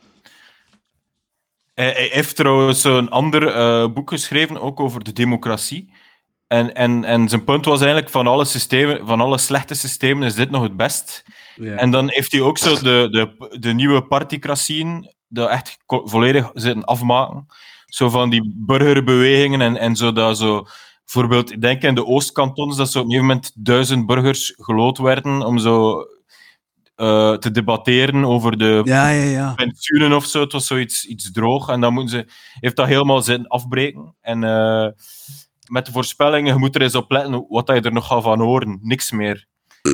[1.75, 5.93] Hij, hij heeft trouwens zo'n ander eh, boek geschreven, ook over de democratie.
[6.47, 10.35] En, en, en zijn punt was eigenlijk, van alle, systemen, van alle slechte systemen is
[10.35, 11.25] dit nog het best.
[11.57, 11.77] Ja.
[11.77, 16.85] En dan heeft hij ook zo de, de, de nieuwe particratieën, dat echt volledig zitten
[16.85, 17.47] afmaken.
[17.87, 20.67] Zo van die burgerbewegingen en, en zo dat zo...
[21.13, 24.99] Bijvoorbeeld, ik denk in de Oostkantons dat zo op een gegeven moment duizend burgers gelood
[24.99, 26.05] werden om zo
[26.95, 29.55] eh, te debatteren over de Ja, ja, ja.
[29.55, 30.41] pensioenen of zo.
[30.41, 31.69] Het was zoiets iets droog.
[31.69, 34.15] En dan moeten ze, heeft dat helemaal zin afbreken.
[34.21, 34.89] En eh,
[35.69, 38.41] met de voorspellingen, je moet er eens op letten wat je er nog gaat van
[38.41, 38.79] horen.
[38.83, 39.47] Niks meer.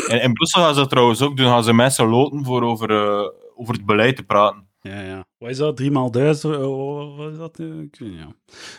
[0.08, 1.46] En in Brussel gaan ze dat trouwens ook doen.
[1.46, 4.66] Gaan ze mensen loten voor over, eh, over het beleid te praten.
[4.82, 5.24] Ja, ja.
[5.38, 5.76] Wat is dat?
[5.76, 6.56] 3 maal 1000?
[6.56, 7.58] Oh, Wat is dat?
[7.58, 8.34] eh, Ik weet niet, ja.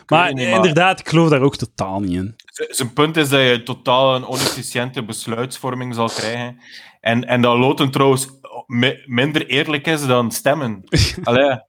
[0.08, 2.34] Maar het niet, maar- inderdaad, ik geloof daar ook totaal niet in.
[2.45, 6.60] Z- Zijn punt is dat je totaal een onefficiënte besluitvorming zal krijgen.
[6.99, 8.28] En, en dat loten trouwens
[8.66, 10.84] mi- minder eerlijk is dan stemmen.
[11.24, 11.62] Allee,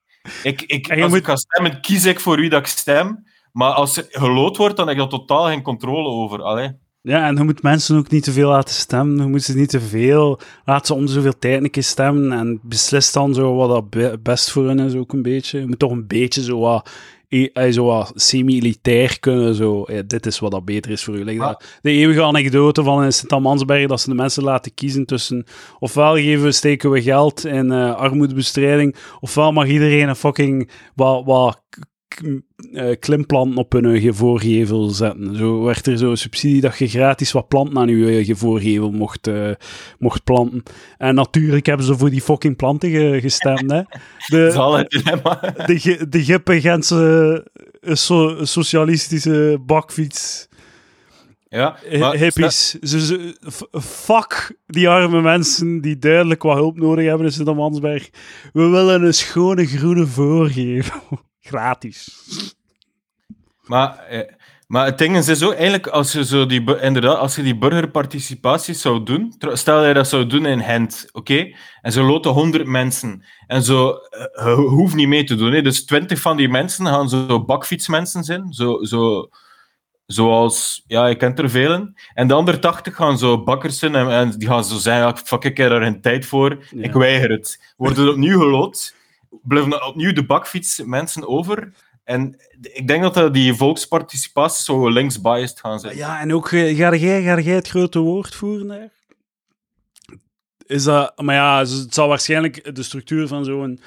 [0.43, 3.25] ik, ik, je als moet- ik ga stemmen, kies ik voor wie dat ik stem.
[3.53, 6.43] Maar als er geloot wordt, dan heb ik daar totaal geen controle over.
[6.43, 6.71] Allee.
[7.07, 9.17] Ja, en je moet mensen ook niet te veel laten stemmen.
[9.25, 10.41] Je moet ze niet te veel...
[10.65, 14.19] Laat ze om zoveel tijd een keer stemmen en beslis dan zo wat dat be-
[14.23, 15.61] best voor hen is ook een beetje.
[15.61, 16.91] Je moet toch een beetje zo wat,
[17.29, 19.55] e- eh, zo wat semi-elitair kunnen.
[19.55, 21.25] Zo, dit is wat dat beter is voor u.
[21.25, 25.07] Like Maar- dat- de eeuwige anekdote van in Sint-Amansberg, dat ze de mensen laten kiezen
[25.07, 25.45] tussen...
[25.79, 30.71] Ofwel geven we, steken we geld in eh, armoedebestrijding, ofwel mag iedereen een fucking...
[30.95, 31.61] Wat, wat
[33.01, 35.37] klimplanten op hun eh, voorgevel zetten.
[35.37, 39.27] Zo werd er zo'n subsidie dat je gratis wat planten aan je eh, voorgevel mocht,
[39.27, 39.51] eh,
[39.99, 40.63] mocht planten.
[40.99, 43.71] En natuurlijk hebben ze voor die fucking planten ge- gestemd.
[43.71, 43.83] Hè.
[43.83, 45.41] Dat is De, al het dilemma.
[45.67, 47.47] de, de gippe Gentse
[47.81, 50.49] eh, so- socialistische bakfiets
[51.49, 52.71] Ja, eh, maar hippies.
[52.81, 53.35] Ze,
[53.81, 58.11] fuck die arme mensen die duidelijk wat hulp nodig hebben in Sint-Amansberg.
[58.53, 61.01] We willen een schone groene voorgevel.
[61.45, 62.09] Gratis.
[63.63, 64.33] Maar, eh,
[64.67, 68.75] maar het ding is ook, eigenlijk, als je, zo die, inderdaad, als je die burgerparticipatie
[68.75, 71.55] zou doen, stel dat je dat zou doen in Gent, oké?
[71.81, 73.25] En ze loten 100 mensen.
[73.47, 75.53] En zo, eh, je hoeft niet mee te doen.
[75.53, 75.63] Hè?
[75.63, 79.29] Dus 20 van die mensen gaan zo bakfietsmensen zijn, zo, zo,
[80.07, 81.95] zoals, ja, je kent er velen.
[82.15, 85.17] En de andere 80 gaan zo bakkers zijn en, en die gaan zo zeggen, ja,
[85.17, 86.83] fuck, ik heb daar geen tijd voor, Ja.
[86.83, 87.73] ik weiger het.
[87.77, 88.95] Worden opnieuw geloot,
[89.43, 91.73] blijven opnieuw de bakfietsmensen over.
[92.05, 95.97] En ik denk dat dat die volksparticipatie zo links-biased gaan zijn.
[95.97, 98.91] Ja, en ook, eh, ga jij, ga jij het grote woord voeren daar?
[100.67, 103.81] Is dat, maar ja, het zal waarschijnlijk, de structuur van zo'n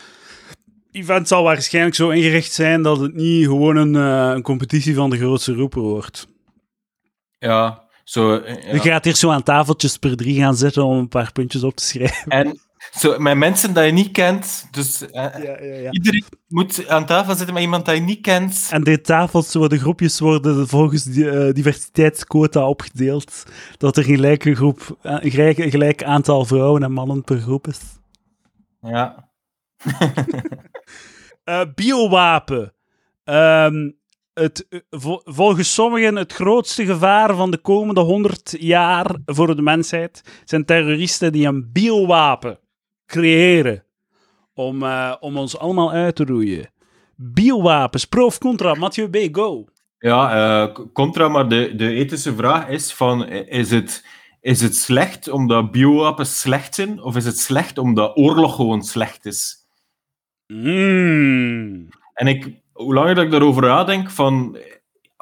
[0.91, 5.09] event zal waarschijnlijk zo ingericht zijn dat het niet gewoon een, eh, een competitie van
[5.09, 6.27] de grootste roeper wordt.
[7.39, 8.37] Ja, zo...
[8.37, 8.73] eh, ja.
[8.73, 11.75] Je gaat hier zo aan tafeltjes per drie gaan zitten om een paar puntjes op
[11.75, 12.31] te schrijven.
[12.31, 12.59] En
[12.99, 15.91] zo, met mensen dat je niet kent, dus eh, Ja, ja, ja.
[15.91, 18.67] iedereen moet aan tafel zitten met iemand dat je niet kent.
[18.71, 23.43] En die tafels worden, groepjes worden volgens die, eh, diversiteitsquota opgedeeld.
[23.77, 27.39] Dat er een gelijke groep, eh, een gelijk, een gelijk aantal vrouwen en mannen per
[27.39, 27.79] groep is.
[28.81, 29.29] Ja.
[31.43, 32.73] Eh, biowapen.
[33.23, 33.91] Ehm,
[34.33, 40.41] het, vol- volgens sommigen het grootste gevaar van de komende 100 jaar voor de mensheid
[40.45, 42.59] zijn terroristen die een biowapen
[43.07, 43.83] creëren
[44.53, 46.71] om, eh, om ons allemaal uit te roeien.
[47.15, 48.73] Biowapens, pro of contra?
[48.73, 49.65] Mathieu B, go.
[49.99, 50.31] Ja,
[50.65, 54.05] eh, contra, maar de, de ethische vraag is van, is het,
[54.41, 59.25] is het slecht omdat biowapens slecht zijn, of is het slecht omdat oorlog gewoon slecht
[59.25, 59.65] is?
[60.47, 61.87] Mm.
[62.13, 64.57] En ik, hoe langer dat ik daarover nadenk, van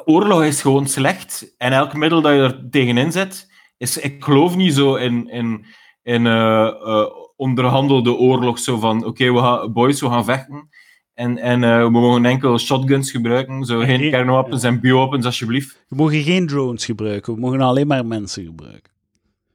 [0.05, 1.53] oorlog is gewoon slecht.
[1.57, 5.65] En elk middel dat je er tegenin zet, is, ik geloof niet zo in, in,
[6.03, 8.59] in eh, onderhandelde oorlog.
[8.59, 10.69] Zo van, oké, we gaan, boys, we gaan vechten.
[11.13, 15.83] En, en eh, we mogen enkel shotguns gebruiken, zo geen kernwapens en biowapens, alsjeblieft.
[15.87, 18.93] We mogen geen drones gebruiken, we mogen alleen maar mensen gebruiken.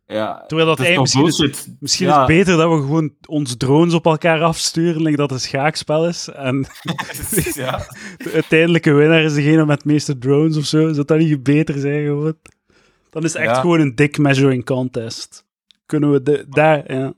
[0.07, 1.69] Ja, Terwijl dat het is misschien is-.
[1.81, 2.13] Misschien Ja.
[2.13, 6.07] is het beter dat we gewoon onze drones op elkaar afsturen, like dat een schaakspel
[6.07, 6.29] is.
[6.29, 6.57] En
[7.55, 7.87] ja.
[8.25, 10.93] de uiteindelijke winnaar is degene met de meeste drones of zo.
[10.93, 12.35] Zou dat niet beter zijn gewoon?
[13.11, 15.45] Dan is het echt gewoon een dick measuring contest.
[15.87, 17.13] Kunnen we de, daar, ja.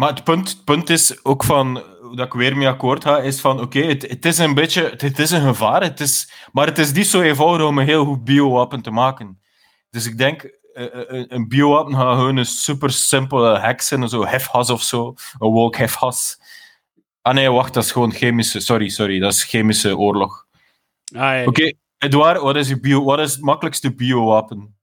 [0.00, 1.82] Maar het punt, het punt is ook van,
[2.14, 5.00] dat ik weer mee akkoord ga, is van, oké, het, het is een beetje, het,
[5.00, 8.04] het is een gevaar, het is, maar het is niet zo eenvoudig om een heel
[8.04, 9.40] goed biowapen te maken.
[9.90, 10.42] Dus ik denk,
[10.72, 15.14] eh, eh, een, biowapen gaat gewoon een super simpele hack zijn, zo hefgas of zo,
[15.38, 16.38] een woke hefgas.
[17.22, 20.46] Ah nee, wacht, dat is gewoon chemische, sorry, sorry, dat is chemische oorlog.
[21.14, 21.44] Ah, ja.
[21.44, 24.79] Oké, Edouard, wat is, je bio, wat is het makkelijkste biowapen?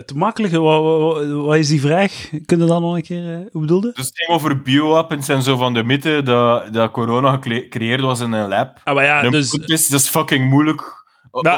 [0.00, 2.28] Het makkelijke, wat, wat, wat is die vraag?
[2.46, 3.92] Kun je dat nog een keer, eh, hoe bedoelde?
[3.94, 8.00] Dus het ging over biowapens en zo van de mythe dat, dat corona gecre- gecreëerd
[8.00, 8.80] was in een lab.
[8.84, 9.52] Ah, maar ja, En dus...
[9.52, 11.04] het is, dat is fucking moeilijk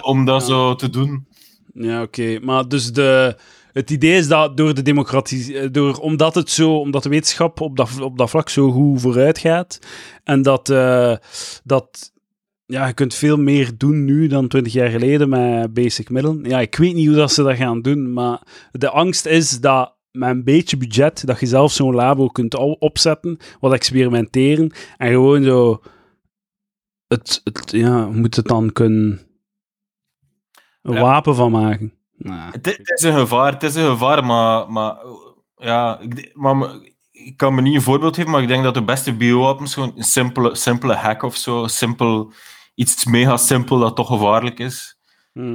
[0.03, 0.47] om dat Ja.
[0.47, 1.27] zo te doen.
[1.75, 2.39] Ja, oké.
[2.41, 3.37] Maar dus de,
[3.73, 7.61] het idee is dat door de democratie, eh, door, omdat, het zo, omdat de wetenschap
[7.61, 9.79] op dat, op dat vlak zo goed vooruit gaat,
[10.25, 11.17] en dat, eh,
[11.65, 12.12] dat
[12.67, 16.45] ja, je kunt veel meer doen nu dan twintig jaar geleden met basic middelen.
[16.45, 18.43] Ja, ik weet niet hoe dat ze dat gaan doen, maar
[18.73, 23.39] de angst is dat met een beetje budget, dat je zelf zo'n labo kunt opzetten,
[23.61, 25.83] wat experimenteren, en gewoon zo
[27.07, 29.21] het, het ja, moet het dan kunnen
[30.83, 31.01] een Ja.
[31.01, 31.93] wapen van maken.
[32.17, 34.97] Nou, Het, is een gevaar, het is een gevaar, maar, maar
[35.57, 36.01] ja,
[36.33, 36.81] maar,
[37.25, 39.93] ik kan me niet een voorbeeld geven, maar ik denk dat de beste biowapens gewoon
[39.97, 42.33] een simpele, simpele hack of zo, simpel,
[42.75, 44.97] iets mega simpel dat toch gevaarlijk is.
[45.33, 45.55] hm.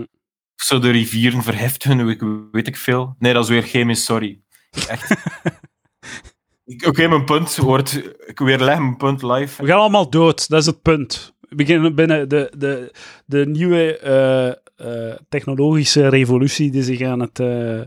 [0.60, 3.16] Of zo de rivieren verheftigen, ik weet ik veel.
[3.20, 4.40] Nee, dat is weer chemisch, sorry.
[4.88, 5.12] Echt.
[6.66, 8.02] Ik- Oké, mijn punt wordt...
[8.26, 9.62] Ik weerleg mijn punt live.
[9.62, 11.34] We gaan allemaal dood, dat is het punt.
[11.40, 12.96] We beginnen binnen de, de,
[13.26, 14.48] de nieuwe eh,
[15.12, 17.82] eh, technologische revolutie die zich aan het eh,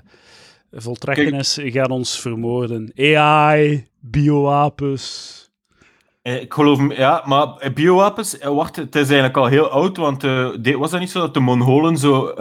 [0.73, 1.37] voltrekken Kijk.
[1.41, 2.93] is, gaat ons vermoorden.
[2.97, 5.39] AI, biowapens.
[6.23, 6.97] Eh, Ik geloof...
[6.97, 8.39] Ja, maar eh, biowapens...
[8.39, 10.23] eh, Wacht, het is eigenlijk al heel oud, want
[10.79, 12.35] was dat niet zo dat de Mongolen zo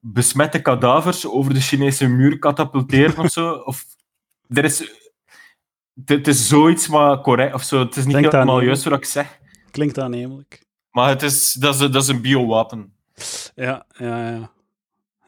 [0.00, 3.52] besmette kadavers over de Chinese muur katapulteren of zo?
[3.52, 3.84] Of...
[4.48, 5.00] Er is...
[6.04, 7.78] Het is zoiets, maar correct of zo.
[7.78, 9.38] Het is niet helemaal juist wat ik zeg.
[9.70, 10.64] Klinkt aannemelijk.
[10.90, 12.92] Maar het is, dat, is, dat is een biowapen.
[13.54, 14.30] Ja, ja, ja.
[14.30, 14.50] ja.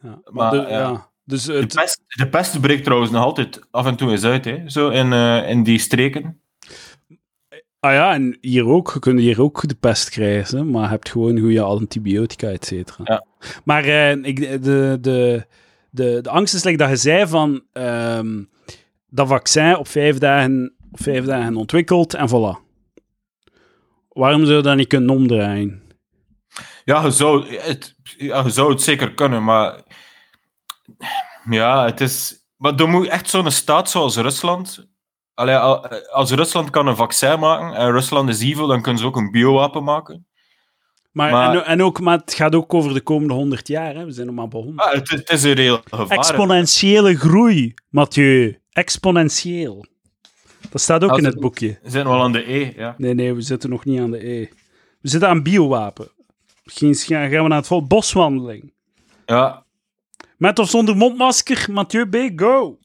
[0.01, 0.67] Maar, Maar, de- ja.
[0.79, 1.09] ja.
[1.25, 4.69] Dus De pest, de pest breekt trouwens nog altijd af en toe eens uit, hè?
[4.69, 6.39] zo in, eh, in die streken.
[7.79, 8.91] ah ja, en hier ook.
[8.93, 13.03] Je kunt hier ook de pest krijgen, maar je hebt gewoon goede antibiotica, et cetera.
[13.03, 13.25] Ja.
[13.63, 15.45] Maar eh, ik, de, de,
[15.89, 18.43] de, de angst is like dat je zei van ehm,
[19.09, 22.63] dat vaccin op vijf dagen, op vijf dagen ontwikkeld en voilà.
[24.09, 25.81] Waarom zou je dat niet kunnen omdraaien?
[26.85, 29.79] Ja, je zou het, ja, je zou het zeker kunnen, maar
[31.49, 32.43] ja, het is.
[32.57, 34.87] Maar dan moet echt zo'n staat zoals Rusland.
[35.33, 39.07] Allee, al- als Rusland kan een vaccin maken en Rusland is evil, dan kunnen ze
[39.07, 40.27] ook een biowapen maken.
[41.11, 43.95] Maar, Maar- En, en ook, maar het gaat ook over de komende honderd jaar.
[43.95, 44.05] Hè?
[44.05, 44.85] We zijn nog maar begonnen.
[44.85, 46.17] Ah, het, het is een reëel gevaar.
[46.17, 48.59] Exponentiële groei, Mathieu.
[48.71, 49.85] Exponentieel.
[50.69, 51.79] Dat staat ook Als in het- boekje.
[51.83, 52.95] We zijn wel aan de E, ja.
[52.97, 54.47] Nee, nee, we zitten nog niet aan de E.
[55.01, 56.07] We zitten aan biowapen.
[56.63, 58.73] Misschien gaan gaan we naar het vol boswandeling.
[59.25, 59.63] ja.
[60.37, 62.79] Met of zonder mondmasker, Mathieu B, go!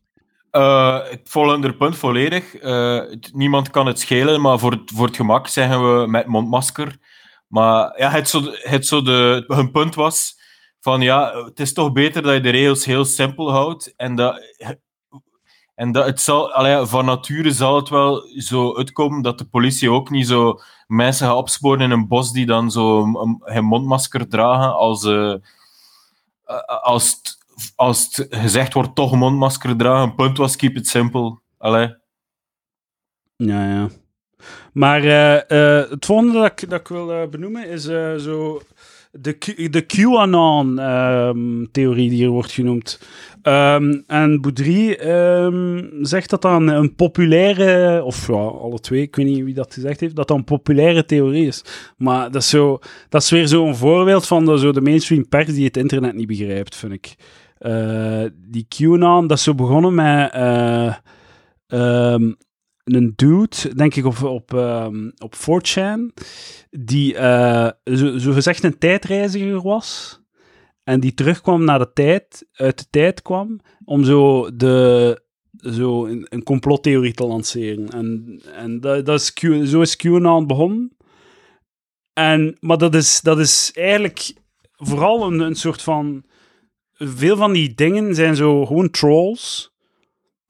[0.51, 2.55] Het volgende punt volledig.
[2.55, 6.99] Eh, niemand kan het schelen, maar voor het, voor het gemak zeggen we met mondmasker.
[7.47, 10.39] Maar ja, het zo, het zo de, hun punt was
[10.81, 14.41] van ja, het is toch beter dat je de regels heel simpel houdt en dat,
[15.75, 19.91] en dat het zal, allee, van nature zal het wel zo uitkomen dat de politie
[19.91, 23.03] ook niet zo mensen gaat opsporen in een bos die dan zo
[23.45, 25.35] een, mondmasker dragen als, eh,
[26.83, 27.21] als,
[27.77, 30.15] als het gezegd wordt toch een mondmasker dragen.
[30.15, 31.39] Punt was keep it simple.
[31.59, 31.95] Allee.
[33.37, 33.89] Ja, ja.
[34.73, 37.83] Maar eh, eh, het volgende dat ik, dat ik wil eh, benoemen is
[38.23, 38.61] zo
[39.13, 39.39] de,
[39.71, 43.01] de QAnon-theorie die hier wordt genoemd.
[43.43, 49.27] Ehm, en Boudry ehm, zegt dat dat een, populaire, of ja, alle twee, ik weet
[49.27, 51.65] niet wie dat gezegd heeft, dat dat een populaire theorie is.
[51.97, 55.55] Maar dat is, zo, dat is weer zo'n voorbeeld van de, zo de mainstream pers
[55.55, 57.15] die het internet niet begrijpt, vind ik.
[57.61, 60.33] Eh, die QAnon, dat is zo begonnen met...
[60.33, 60.95] eh,
[61.67, 62.33] ehm,
[62.85, 66.13] een dude, denk ik op, op, ehm, op 4chan,
[66.71, 70.21] die eh, zo, zo gezegd een tijdreiziger was.
[70.85, 75.23] En die terugkwam naar de tijd, uit de tijd kwam, om zo, de,
[75.57, 77.89] zo een, een complottheorie te lanceren.
[77.89, 80.97] En, en dat, dat is Q, zo is QAnon begonnen.
[82.13, 84.33] En, maar dat is, dat is eigenlijk
[84.77, 86.25] vooral een, een soort van...
[87.05, 89.71] Veel van die dingen zijn zo gewoon trolls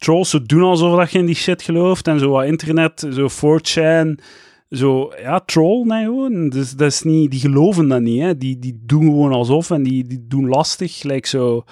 [0.01, 3.28] trolls zo doen alsof dat je in die shit gelooft en zo wat internet, zo
[3.28, 4.24] 4chan,
[4.70, 6.48] zo, ja, troll, gewoon.
[6.48, 8.36] Dus dat is niet, die geloven dat niet, hè.
[8.36, 11.64] Die, die doen gewoon alsof en die, die doen lastig, gelijk zo.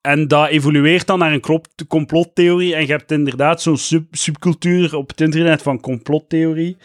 [0.00, 5.08] En dat evolueert dan naar een complottheorie en je hebt inderdaad zo'n sub, subcultuur op
[5.08, 6.76] het internet van complottheorie.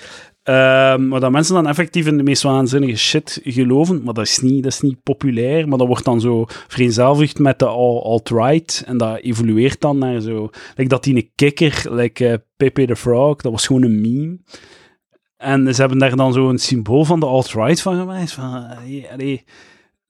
[0.44, 4.40] Ehm, maar dat mensen dan effectief in de meest waanzinnige shit geloven, maar dat is
[4.40, 8.84] niet, dat is niet populair, maar dat wordt dan zo vereenzelvigd met de al- alt-right
[8.86, 10.50] en dat evolueert dan naar zo...
[10.76, 14.40] Like dat die een kikker, like eh, Pepe the Frog, dat was gewoon een meme.
[15.38, 18.32] En ze hebben daar dan zo een symbool van de alt-right van gemaakt.
[18.32, 18.66] Van,
[19.12, 19.44] allee.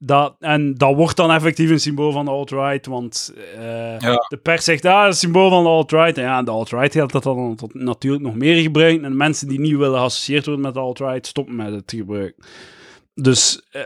[0.06, 4.26] Dat, en dat wordt dan effectief een symbool van de alt-right, want eh, Ja.
[4.28, 6.18] de pers zegt, ah, het symbool van de alt-right.
[6.18, 9.06] En ja, de alt-right gaat dat dan natuurlijk nog meer gebruiken.
[9.06, 12.43] En mensen die niet willen geassocieerd worden met de alt-right, stoppen met het gebruiken.
[13.16, 13.82] Dus eh,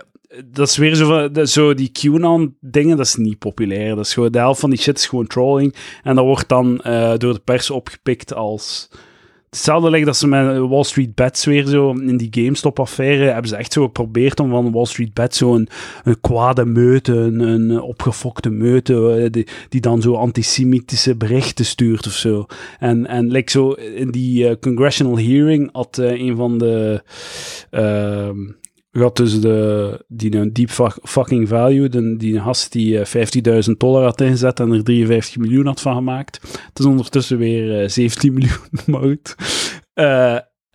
[0.46, 3.96] dat is weer zo, van- dat- zo die QAnon-dingen, dat is niet populair.
[3.96, 5.76] Dat is gewoon, de helft van die shit is gewoon trolling.
[6.04, 8.90] En dat wordt dan eh, door de pers opgepikt als
[9.50, 13.56] Hetzelfde lijkt dat ze met Wall Street Bets weer zo in die GameStop-affaire hebben ze
[13.56, 15.70] echt zo geprobeerd om van Wall Street Bets zo een,
[16.22, 22.46] kwade meute, een, opgefokte meute, eh, die, die dan zo antisemitische berichten stuurt of zo.
[22.80, 27.02] En, en like zo in die eh, congressional hearing had eh, een van de
[27.70, 28.38] ehm
[29.02, 33.72] had dus de, die een deep fuck- fucking value, de, die gast die eh, 50.000
[33.78, 36.40] dollar had ingezet en er 53 miljoen had van gemaakt.
[36.42, 39.36] Het is ondertussen weer eh, 17 miljoen, maar goed.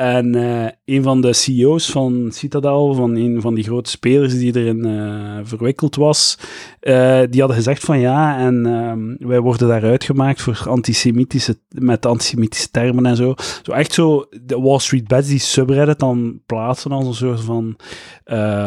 [0.03, 4.57] En eh, een van de CEO's van Citadel, van een van die grote spelers die
[4.57, 6.38] erin eh, verwikkeld was,
[6.80, 12.07] eh, die hadden gezegd van ja, en ehm, wij worden daar uitgemaakt voor antisemitische, met
[12.07, 13.34] antisemitische termen en zo.
[13.62, 17.76] Zo echt zo, de Wall Street Bets, die subreddit dan plaatsen als een soort van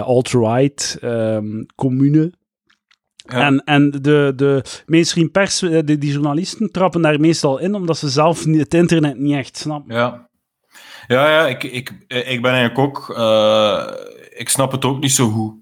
[0.03, 2.33] alt-right ehm, commune.
[3.15, 3.45] Ja.
[3.45, 8.43] En, en de, de mainstream pers, die, journalisten, trappen daar meestal in, omdat ze zelf
[8.43, 9.95] het internet niet echt snappen.
[9.95, 10.29] Ja,
[11.07, 13.09] ja, ja ik, ik, ik ben eigenlijk ook.
[13.17, 13.83] eh,
[14.29, 15.53] ik snap het ook niet zo goed.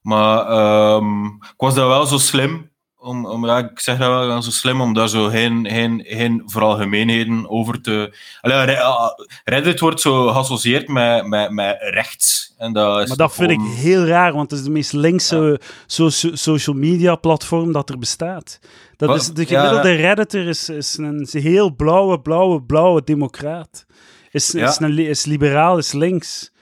[0.00, 2.72] Maar ehm, ik was daar wel zo slim.
[2.98, 6.42] Om, om, ja, ik zeg dat wel zo slim om daar zo geen, geen, geen
[6.46, 8.16] veralgemeenheden over te.
[8.40, 9.10] Allee, ah,
[9.44, 12.54] Reddit wordt zo geassocieerd met, met, met rechts.
[12.58, 15.60] En dat is Maar dat vind ik heel raar, want het is de meest linkse
[15.86, 18.58] so- so- social media platform dat er bestaat.
[18.96, 19.20] Dat Wat?
[19.20, 19.60] is, de Ja.
[19.60, 23.86] gemiddelde redditor is, is een heel blauwe, blauwe, blauwe democraat.
[24.34, 24.68] Is, Ja.
[24.68, 26.52] is, een, is liberaal, is links.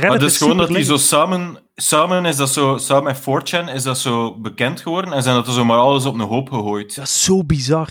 [0.00, 3.82] Maar dus gewoon dat die zo samen, samen is dat zo, samen met 4chan is
[3.82, 6.94] dat zo bekend geworden en zijn dat er zo maar alles op een hoop gegooid.
[6.94, 7.88] Dat is zo bizar.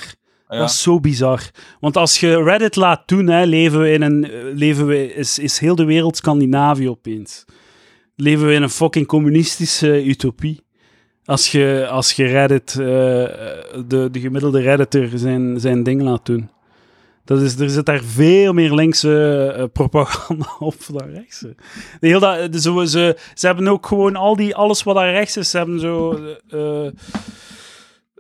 [0.48, 0.58] Ja.
[0.58, 1.42] Dat is zo bizar.
[1.80, 4.30] Want als je Reddit laat doen, hè, leven we in een.
[4.54, 7.46] Leven we, is, is heel de wereld Scandinavië opeens.
[8.16, 10.62] Leven we in een fucking communistische utopie.
[11.26, 16.50] Als je, als je Reddit, eh, de, de gemiddelde Redditor zijn, zijn ding laat doen.
[17.26, 21.56] Dat is, er zit daar veel meer linkse eh, propaganda op dan rechtse.
[22.00, 25.50] De heel dat, ze, ze hebben ook gewoon al die, alles wat daar rechts is,
[25.50, 26.20] ze hebben zo...
[26.50, 26.88] eh,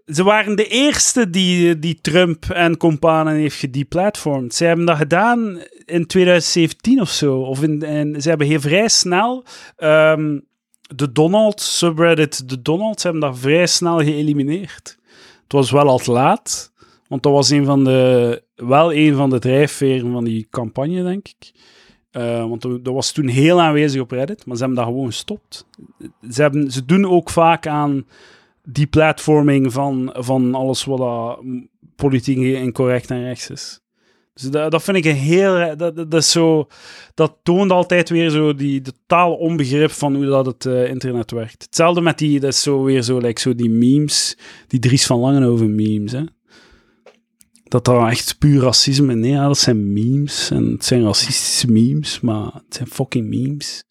[0.06, 4.54] ze waren de eerste die, die Trump en companen heeft gedeplatformd.
[4.54, 7.36] Ze hebben dat gedaan in 2017 of zo.
[7.40, 9.46] Of in, en ze hebben heel vrij snel
[9.76, 10.40] ehm,
[10.96, 14.98] de Donald, subreddit de Donald, ze hebben dat vrij snel geëlimineerd.
[15.44, 16.73] Het was wel al te laat,
[17.14, 21.28] want dat was een van de, wel een van de drijfveren van die campagne, denk
[21.28, 21.52] ik.
[22.12, 25.66] Eh, want dat was toen heel aanwezig op Reddit, maar ze hebben dat gewoon gestopt.
[26.32, 28.06] Ze, hebben, ze doen ook vaak aan
[28.64, 31.40] die platforming van, van alles wat dat
[31.96, 33.82] politiek incorrect en rechts is.
[34.34, 35.78] Dus dat, dat vind ik een heel...
[35.78, 36.68] Dat, dat, is zo,
[37.14, 41.64] dat toont altijd weer zo die totale onbegrip van hoe dat het eh, internet werkt.
[41.64, 42.40] Hetzelfde met die...
[42.40, 44.38] Dat is zo weer zo, like, zo die memes,
[44.68, 46.24] die Dries van Langenhoven memes, hè.
[47.74, 49.14] Dat dat echt puur racisme...
[49.16, 50.50] Nee, ja, dat zijn memes.
[50.52, 53.84] En het zijn racistische memes, maar het zijn fucking memes.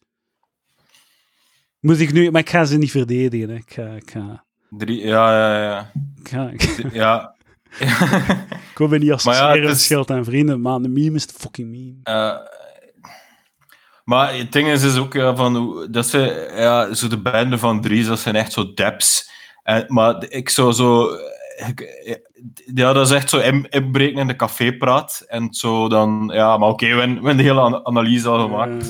[1.79, 2.31] Moet ik nu...
[2.31, 3.55] Maar ik ga ze niet verdedigen, hè.
[3.55, 3.85] Ik ga...
[3.85, 5.91] Ik ga, Drie, ja, ja, ja.
[6.21, 6.51] ik ga,
[6.93, 7.35] ja.
[8.71, 11.15] ik wil me niet ja, associëren het met is- scheld en vrienden, maar een meme
[11.15, 12.49] is de fucking meme.
[14.03, 17.81] Maar het ding is, is ook ja, van, dat ze, ja, zo de bende van
[17.81, 19.29] Dries, dat zijn echt zo deps.
[19.63, 21.32] En, maar ik zou zo, ik-
[22.75, 25.23] ja, dat is echt zo in- inbreken in de cafépraat.
[25.27, 28.39] En zo dan, ja, maar oké, we, hebben- we hebben de hele an- analyse al
[28.39, 28.89] gemaakt.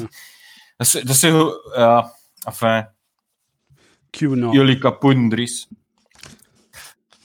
[0.77, 2.87] Dat is, dat is zo, ja, enfin,
[4.09, 4.51] QAnon.
[4.51, 5.67] jullie kapoen, Dries.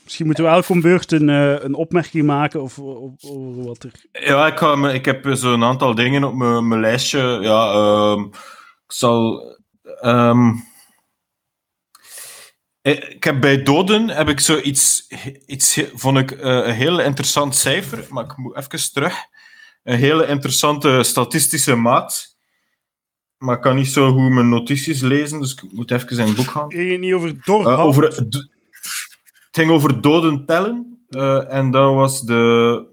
[0.05, 3.93] Misschien moeten we elke beurt een, eh, een opmerking maken over, over wat er...
[4.13, 7.39] Ja, ik, ga, me- ik heb zo'n aantal dingen op mijn, lijstje.
[7.41, 8.21] Ja, ehm,
[8.87, 9.43] ik zal.
[10.01, 10.55] ehm, eh,
[12.91, 15.07] ik heb bij doden heb ik zoiets,
[15.47, 19.15] iets, vond ik eh, een heel interessant cijfer, maar ik moet even terug.
[19.83, 22.37] Een hele interessante statistische maat.
[23.39, 26.37] Maar ik kan niet zo goed mijn notities lezen, dus ik moet even in het
[26.37, 26.71] boek gaan.
[26.73, 27.79] Ging het niet over Eh, doorhoud?
[27.79, 28.49] over, het
[29.51, 31.05] ging over doden tellen.
[31.09, 32.87] eh, en dat was de.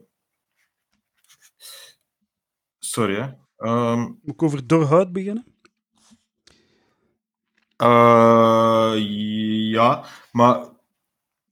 [2.80, 3.30] Sorry, hè.
[3.58, 5.55] Ehm, Moet ik over doorhoud beginnen?
[7.78, 8.94] Eh,
[9.72, 10.60] ja, maar.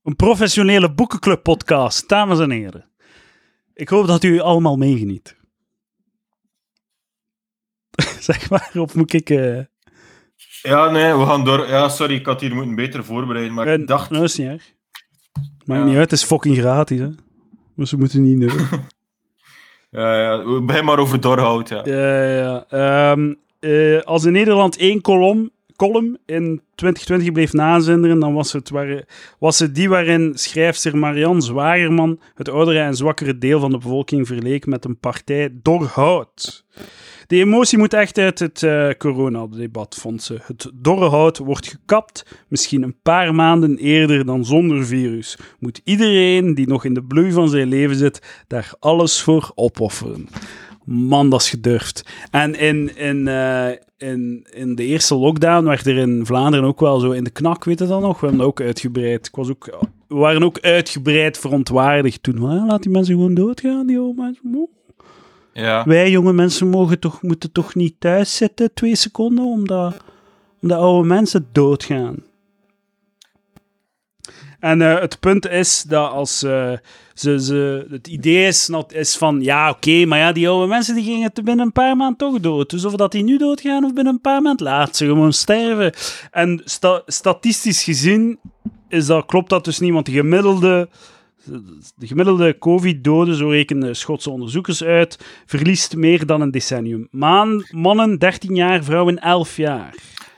[0.04, 2.90] Een professionele boekenclub podcast, dames en heren.
[3.74, 5.36] Ik hoop dat u allemaal meegeniet.
[8.20, 9.30] zeg maar, of moet ik...
[9.30, 9.60] eh
[10.62, 11.68] Ja, nee, we gaan door.
[11.68, 13.54] Ja, sorry, ik had hier moeten beter voorbereiden.
[13.54, 14.10] Maar ik dacht.
[14.10, 14.74] Nou, is niet erg.
[15.66, 15.86] Maakt Ja.
[15.88, 17.10] niet uit, het is fucking gratis, hè.
[17.76, 18.40] Dus we moeten niet...
[18.40, 18.68] doen.
[19.90, 21.70] Ja, ja, begin maar over doorhoud.
[21.70, 21.82] Ja.
[21.86, 22.66] Ja, ja.
[22.70, 28.70] Ehm, eh, als in Nederland één kolom column in 2020 bleef nazinderen, dan was het,
[28.70, 29.06] waar,
[29.40, 34.28] was het die waarin schrijfster Marianne Zwagerman het oudere en zwakkere deel van de bevolking
[34.28, 36.66] verleek met een partij door hout.
[37.28, 40.40] De emotie moet echt uit het uh, coronadebat, vond ze.
[40.44, 45.38] Het dorre hout wordt gekapt, misschien een paar maanden eerder dan zonder virus.
[45.60, 50.28] Moet iedereen die nog in de bloei van zijn leven zit, daar alles voor opofferen.
[50.84, 52.06] Man, dat is gedurfd.
[52.32, 57.00] En in, in, uh, in, in de eerste lockdown werd er in Vlaanderen ook wel
[57.00, 58.20] zo in de knak, weet je dat nog?
[58.20, 59.28] We hebben dat ook uitgebreid.
[59.28, 59.78] Ik was ook,
[60.08, 62.38] we waren ook uitgebreid verontwaardigd toen.
[62.38, 64.70] Van, laat die mensen gewoon doodgaan, die oude mensen.
[65.54, 65.86] Ja.
[65.86, 69.98] Wij jonge mensen mogen toch, moeten toch niet thuis zitten twee seconden omdat,
[70.62, 72.16] omdat oude mensen doodgaan.
[74.64, 76.72] En uh, het punt is dat als uh,
[77.14, 81.04] ze, ze, het idee is, is van ja, oké, maar ja, die oude mensen die
[81.04, 82.70] gingen binnen een paar maanden toch dood.
[82.70, 85.94] Dus of dat die nu doodgaan of binnen een paar maanden, laat ze gewoon sterven.
[86.32, 88.40] En sta statistisch gezien
[88.90, 90.90] is dat, klopt dat dus niet, want de gemiddelde
[91.96, 97.08] de gemiddelde COVID-doden, zo rekenen Schotse onderzoekers uit, verliest meer dan een decennium.
[97.12, 99.96] Maan, mannen 13 jaar, vrouwen 11 jaar.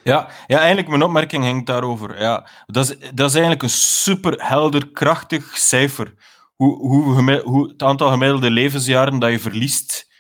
[0.08, 2.22] Ja, ja, eigenlijk mijn opmerking ging daarover.
[2.22, 6.14] Ja, dat, is, dat is eigenlijk een super helder, krachtig cijfer.
[6.56, 10.14] Hoe, hoe, hoe het aantal gemiddelde levensjaren dat je verliest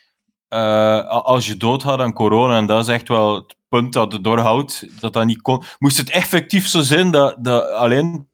[0.49, 2.57] uh, als je doodgaat aan corona.
[2.57, 5.01] En dat is echt wel het punt dat het doorhoudt.
[5.01, 5.63] Dat dat niet kon.
[5.79, 8.29] Moest het effectief zo zijn dat, dat alleen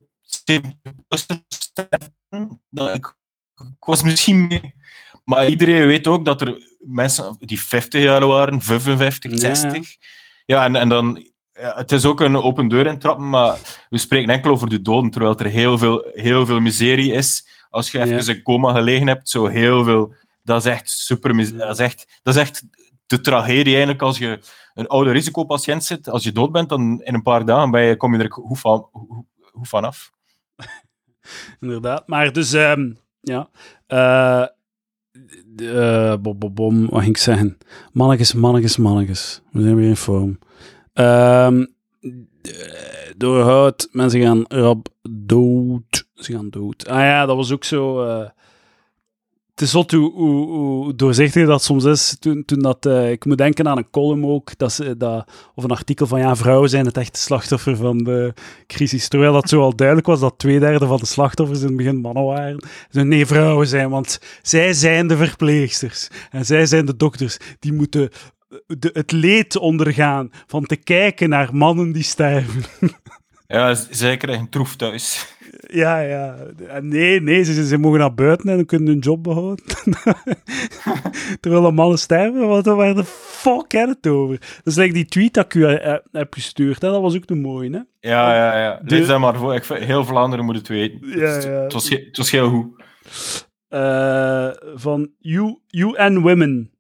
[2.69, 3.15] dat ik,
[3.55, 4.75] ik was misschien mee.
[5.23, 9.95] Maar iedereen weet ook dat er mensen die 50 jaar waren, 55, 60.
[10.45, 11.30] Ja, en, en dan,
[11.61, 13.57] ja, het is ook een open deur intrappen, maar
[13.89, 17.47] we spreken enkel over de doden, terwijl er heel veel, heel veel miserie is.
[17.69, 20.13] Als je even in coma gelegen hebt, zo heel veel.
[20.43, 21.57] Dat is echt super.
[21.57, 22.63] Dat is echt, dat is echt
[23.05, 24.39] de tragedie eigenlijk als je
[24.73, 26.09] een oude risicopatiënt zit.
[26.09, 28.57] Als je dood bent, dan in een paar dagen ben je, kom je er hoe
[28.57, 30.11] van, hoe, hoe van af.
[31.59, 32.07] Inderdaad.
[32.07, 33.49] Maar dus, um, ja.
[33.87, 34.45] Uh,
[35.57, 37.57] uh, bom, bom, bom, wat ging ik zeggen?
[37.91, 39.41] Mannetjes, mannetjes, mannetjes.
[39.51, 40.39] We zijn weer in vorm.
[40.93, 41.73] Um,
[43.17, 46.07] door mensen gaan rap dood.
[46.13, 46.87] Ze gaan dood.
[46.87, 48.05] Ah ja, dat was ook zo...
[48.05, 48.29] Uh,
[49.51, 52.17] het is zot hoe, hoe, doorzichtig dat soms is.
[52.19, 55.71] Toen, toen dat, uh, ik moet denken aan een column ook, dat, dat, of een
[55.71, 58.33] artikel van ja, vrouwen zijn het echte slachtoffer van de
[58.67, 59.07] crisis.
[59.07, 61.97] Terwijl dat zo al duidelijk was dat twee derde van de slachtoffers in het begin
[61.97, 62.63] mannen waren.
[62.89, 66.07] Dus nee, vrouwen zijn, want zij zijn de verpleegsters.
[66.31, 67.37] En zij zijn de dokters.
[67.59, 68.09] Die moeten
[68.67, 72.63] de, het leed ondergaan van te kijken naar mannen die sterven.
[73.47, 75.35] Ja, zij krijgen troef thuis.
[75.61, 76.35] Ja, ja.
[76.81, 79.65] Nee, nee, ze, ze mogen naar buiten en kunnen hun job behouden.
[81.39, 84.39] Terwijl de mannen sterven, wat waar de fuck heb het over?
[84.39, 85.65] Dat is like die tweet dat ik u
[86.11, 86.89] heb gestuurd, hè?
[86.89, 87.79] dat was ook te mooi, hè?
[88.09, 88.79] Ja, ja, ja.
[88.83, 88.95] De...
[88.95, 89.55] Lees maar voor.
[89.55, 90.99] Ik, heel Vlaanderen moet het weten.
[91.07, 91.49] Ja, ja.
[91.49, 92.83] Het, was, het was heel goed.
[93.69, 96.71] Uh, van UN Women.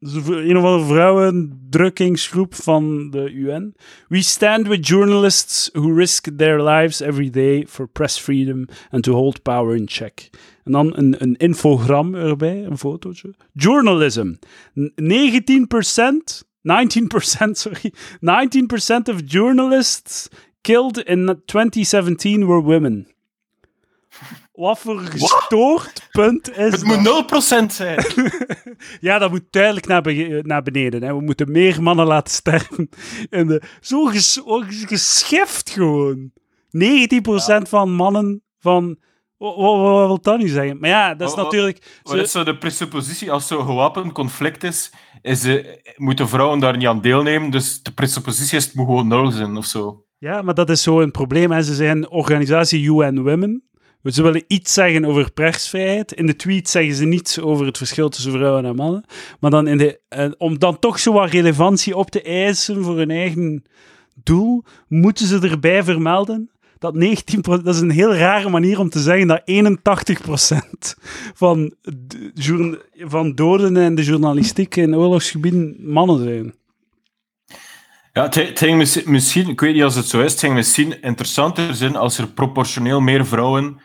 [0.00, 3.74] Dus een of andere vrouwendrukkingsgroep van de UN.
[4.08, 9.12] We stand with journalists who risk their lives every day for press freedom and to
[9.12, 10.30] hold power in check.
[10.64, 13.34] En dan een, een infogram erbij, een fotootje.
[13.52, 14.32] Journalism.
[14.32, 14.34] 19%,
[14.78, 14.84] 19%,
[17.52, 17.94] sorry, 19%
[19.04, 20.28] of journalists
[20.60, 23.06] killed in 2017 were women.
[24.58, 28.04] Wat voor gestoord punt is Het moet 0% zijn.
[29.00, 30.02] ja, dat moet duidelijk naar,
[30.42, 31.02] naar beneden.
[31.02, 31.14] Hè.
[31.14, 32.88] We moeten meer mannen laten sterven.
[33.30, 34.40] En de, zo ges
[34.86, 36.30] geschift gewoon.
[36.30, 36.38] 19%
[37.46, 37.64] ja.
[37.64, 38.98] van mannen van...
[39.36, 40.78] Wat, wil dat nu zeggen?
[40.78, 42.00] Maar ja, dat is natuurlijk...
[42.02, 44.92] Wat is zo de presuppositie als zo'n gewapend conflict is,
[45.22, 49.08] is uh, moeten vrouwen daar niet aan deelnemen, dus de presuppositie is het moet gewoon
[49.08, 50.04] nul zijn of zo.
[50.18, 51.52] Ja, maar dat is zo een probleem.
[51.52, 53.67] En ze zijn organisatie UN Women.
[54.04, 56.12] Ze willen iets zeggen over persvrijheid.
[56.12, 59.04] In de tweet zeggen ze niets over het verschil tussen vrouwen en mannen.
[59.40, 62.96] Maar dan in de, uh, om dan toch zo wat relevantie op te eisen voor
[62.96, 63.64] hun eigen
[64.22, 67.00] doel, moeten ze erbij vermelden dat 19%,
[67.40, 70.94] dat is een heel rare manier om te zeggen dat 81%
[71.34, 71.74] van,
[72.94, 76.54] van doden in de journalistiek in oorlogsgebieden mannen zijn.
[78.18, 81.02] Ja, het, het ging misschien, ik weet niet als het zo is, het ging misschien
[81.02, 83.80] interessanter zijn als er proportioneel meer vrouwen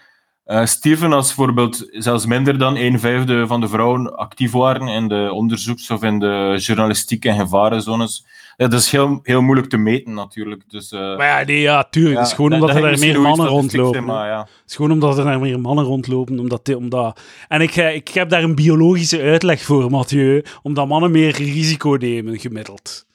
[0.46, 5.08] uh, Steven, als bijvoorbeeld zelfs minder dan een vijfde van de vrouwen actief waren in
[5.08, 8.26] de onderzoeks- of in de journalistiek en gevarenzones.
[8.58, 10.64] Ja, dat is heel, heel moeilijk te meten natuurlijk.
[10.68, 12.18] Dus, uh, maar ja, nee, ja, tuurlijk.
[12.18, 14.04] het is gewoon omdat er meer mannen rondlopen.
[14.04, 14.40] Maar, ja.
[14.40, 16.40] Het is gewoon omdat er meer mannen rondlopen.
[16.40, 17.22] Omdat, omdat...
[17.48, 20.44] En ik, ik heb daar een biologische uitleg voor, Mathieu.
[20.62, 23.06] Omdat mannen meer risico nemen, gemiddeld.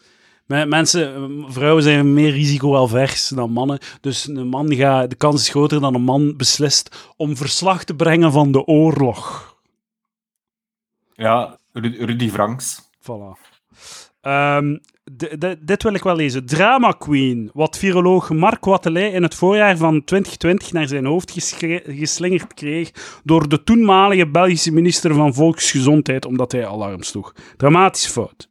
[0.48, 3.78] Me- Mensen, eh, vrouwen zijn meer risicoavers dan mannen.
[4.00, 7.94] Dus een man gaat, de kans is groter dan een man beslist om verslag te
[7.94, 9.46] brengen van de oorlog.
[11.14, 12.90] Ja, Ru- Rudy Franks.
[13.02, 13.46] Voilà.
[14.20, 14.76] Ehm,
[15.60, 16.46] dit wil ik wel lezen.
[16.46, 21.32] Drama Queen, wat viroloog Mark Wattelet in het voorjaar van 2020 naar zijn hoofd
[21.86, 27.34] geslingerd kreeg door de toenmalige Belgische minister van Volksgezondheid, omdat hij alarm sloeg.
[27.56, 28.48] Dramatische fout.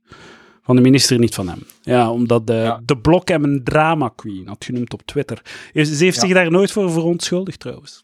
[0.67, 1.63] Van de minister, niet van hem.
[1.81, 2.81] Ja, omdat de, Ja.
[2.85, 5.41] de Blok hem een Drama Queen had genoemd op Twitter.
[5.73, 6.11] Ze heeft Ja.
[6.11, 8.03] zich daar nooit voor verontschuldigd, trouwens.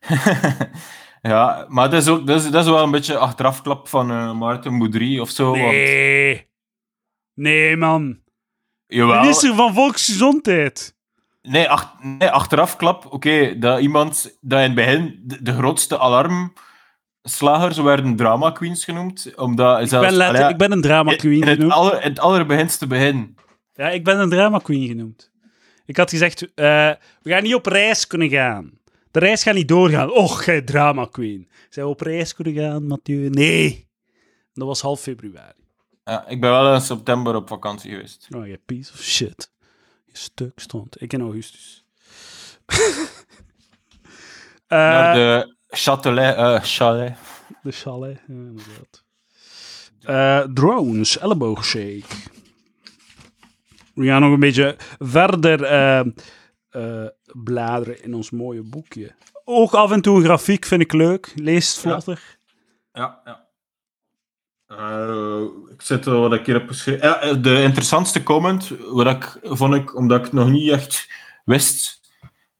[1.22, 4.32] ja, maar dat is, ook, dat, is, dat is wel een beetje achterafklap van eh
[4.38, 5.50] Maarten Boudry of zo.
[5.50, 6.46] Want, Nee.
[7.34, 8.18] Nee, man.
[8.86, 10.96] jawel, Minister van Volksgezondheid.
[11.42, 13.06] nee, ach, nee, achterafklap.
[13.12, 15.96] Oké, dat iemand dat in het begin de, de grootste
[17.22, 19.32] alarmslagers werden drama queens genoemd.
[19.36, 21.72] Omdat Ik zelfs, ben, allee, ik ben een drama queen in het, genoemd.
[21.72, 23.36] aller, in het allerbeginste begin.
[23.74, 25.30] Ja, ik ben een drama queen genoemd.
[25.86, 26.90] Ik had gezegd, eh,
[27.22, 28.70] we gaan niet op reis kunnen gaan.
[29.10, 30.10] De reis gaat niet doorgaan.
[30.10, 31.48] Och, jij drama queen.
[31.68, 33.28] Zijn we op reis kunnen gaan, Mathieu?
[33.28, 33.88] Nee.
[34.52, 35.60] Dat was half februari.
[36.04, 38.28] Ja, ik ben wel in september op vakantie geweest.
[38.36, 39.50] Oh, je piece of shit.
[40.04, 41.02] Je stuk stond.
[41.02, 41.84] Ik in augustus.
[44.68, 47.16] Naar de Châtelet, eh, chalet.
[47.62, 49.04] De chalet, ja, inderdaad.
[50.02, 52.04] Eh, drones, elleboogshake.
[53.94, 56.00] We gaan nog een beetje verder eh,
[56.70, 59.14] eh, bladeren in ons mooie boekje.
[59.44, 61.32] Ook af en toe een grafiek vind ik leuk.
[61.34, 62.38] Lees het vlotter.
[62.92, 63.46] Ja, ja.
[64.66, 65.42] Eh,
[65.72, 67.08] ik zit er wat ik hier heb geschreven.
[67.08, 71.08] Ja, eh, de interessantste comment, wat ik, vond ik, omdat ik nog niet echt
[71.44, 72.00] wist,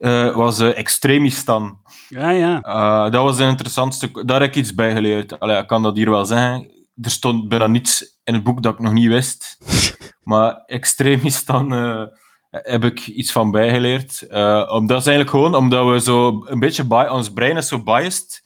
[0.02, 1.78] eh, was eh, Extremistan.
[2.08, 2.60] Ja, ja.
[2.60, 4.24] Eh, dat was de interessantste.
[4.24, 5.40] Daar heb ik iets bij geleerd.
[5.40, 6.70] Allee, ik kan dat hier wel zeggen.
[7.02, 9.58] Er stond bijna niets in het boek dat ik nog niet wist.
[10.30, 11.72] maar Extremistan
[12.50, 14.26] heb ik iets van bijgeleerd.
[14.70, 18.42] Omdat is eigenlijk gewoon omdat we zo een beetje bi- ons brein is zo biased.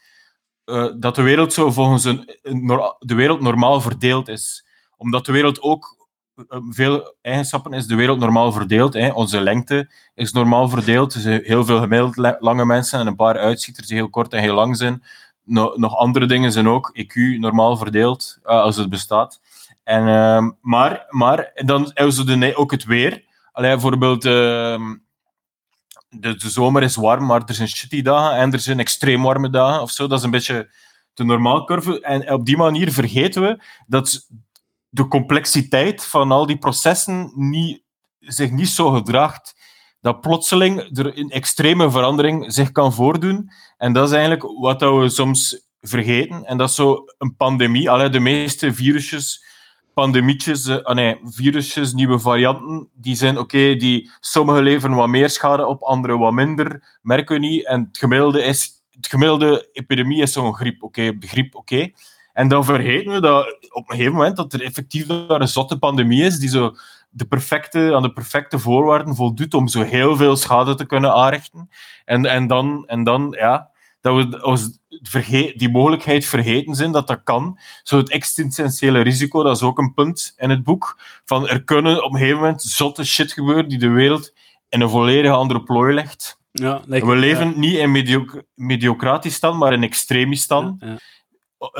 [0.98, 2.66] dat de wereld zo volgens een, een
[2.98, 4.66] de wereld normaal verdeeld is.
[4.96, 5.95] Omdat de wereld ook
[6.70, 8.94] veel eigenschappen is de wereld normaal verdeeld.
[8.94, 9.10] Hè.
[9.10, 11.14] Onze lengte is normaal verdeeld.
[11.14, 14.40] Er zijn heel veel gemiddeld lange mensen en een paar uitschieters die heel kort en
[14.40, 15.02] heel lang zijn.
[15.44, 19.40] No- nog andere dingen zijn ook IQ normaal verdeeld, eh, als het bestaat.
[19.84, 23.24] En, ehm, maar, maar dan de, ook het weer.
[23.52, 24.94] Allee, bijvoorbeeld, ehm,
[26.08, 29.50] de, de zomer is warm, maar er zijn shitty dagen en er zijn extreem warme
[29.50, 30.06] dagen of zo.
[30.06, 30.70] Dat is een beetje
[31.14, 32.00] de normaalcurve.
[32.00, 34.26] En op die manier vergeten we dat
[34.96, 37.82] de complexiteit van al die processen niet,
[38.20, 39.54] zich niet zo gedraagt
[40.00, 43.50] dat plotseling er een extreme verandering zich kan voordoen.
[43.76, 46.44] En dat is eigenlijk wat we soms vergeten.
[46.44, 47.90] En dat is zo een pandemie.
[47.90, 49.44] Allee, de meeste virusjes,
[49.94, 55.30] pandemietjes, eh, ah nee, virusjes, nieuwe varianten, die zijn oké, die sommige leveren wat meer
[55.30, 57.66] schade op, andere wat minder, merken we niet.
[57.66, 61.90] En het gemiddelde is, het gemiddelde epidemie is zo'n griep, oké, griep, oké.
[62.36, 65.78] En dan vergeten we dat op een gegeven moment dat er effectief daar een zotte
[65.78, 66.74] pandemie is die zo
[67.10, 71.70] de perfecte, aan de perfecte voorwaarden voldoet om zo heel veel schade te kunnen aanrichten.
[72.04, 73.70] En, en, dan, en dan, ja,
[74.00, 77.58] dat we verge- die mogelijkheid vergeten zijn dat dat kan.
[77.82, 80.98] Zo het existentiële risico, dat is ook een punt in het boek.
[81.24, 84.32] Van er kunnen op een gegeven moment zotte shit gebeuren die de wereld
[84.68, 86.38] in een volledig andere plooi legt.
[86.52, 90.96] ja like- We leven niet in medioc mediocratistan, maar in extremistan ja.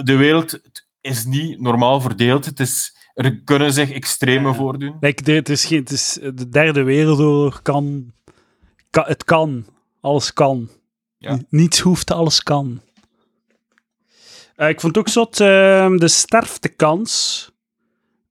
[0.04, 0.60] De wereld
[1.00, 2.44] is niet normaal verdeeld.
[2.44, 4.54] Het is, er kunnen zich extreme Ja.
[4.54, 4.96] voordoen.
[5.00, 8.12] Like, de- het is geen, het is, de derde wereldoorlog kan,
[8.90, 9.04] kan...
[9.06, 9.66] Het kan.
[10.00, 10.68] Alles kan.
[11.18, 11.38] Ja.
[11.48, 12.80] Niets hoeft, alles kan.
[14.56, 17.44] Eh, ik vond ook zot ehm, de sterftekans.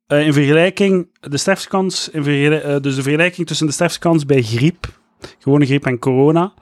[0.08, 4.42] eh, in vergelijking, de sterftekans, in vergele- eh, dus de vergelijking tussen de sterftekans bij
[4.42, 5.00] griep,
[5.40, 6.54] gewone griep en corona.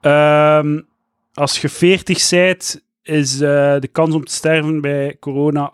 [0.00, 0.80] Ehm,
[1.34, 5.72] als je 40 bent, is eh, de kans om te sterven bij corona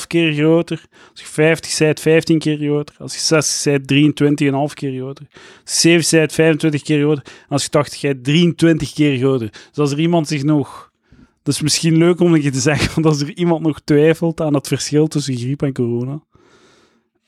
[0.00, 0.84] 8,5 keer groter.
[1.10, 2.94] Als je 50 bent, 15 keer groter.
[2.98, 4.40] Als je 60 bent,
[4.70, 5.26] 23,5 keer groter.
[5.64, 7.22] Als je 70 bent, 25 keer groter.
[7.26, 9.50] En als je 80 bent, 23 keer groter.
[9.50, 10.90] Dus als er iemand zich nog...
[11.42, 14.54] Dat is misschien leuk om je te zeggen, want als er iemand nog twijfelt aan
[14.54, 16.22] het verschil tussen griep en corona.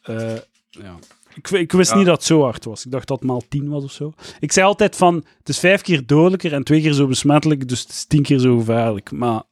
[0.03, 0.37] eh,
[0.71, 0.99] ja.
[1.35, 1.97] Ik, ik wist Ja.
[1.97, 2.85] niet dat het zo hard was.
[2.85, 4.13] Ik dacht dat het maal 10 was of zo.
[4.41, 7.81] Ik zei altijd van, het is vijf keer dodelijker en twee keer zo besmettelijk, dus
[7.81, 9.11] het is tien keer zo gevaarlijk.
[9.13, 9.43] Maar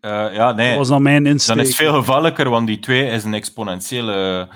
[0.00, 0.68] Eh, ja, nee.
[0.68, 1.54] dat was dan mijn insteek.
[1.56, 4.48] Dan is het veel gevaarlijker, want die twee is een exponentiële,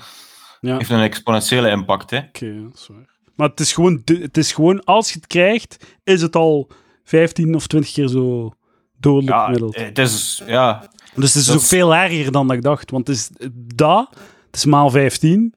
[0.61, 0.77] Ja.
[0.77, 2.09] heeft een exponentiële impact.
[2.09, 2.17] Hè.
[2.17, 3.07] Oké, ja, dat is waar.
[3.35, 6.67] Maar het is, gewoon, het is gewoon, als je het krijgt, is het al
[7.03, 8.51] 15 of 20 keer zo
[8.99, 12.61] dodelijk Ja, het is, ja, Dus het is ook is- veel erger dan dat ik
[12.63, 12.91] dacht.
[12.91, 13.29] Want het is
[13.75, 14.09] dat,
[14.45, 15.53] het is maal 15.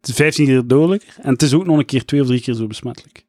[0.00, 1.14] Het is 15 keer dodelijker.
[1.22, 3.26] En het is ook nog een keer twee of drie keer zo besmettelijk.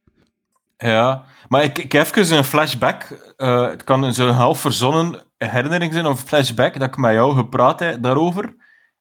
[0.78, 3.04] Ja, maar ik, ik heb een flashback.
[3.38, 7.36] eh, het kan zo'n half verzonnen herinnering zijn of een flashback dat ik met jou
[7.36, 8.56] gepraat heb daarover.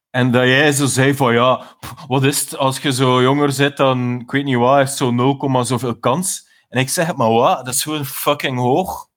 [0.09, 1.77] En dat jij zo zei van ja,
[2.07, 5.11] wat is het als je zo jonger bent dan, ik weet niet wat, heeft zo
[5.11, 6.49] 0, zoveel kans.
[6.69, 9.07] En ik zeg, maar wat, dat is gewoon fucking hoog.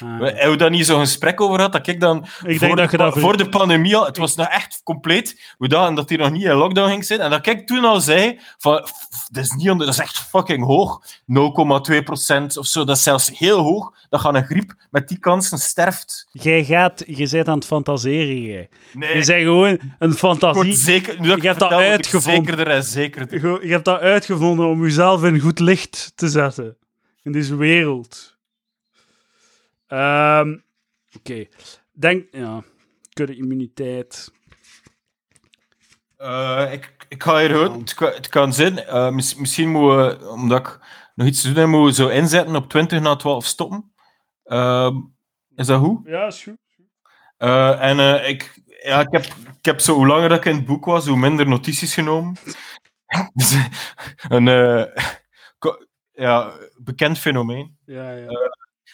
[0.00, 0.18] Ah.
[0.18, 2.90] We hebben we daar niet zo'n gesprek over gehad, dat ik dan ik voor, denk
[2.90, 6.18] de, dat voor de pandemie al, het was nog echt compleet, we dachten dat hij
[6.18, 9.44] nog niet in lockdown ging zitten, en dat ik toen al zei, van, "F- dat
[9.44, 13.58] is, niet onder, dat is echt fucking hoog, 0,2% of zo, dat is zelfs heel
[13.60, 16.28] hoog, dat gaat een griep met die kansen sterft.
[16.32, 17.02] Jij gaat...
[17.06, 18.68] Je bent aan het fantaseren, jij.
[18.92, 20.72] Nee, Je bent gewoon een fantasie...
[20.74, 22.44] zeker, nu dat Je hebt dat uitgevonden.
[22.44, 23.40] zekerder en zekerder.
[23.60, 26.76] Je je hebt dat uitgevonden om jezelf in goed licht te zetten.
[27.22, 28.35] In deze wereld.
[29.86, 30.58] Ehm,
[31.18, 31.46] Oké.
[31.92, 32.26] Denk...
[32.30, 32.62] Ja.
[33.12, 34.32] Kudde immuniteit.
[36.16, 40.18] Eh, ik, ik ga hier gewoon, het, kan- het kan zijn, eh, mis- misschien moeten
[40.20, 40.78] we, omdat ik
[41.14, 43.92] nog iets te doen heb, moeten we zo inzetten op 20 na 12 stoppen.
[44.44, 44.96] Ehm,
[45.54, 46.06] is dat goed?
[46.06, 46.56] Ja, is goed.
[47.36, 49.24] Eh, en eh, ik, ja, ik, heb,
[49.58, 52.36] ik heb zo, hoe langer dat ik in het boek was, hoe minder notities genomen.
[53.34, 53.56] Dus,
[54.28, 54.44] een
[56.12, 57.78] ja, bekend fenomeen.
[57.84, 58.28] Ja, ja.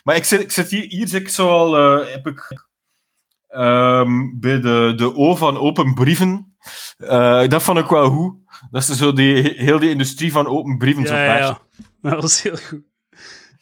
[0.03, 2.65] Maar ik zit, ik zit hier, hier zit ik zo al, eh, heb ik
[3.49, 6.57] ehm, bij de, de O van open brieven.
[6.97, 8.35] Eh, dat vond ik wel goed.
[8.71, 11.07] Dat is zo die, heel die industrie van open brieven.
[11.07, 11.61] zo Ja, ja.
[12.11, 12.83] Dat was heel goed.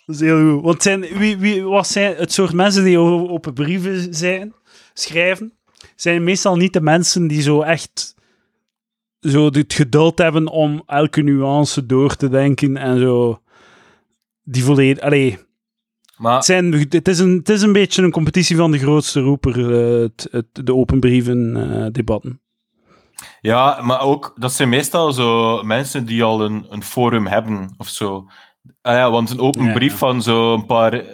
[0.06, 0.62] Dat is heel goed.
[0.62, 4.54] Want zijn, wie, wie, wat zijn het soort mensen die open brieven zijn,
[4.94, 5.52] schrijven?
[5.96, 8.14] Zijn meestal niet de mensen die zo echt
[9.20, 13.42] zo het geduld hebben om elke nuance door te denken en zo.
[14.42, 15.02] Die volledig.
[15.02, 15.38] Allee,
[16.20, 19.20] Maar het, zijn, het, is een, het is een beetje een competitie van de grootste
[19.20, 22.40] roeper, eh, het, het, de open brieven eh, debatten.
[23.40, 27.88] Ja, maar ook, dat zijn meestal zo mensen die al een, een forum hebben of
[27.88, 28.26] zo.
[28.82, 29.96] Ah ja, want een open brief ja.
[29.96, 30.92] van zo'n paar.
[30.92, 31.04] eh,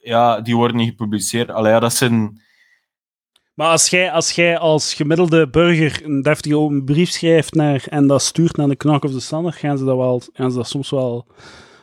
[0.00, 1.50] ja, die worden niet gepubliceerd.
[1.50, 2.40] Allee, ja, dat zijn.
[3.54, 8.06] Maar als jij, als jij als gemiddelde burger een deftige open brief schrijft naar, en
[8.06, 10.68] dat stuurt naar de knak of de standaard, gaan ze dat, wel, gaan ze dat
[10.68, 11.26] soms wel...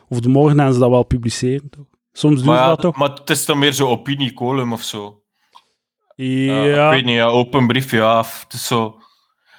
[0.08, 1.86] Of de morgen gaan ze dat wel publiceren, toch?
[2.12, 2.96] Soms doen ze ja, dat toch?
[2.96, 5.22] maar het is dan meer zo opiniecolumn of zo.
[6.14, 8.16] Ja, Ja, ik weet niet, ja, open brief, ja.
[8.18, 8.96] Het is zo.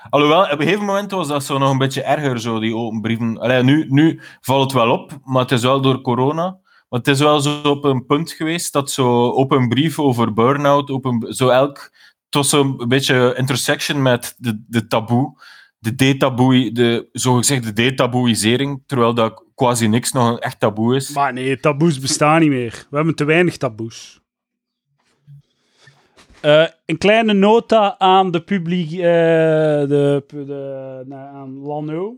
[0.09, 3.01] Alhoewel, op een gegeven moment was dat zo nog een beetje erger, zo, die open
[3.01, 3.38] brieven.
[3.38, 6.57] Allee, nu, nu valt het wel op, maar het is wel door corona.
[6.89, 10.89] Maar het is wel zo op een punt geweest dat zo open brief over burn-out,
[10.89, 11.77] open, zo elk,
[12.26, 15.41] het was zo'n beetje intersection met de, de taboe,
[15.80, 21.10] de detaboe, de zogezegde detaboeisering, terwijl dat quasi niks nog een echt taboe is.
[21.10, 22.85] Maar nee, taboes bestaan niet meer.
[22.89, 24.19] We hebben te weinig taboes.
[26.41, 32.15] Eh, een kleine nota aan de publiek, eh, de, de, nou, aan Lano.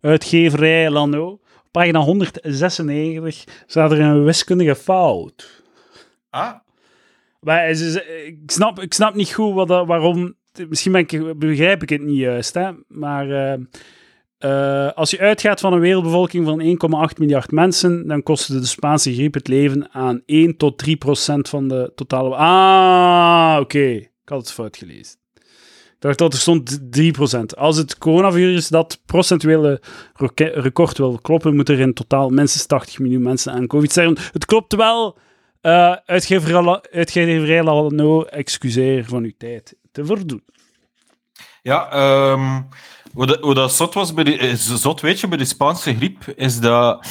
[0.00, 1.26] Uitgeverij Lano.
[1.30, 1.40] Op
[1.70, 5.62] pagina 196 staat er een wiskundige fout.
[6.30, 6.52] Ah,
[7.40, 7.94] Maar het is-
[8.26, 10.34] ik, snap, ik snap niet goed wat, dat- waarom.
[10.68, 11.06] Misschien
[11.38, 12.70] begrijp ik het niet juist, hè?
[12.88, 13.58] maar eh,
[14.38, 16.60] eh, als je uitgaat van een wereldbevolking van
[17.10, 21.48] 1,8 miljard mensen, dan kostte de Spaanse griep het leven aan 1 tot 3 procent
[21.48, 22.34] van de totale.
[22.34, 23.88] Ah, oké.
[23.88, 25.16] Ik had het fout gelezen.
[25.34, 27.56] Ik dacht dat er stond 3 procent.
[27.56, 29.80] Als het coronavirus dat procentuele
[30.38, 34.16] record wil kloppen, moet er in totaal minstens 80 miljoen mensen aan COVID sterven.
[34.32, 35.18] Het klopt wel.
[35.60, 40.44] Eh uitgeverij Lano, excuseer van uw tijd te verdoen.
[41.62, 42.62] Ja, ehm,
[43.12, 46.32] hoe, dat, hoe zot was bij die, is zot, weet je, bij de Spaanse griep,
[46.36, 47.06] is dat...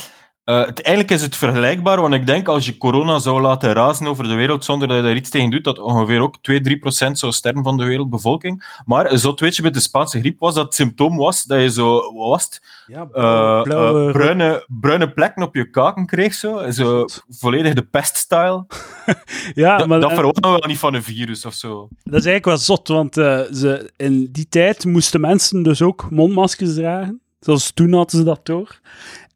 [0.45, 4.23] het, eigenlijk is het vergelijkbaar, want ik denk als je corona zou laten razen over
[4.27, 7.63] de wereld zonder dat je daar iets tegen doet, dat ongeveer ook 2-3% zou sterven
[7.63, 8.79] van de wereldbevolking.
[8.85, 11.69] Maar zot, weet je, bij de Spaanse griep was dat het symptoom was dat je
[11.71, 17.05] zo, was Ja, Eh, blauwe- eh, bruine, bruine plekken op je kaken kreeg, zo, zo
[17.29, 18.65] volledig de peststyle.
[19.53, 21.87] ja, dat maar dat verwacht we wel niet van een virus of zo.
[22.03, 26.73] dat is eigenlijk wel zot, want ze, in die tijd moesten mensen dus ook mondmaskers
[26.73, 27.19] dragen.
[27.39, 28.79] Zelfs toen hadden ze dat door.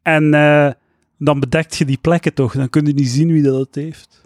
[0.02, 0.34] En
[1.22, 4.20] dan bedekt je die plekken toch, dan kun je niet zien wie dat het heeft.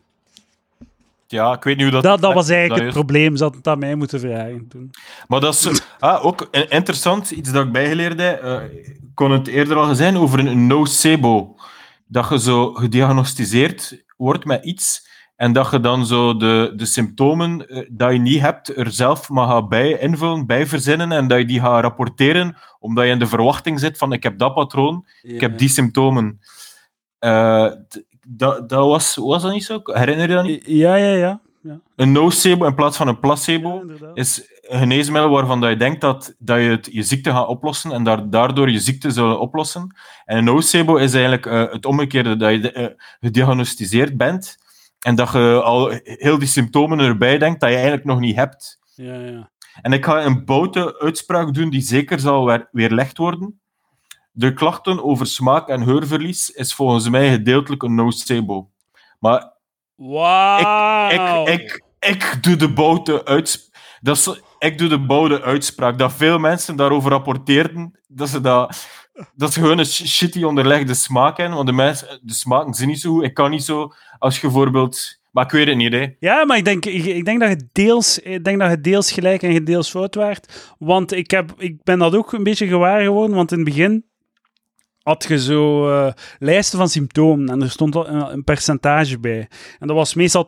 [1.26, 2.02] Ja, ik weet niet hoe dat...
[2.02, 3.04] Dat, dat was eigenlijk dat het is.
[3.04, 4.90] probleem, ze hadden het aan mij moeten vragen toen.
[5.28, 8.42] Maar dat is ah, ook interessant, iets dat ik bijgeleerd heb.
[8.42, 11.56] eh, ik kon het eerder al zijn over een nocebo.
[12.06, 17.68] Dat je zo gediagnosticeerd wordt met iets en dat je dan zo de, de symptomen
[17.68, 21.38] eh, dat je niet hebt er zelf maar gaat bij invullen, bij verzinnen en dat
[21.38, 25.06] je die gaat rapporteren, omdat je in de verwachting zit van ik heb dat patroon,
[25.22, 26.40] ik heb die symptomen.
[27.24, 27.72] Eh,
[28.26, 29.80] dat, dat was, was dat niet zo?
[29.84, 30.62] Herinner je dat niet?
[30.66, 31.40] Ja, ja, ja.
[31.60, 31.80] ja.
[31.96, 36.34] Een nocebo in plaats van een placebo Ja, is, geneesmiddel waarvan dat je denkt dat,
[36.38, 39.96] dat je het, je ziekte gaat oplossen en daar, daardoor je ziekte zullen oplossen.
[40.24, 42.86] En een nocebo is eigenlijk uh, het omgekeerde, dat je uh,
[43.20, 44.56] gediagnosticeerd bent
[44.98, 48.78] en dat je al heel die symptomen erbij denkt dat je eigenlijk nog niet hebt.
[48.94, 49.50] Ja, ja.
[49.82, 53.60] En ik ga een boute uitspraak doen die zeker zal weer, weerlegd worden.
[54.36, 58.70] De klachten over smaak- en geurverlies is volgens mij gedeeltelijk een nocebo.
[59.18, 59.52] Maar
[59.94, 61.10] wow.
[61.12, 63.72] ik, ik, ik, ik doe de boute uitspraak.
[64.00, 65.98] Dat is, ik doe de boude uitspraak.
[65.98, 68.00] Dat veel mensen daarover rapporteerden.
[68.06, 68.86] Dat ze, dat,
[69.34, 71.56] dat ze gewoon een shitty onderlegde smaak hebben.
[71.56, 73.24] Want de, mensen, de smaken zijn niet zo goed.
[73.24, 75.22] Ik kan niet zo, als je bijvoorbeeld...
[75.30, 76.06] Maar ik weet het niet, hè.
[76.18, 79.12] Ja, maar ik denk, ik, ik, denk dat je deels, ik denk dat je deels
[79.12, 80.74] gelijk en je deels fout waard.
[80.78, 83.36] Want ik, heb, ik ben dat ook een beetje gewaar geworden.
[83.36, 84.04] Want in het begin
[85.04, 89.48] had je zo uh, lijsten van symptomen en er stond een, een, percentage bij.
[89.78, 90.46] En dat was meestal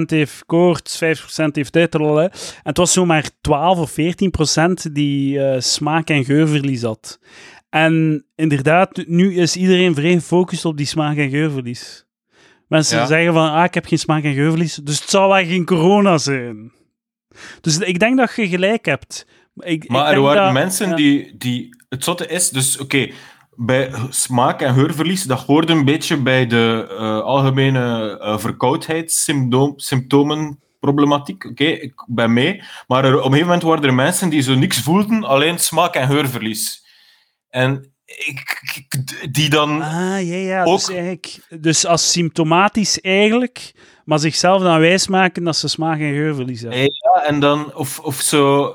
[0.00, 1.04] 80% heeft koorts, 5%
[1.52, 2.30] heeft dit, en
[2.62, 3.94] het was zomaar 12 of
[4.88, 7.18] 14% die uh, smaak- en geurverlies had.
[7.70, 12.06] En inderdaad, nu is iedereen vrij gefocust op die smaak- en geurverlies.
[12.68, 13.06] Mensen ja.
[13.06, 16.18] zeggen van, ah, ik heb geen smaak- en geurverlies, dus het zal wel geen corona
[16.18, 16.72] zijn.
[17.60, 19.26] Dus ik denk dat je gelijk hebt.
[19.54, 20.94] Ik, maar ik er waren dat, mensen ja.
[20.94, 21.76] die, die...
[21.88, 23.14] Het zotte is, dus oké, okay,
[23.60, 31.44] bij smaak- en geurverlies, dat hoort een beetje bij de uh, algemene uh, verkoudheidssymptomen problematiek.
[31.44, 32.62] Oké, okay, ik ben mee.
[32.86, 35.94] Maar er, op een gegeven moment waren er mensen die zo niks voelden, alleen smaak-
[35.94, 36.86] en geurverlies.
[37.48, 40.64] En ik, ik, die dan ah, ja, ja.
[40.64, 40.78] ook...
[40.78, 43.72] Dus, eigenlijk, dus als symptomatisch eigenlijk,
[44.04, 46.80] maar zichzelf dan wijsmaken dat ze smaak- en geurverlies hebben.
[46.80, 48.74] Ja, en dan, of, of zo...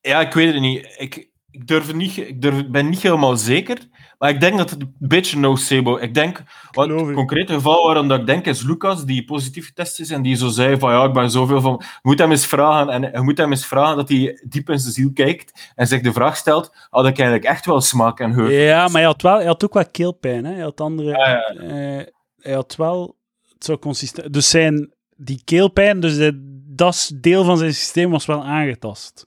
[0.00, 0.94] Ja, ik weet het niet.
[0.96, 3.78] Ik, ik, durf niet, ik durf, ben niet helemaal zeker,
[4.18, 5.96] maar ik denk dat het een beetje nocebo.
[5.96, 10.00] Ik denk, wat het concrete geval waarom dat ik denk is Lucas, die positief getest
[10.00, 11.76] is en die zo zei van ja, ik ben zoveel van...
[11.80, 14.78] Je moet hem eens vragen, en je moet hem eens vragen dat hij diep in
[14.78, 18.34] zijn ziel kijkt en zich de vraag stelt, had ik eigenlijk echt wel smaak en
[18.34, 18.50] geur?
[18.50, 20.52] Ja, maar hij had, wel, hij had ook wel keelpijn, hè.
[20.52, 21.08] Hij had andere...
[21.08, 21.54] Ja, ja.
[21.62, 22.04] Uh,
[22.40, 23.16] hij had wel...
[23.52, 24.32] Het zou consistent...
[24.32, 24.92] Dus zijn...
[25.16, 26.30] Die keelpijn, dus
[26.66, 29.26] dat deel van zijn systeem was wel aangetast.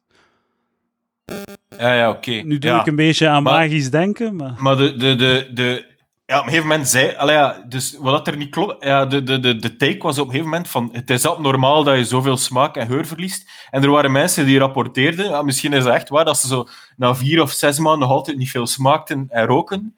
[1.78, 2.18] Ja, ja, oké.
[2.18, 2.42] Okay.
[2.42, 2.80] Nu doe ja.
[2.80, 4.56] ik een beetje aan maar, magisch denken, maar...
[4.58, 4.96] Maar de...
[4.96, 5.96] de, de, de
[6.26, 7.16] ja, op een gegeven moment zei...
[7.16, 8.84] Allee, ja, dus wat er niet klopt...
[8.84, 10.90] Ja, de, de, de, de take was op een gegeven moment van...
[10.92, 13.50] Het is abnormaal dat je zoveel smaak en geur verliest.
[13.70, 15.26] En er waren mensen die rapporteerden...
[15.26, 18.18] Ja, misschien is het echt waar dat ze zo na vier of zes maanden nog
[18.18, 19.96] altijd niet veel smaakten en roken.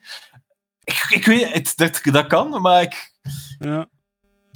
[0.83, 3.11] Ik, ik weet het, dat, dat kan, maar ik...
[3.59, 3.87] Ja.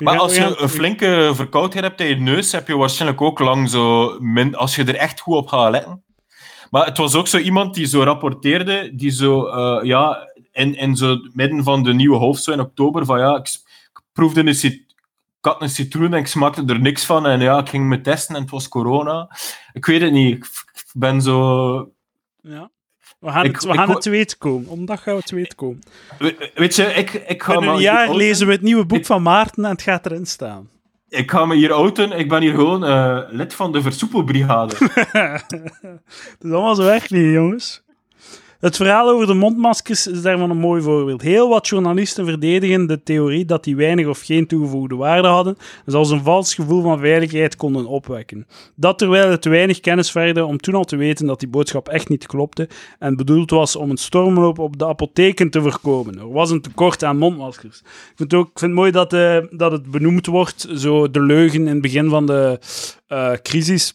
[0.04, 3.70] Maar als je een flinke verkoudheid hebt in je neus, heb je waarschijnlijk ook lang
[3.70, 4.18] zo...
[4.20, 6.04] Min, als je er echt goed op gaat letten.
[6.74, 10.96] Maar het was ook zo iemand die zo rapporteerde, die zo, uh, ja, in, in
[10.96, 14.56] zo midden van de nieuwe hoofd, zo in oktober, van ja, ik, ik proefde een,
[14.56, 17.26] cit ik had een citroen en ik smaakte er niks van.
[17.28, 19.30] En ja, ik ging me testen en het was corona.
[19.74, 20.36] Ik weet het niet.
[20.36, 21.92] Ik ben zo...
[22.42, 22.70] Ja.
[23.20, 24.70] We gaan, Ik- het, we ik gaan het te weten komen.
[24.70, 25.80] Omdag gaan we het te weten komen.
[26.20, 28.16] We- Weet je, ik, ik ga In een jaar outen.
[28.16, 30.70] lezen we het nieuwe boek van Maarten en het gaat erin staan.
[31.14, 32.12] Ik ga me hier outen.
[32.12, 34.76] Ik ben hier gewoon eh, lid van de versoepelbrigade.
[34.80, 37.84] Het is allemaal zo echt niet, jongens.
[38.64, 41.22] Het verhaal over de mondmaskers is daarvan een mooi voorbeeld.
[41.22, 45.92] Heel wat journalisten verdedigen de theorie dat die weinig of geen toegevoegde waarde hadden en
[45.92, 48.48] zelfs een vals gevoel van veiligheid konden opwekken.
[48.76, 51.90] Dat terwijl het te weinig kennis verder om toen al te weten dat die boodschap
[51.90, 52.70] echt niet klopte
[53.00, 56.20] en bedoeld was om een stormloop op de apotheken te voorkomen.
[56.20, 57.80] Er was een tekort aan mondmaskers.
[57.80, 61.12] Ik vind het ook ik vind het mooi dat, eh, dat het benoemd wordt, zo
[61.12, 62.60] de leugen in het begin van de
[63.08, 63.94] eh, crisis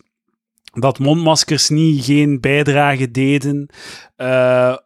[0.71, 3.69] dat mondmaskers niet geen bijdrage deden.
[4.17, 4.77] Eh,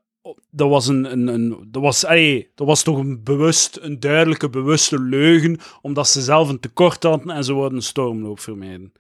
[0.50, 4.48] dat was een, een, een dat was, allee, dat was toch een bewust, een duidelijke,
[4.50, 8.92] bewuste leugen, omdat ze zelf een tekort hadden en ze wilden een stormloop vermijden.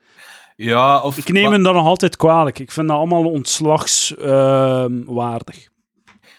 [0.56, 1.18] ja, of...
[1.18, 2.58] Ik neem hem dat nog altijd kwalijk.
[2.58, 5.68] Ik vind dat allemaal ontslagswaardig.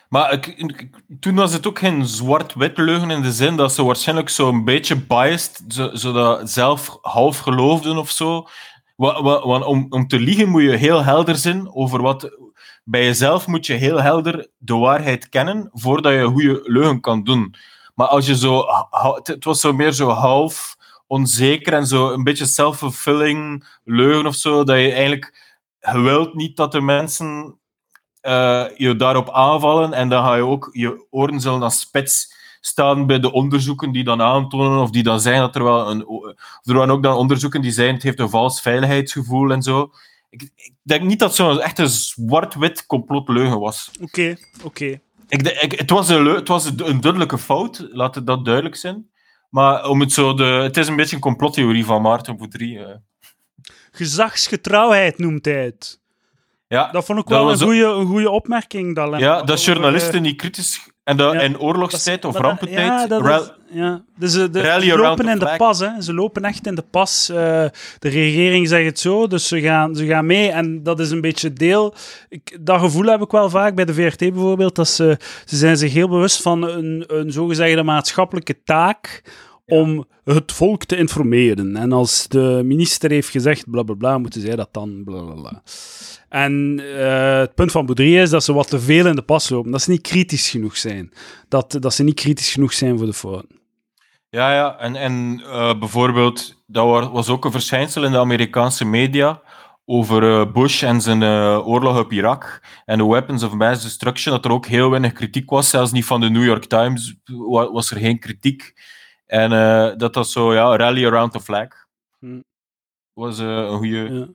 [0.10, 0.90] maar ik, ik-
[1.20, 4.96] toen was het ook geen zwart-wit leugen in de zin dat ze waarschijnlijk zo'n beetje
[4.96, 8.48] biased, zo, zodat zelf half geloofden of zo.
[9.04, 12.38] Wa- wa- Want om, om te liegen moet je heel helder zijn over wat...
[12.84, 17.24] Bij jezelf moet je heel helder de waarheid kennen voordat je een goede leugen kan
[17.24, 17.56] doen.
[17.96, 18.66] Maar als je zo...
[19.24, 20.76] het was zo meer zo half
[21.08, 25.56] onzeker en zo een beetje self-fulfilling leugen of zo, dat je eigenlijk...
[25.80, 27.60] Je wilt niet dat de mensen
[28.22, 30.70] eh, je daarop aanvallen en dan ga je ook...
[30.72, 32.33] Je oren zullen dan spits
[32.66, 36.00] staan bij de onderzoeken die dan aantonen of die dan zeggen dat er wel een...
[36.64, 39.92] Er waren ook dan onderzoeken die zeiden het heeft een vals veiligheidsgevoel en zo.
[40.30, 43.92] Ik, ik denk niet dat zo'n echte zwart-wit complotleugen was.
[44.02, 45.00] Oké, oké.
[45.28, 49.10] Ik, ik, het was, een, het was een duidelijke fout, laat het dat duidelijk zijn.
[49.50, 50.34] Maar om het zo...
[50.34, 52.78] De, het is een beetje een complottheorie van Maarten Boudry.
[52.78, 52.96] eh.
[53.92, 56.02] Gezagsgetrouwheid noemt hij het.
[56.68, 58.96] Ja, Dat vond ik wel een goede, een goede opmerking.
[58.96, 60.92] Dat ja dat journalisten eh, niet kritisch...
[61.04, 62.88] En ja, in oorlogstijd of rampentijd...
[62.88, 64.02] Ja, dat is, ja.
[64.18, 65.80] Dus eh, de, ze around lopen in de pas.
[65.80, 66.02] Hè.
[66.02, 67.30] Ze lopen echt in de pas.
[67.30, 67.36] Eh,
[68.00, 70.50] de regering zegt het zo, dus ze gaan, ze gaan mee.
[70.52, 71.94] En dat is een beetje deel...
[72.30, 74.76] Ik, dat gevoel heb ik wel vaak bij de VRT bijvoorbeeld.
[74.76, 79.24] Dat ze, ze zijn zich heel bewust van een, een zogezegde maatschappelijke taak
[79.66, 81.76] om het volk te informeren.
[81.76, 85.34] En als de minister heeft gezegd bla bla bla, moeten zij dat dan bla bla
[85.34, 85.64] bla.
[86.30, 89.50] En eh, het punt van Boudry is dat ze wat te veel in de pas
[89.50, 89.72] lopen.
[89.72, 91.12] Dat ze niet kritisch genoeg zijn.
[91.48, 93.60] Dat, dat ze niet kritisch genoeg zijn voor de fouten.
[94.30, 94.78] Ja, ja.
[94.80, 99.42] En, en eh, bijvoorbeeld, dat wa- was ook een verschijnsel in de Amerikaanse media
[99.86, 101.24] over eh, Bush en zijn
[101.64, 105.50] oorlog op Irak en de weapons of mass destruction, dat er ook heel weinig kritiek
[105.50, 105.70] was.
[105.70, 108.74] Zelfs niet van de New York Times wa- was er geen kritiek.
[109.34, 111.68] En eh, dat dat zo, ja, rally around the flag.
[112.20, 112.42] Hm.
[113.14, 114.14] Was eh, een goede.
[114.14, 114.28] Ja.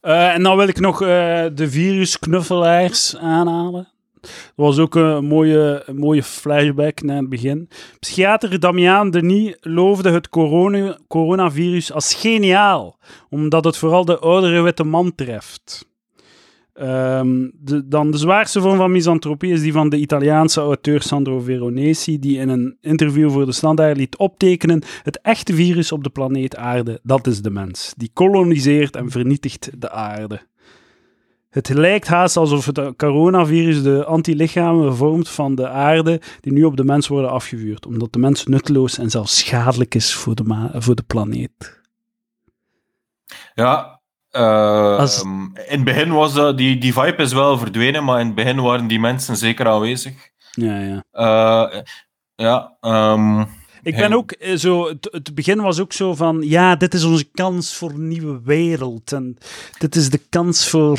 [0.00, 3.88] Eh, en dan wil ik nog de virusknuffelaars aanhalen.
[4.20, 7.68] Dat was ook een mooie, een mooie flashback naar het begin.
[7.98, 12.98] Psychiater Damiaan Denis loofde het corona, coronavirus als geniaal,
[13.30, 15.88] omdat het vooral de oudere witte man treft.
[16.76, 21.40] Ehm, de, dan de zwaarste vorm van misantropie is die van de Italiaanse auteur Sandro
[21.40, 26.10] Veronesi, die in een interview voor de Standaard liet optekenen: het echte virus op de
[26.10, 27.94] planeet Aarde, dat is de mens.
[27.96, 30.40] Die koloniseert en vernietigt de aarde.
[31.48, 36.76] Het lijkt haast alsof het coronavirus de antilichamen vormt van de aarde die nu op
[36.76, 40.94] de mens worden afgevuurd, omdat de mens nutteloos en zelfs schadelijk is voor de, voor
[40.94, 41.80] de planeet.
[43.54, 43.95] Ja.
[44.36, 48.20] Eh, Als- ehm, in het begin was dat, die, die vibe is wel verdwenen, maar
[48.20, 50.14] in het begin waren die mensen zeker aanwezig.
[50.50, 51.04] Ja, ja.
[51.10, 51.80] Eh,
[52.34, 53.40] ja, ehm,
[53.82, 54.14] Ik ben Hey.
[54.14, 57.74] ook eh, zo, het, het begin was ook zo van, ja, dit is onze kans
[57.76, 59.12] voor een nieuwe wereld.
[59.12, 59.36] En
[59.78, 60.98] dit is de kans voor,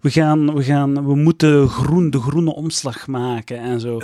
[0.00, 3.98] we gaan, we gaan, we moeten groen, de groene omslag maken en zo.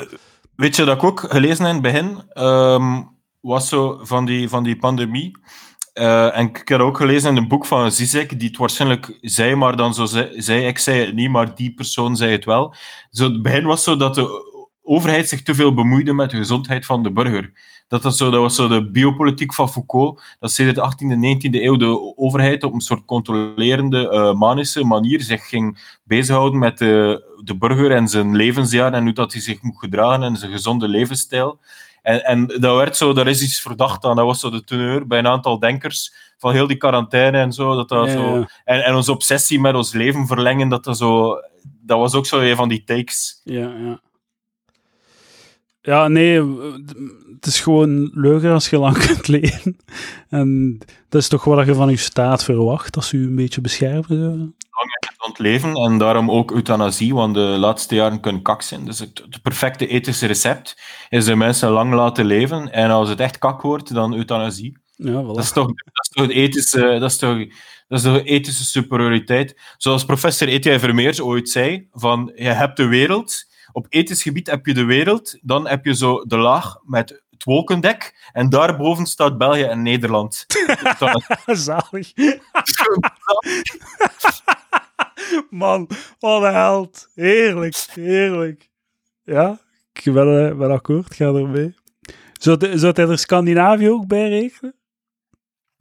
[0.56, 2.22] Weet je dat ik ook gelezen heb in het begin?
[2.32, 3.02] Ehm,
[3.40, 5.36] was zo van die, van die pandemie.
[5.94, 9.54] Eh, en ik heb ook gelezen in een boek van Zizek, die het waarschijnlijk zei,
[9.54, 10.06] maar dan zo
[10.36, 12.74] zei, ik zei het niet, maar die persoon zei het wel.
[13.10, 14.52] Zo, het begin was zo dat de
[14.82, 17.52] overheid zich te veel bemoeide met de gezondheid van de burger.
[17.88, 20.22] Dat, dat, zo, dat was zo de biopolitiek van Foucault.
[20.40, 24.84] Dat sinds de 18e en 19e eeuw de overheid op een soort controlerende, eh, manische
[24.84, 29.42] manier zich ging bezighouden met de, de burger en zijn levensjaar en hoe dat hij
[29.42, 31.58] zich moet gedragen en zijn gezonde levensstijl.
[32.04, 34.16] En, en dat werd zo, daar is iets verdacht aan.
[34.16, 37.74] Dat was zo de teneur bij een aantal denkers van heel die quarantaine en zo.
[37.74, 38.48] Dat dat Ja, zo ja.
[38.64, 42.40] en, en onze obsessie met ons leven verlengen, dat, dat, zo, dat was ook zo
[42.40, 43.40] een van die takes.
[43.44, 44.00] Ja, ja.
[45.80, 46.42] Ja, nee,
[47.34, 49.76] het is gewoon leuker als je lang kunt leven.
[50.28, 50.78] En
[51.08, 54.08] dat is toch wat je van je staat verwacht, als je je een beetje beschermt.
[55.28, 58.84] Het leven en daarom ook euthanasie, want de laatste jaren kunnen kak zijn.
[58.84, 63.20] Dus het, het perfecte ethische recept is de mensen lang laten leven en als het
[63.20, 64.78] echt kak wordt, dan euthanasie.
[64.96, 65.26] Ja, voilà.
[65.26, 67.38] Dat is toch, dat is toch, ethische, dat is toch,
[67.88, 69.60] dat is toch ethische superioriteit.
[69.76, 74.66] Zoals professor Etienne Vermeers ooit zei, van je hebt de wereld, op ethisch gebied heb
[74.66, 79.38] je de wereld, dan heb je zo de laag met het wolkendek en daarboven staat
[79.38, 80.46] België en Nederland.
[81.46, 82.12] Zalig.
[85.50, 85.88] Man,
[86.18, 87.08] wat een held.
[87.14, 88.70] Heerlijk, heerlijk.
[89.22, 89.58] Ja,
[89.92, 91.74] ik ben, eh, ben akkoord, ga ermee.
[92.32, 94.74] Zou, zou hij er Scandinavië ook bij rekenen?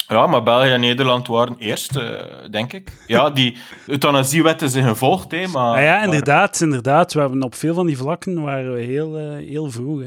[0.08, 2.92] Ja, maar België en Nederland waren eerst, eh, denk ik.
[3.08, 3.58] Ja, die
[3.88, 7.14] euthanasiewetten zijn gevolgd, hè, maar, Ah ja, inderdaad, inderdaad.
[7.14, 10.00] We hebben op veel van die vlakken waren we heel, eh, heel vroeg.
[10.00, 10.06] Hè?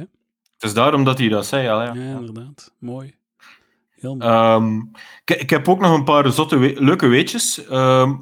[0.55, 1.63] het is daarom dat hij dat zei.
[1.63, 1.93] Ja, ja.
[1.95, 2.73] Ja, inderdaad.
[2.79, 3.15] Mooi.
[3.91, 4.31] Heel mooi.
[4.31, 4.77] Ehm,
[5.25, 7.67] ik, ik heb ook nog een paar zotte we- leuke weetjes.
[7.67, 8.15] Ehm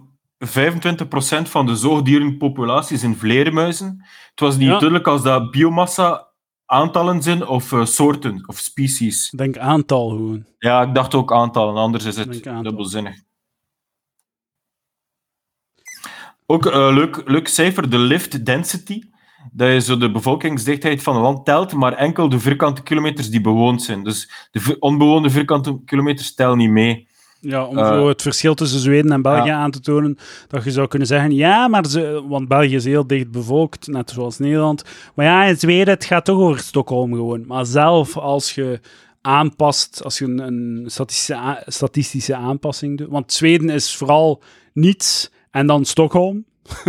[0.46, 4.04] 25% van de zoogdierenpopulatie zijn vleermuizen.
[4.30, 4.70] Het was niet Ja.
[4.78, 6.28] duidelijk als dat biomassa
[6.66, 9.30] aantallen zijn of eh, soorten of species.
[9.32, 10.44] Ik denk aantal gewoon.
[10.58, 13.16] Ja, ik dacht ook aantallen, anders is het dubbelzinnig.
[16.46, 19.02] Ook een leuk, leuk cijfer, de lift density.
[19.52, 23.40] Dat je zo de bevolkingsdichtheid van een land telt, maar enkel de vierkante kilometers die
[23.40, 24.02] bewoond zijn.
[24.04, 27.08] Dus de onbewoonde vierkante kilometers tellen niet mee.
[27.46, 29.56] Ja, om zo het verschil tussen Zweden en België ja.
[29.56, 30.18] aan te tonen.
[30.48, 34.10] Dat je zou kunnen zeggen, ja, maar ze, want België is heel dicht bevolkt, net
[34.10, 34.84] zoals Nederland.
[35.14, 37.46] Maar ja, in Zweden, het gaat toch over Stockholm gewoon.
[37.46, 38.80] Maar zelf als je
[39.20, 43.08] aanpast, als je een, een statistische, statistische aanpassing doet.
[43.08, 44.42] Want Zweden is vooral
[44.72, 46.44] niets en dan Stockholm.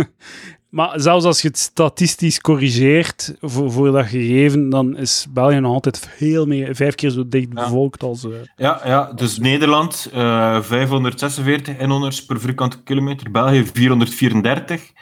[0.76, 5.72] Maar zelfs als je het statistisch corrigeert voor, voor dat gegeven, dan is België nog
[5.72, 7.62] altijd veel meer, vijf keer zo dicht Ja.
[7.64, 8.24] bevolkt als...
[8.24, 14.92] eh, Ja, ja, dus Nederland eh 546 inwoners per vierkante kilometer, België 434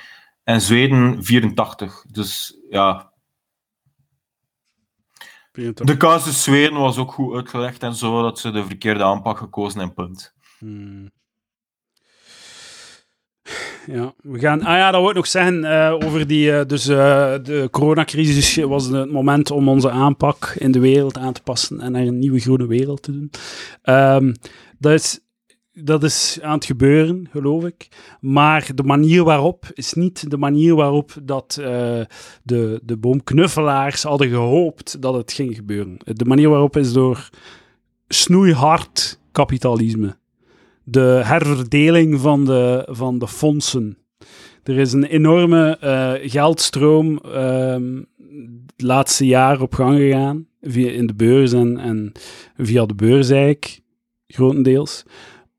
[0.45, 2.05] en Zweden 84.
[2.11, 3.13] Dus ja,
[5.53, 9.81] de casus Zweden was ook goed uitgelegd en zo, dat ze de verkeerde aanpak gekozen
[9.81, 10.35] en punt.
[10.59, 11.11] Hmm.
[13.87, 14.63] Ja, we gaan.
[14.63, 16.53] Ah ja, dat wil ik nog zeggen eh, over die.
[16.53, 21.33] eh, dus eh, de coronacrisis was het moment om onze aanpak in de wereld aan
[21.33, 23.31] te passen en naar een nieuwe groene wereld te doen.
[23.83, 24.35] Ehm,
[24.79, 25.21] dat, is,
[25.73, 27.89] dat is aan het gebeuren, geloof ik.
[28.21, 31.53] Maar de manier waarop is niet de manier waarop dat
[32.43, 35.97] de, de boomknuffelaars hadden gehoopt dat het ging gebeuren.
[36.05, 37.29] De manier waarop is door
[38.09, 40.17] snoeihard kapitalisme
[40.85, 43.99] de herverdeling van de, van de fondsen.
[44.63, 48.03] Er is een enorme eh, geldstroom ehm
[48.77, 52.13] het laatste jaar op gang gegaan, via, in de beurs en, en
[52.57, 53.81] via de beurs
[54.27, 55.05] grotendeels,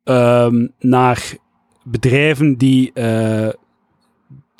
[0.04, 1.36] ehm, naar
[1.84, 3.50] bedrijven die eh,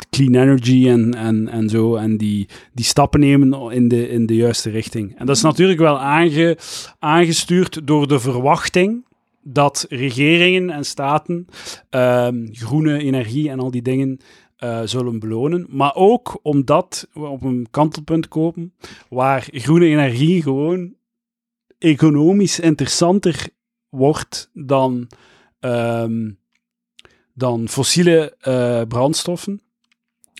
[0.10, 4.36] clean energy en, en, en zo, en die, die stappen nemen in de, in de
[4.36, 5.18] juiste richting.
[5.18, 6.58] En dat is natuurlijk wel aange,
[7.00, 9.06] aangestuurd door de verwachting
[9.48, 11.48] dat regeringen en staten
[11.90, 14.20] ehm, groene energie en al die dingen
[14.56, 15.66] eh, zullen belonen.
[15.70, 18.74] Maar ook omdat we op een kantelpunt komen
[19.10, 20.94] waar groene energie gewoon
[21.78, 23.48] economisch interessanter
[23.90, 25.08] wordt dan,
[25.60, 26.32] ehm,
[27.34, 29.62] dan fossiele eh, brandstoffen.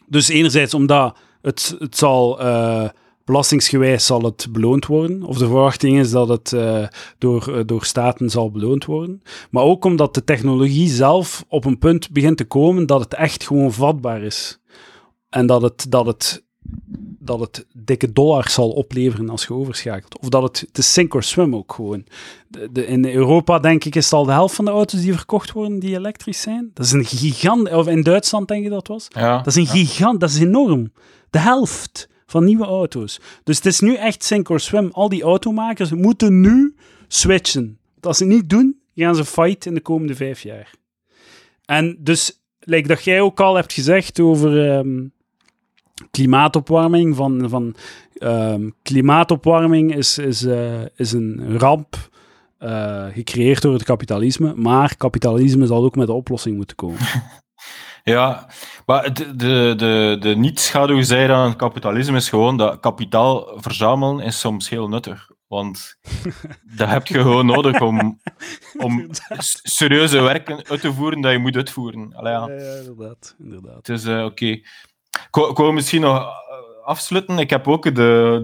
[0.08, 2.40] Dus enerzijds omdat het, het zal...
[2.40, 2.90] eh,
[3.26, 5.24] belastingsgewijs zal het beloond worden.
[5.24, 6.88] Of de verwachting is dat het eh,
[7.18, 9.22] door, eh, door staten zal beloond worden.
[9.50, 13.44] Maar ook omdat de technologie zelf op een punt begint te komen dat het echt
[13.44, 14.60] gewoon vatbaar is.
[15.30, 16.44] En dat het, dat het,
[17.20, 20.20] dat het dikke dollars zal opleveren als je overschakelt.
[20.20, 22.06] Of dat het, het is sink or swim ook gewoon.
[22.48, 25.14] De, de, in Europa, denk ik, is het al de helft van de auto's die
[25.14, 26.72] verkocht worden die elektrisch zijn.
[26.74, 27.72] Dat is een gigant...
[27.72, 29.08] Of in Duitsland, denk ik dat was.
[29.10, 30.92] Ja, Dat is een gigant, dat is enorm.
[31.30, 33.20] De helft van nieuwe auto's.
[33.44, 34.90] Dus het is nu echt sink or swim.
[34.92, 36.76] Al die automakers moeten nu
[37.08, 37.80] switchen.
[38.02, 40.74] Als ze het niet doen, gaan ze fight in de komende vijf jaar.
[41.66, 45.08] En dus, like dat jij ook al hebt gezegd over ehm,
[46.12, 47.76] klimaatopwarming, van, van
[48.18, 52.10] ehm, klimaatopwarming is, is, eh, is een ramp
[52.58, 57.00] eh, gecreëerd door het kapitalisme, maar kapitalisme zal ook met de oplossing moeten komen.
[58.10, 58.48] Ja,
[58.86, 64.40] maar de, de, de, de niet-schaduwzijde aan het kapitalisme is gewoon dat kapitaal verzamelen is
[64.40, 65.30] soms heel nuttig.
[65.48, 65.98] Want
[66.78, 68.20] dat heb je gewoon nodig om,
[68.86, 69.08] om
[69.64, 72.14] serieuze werken uit te voeren dat je moet uitvoeren.
[72.16, 72.48] Allee, ja.
[72.50, 73.90] Ja, inderdaad, inderdaad.
[73.90, 74.46] Is eh, oké.
[74.46, 76.28] Ik wou- ik wou misschien nog eh,
[76.86, 77.38] afsluiten.
[77.40, 77.92] Ik heb ook de,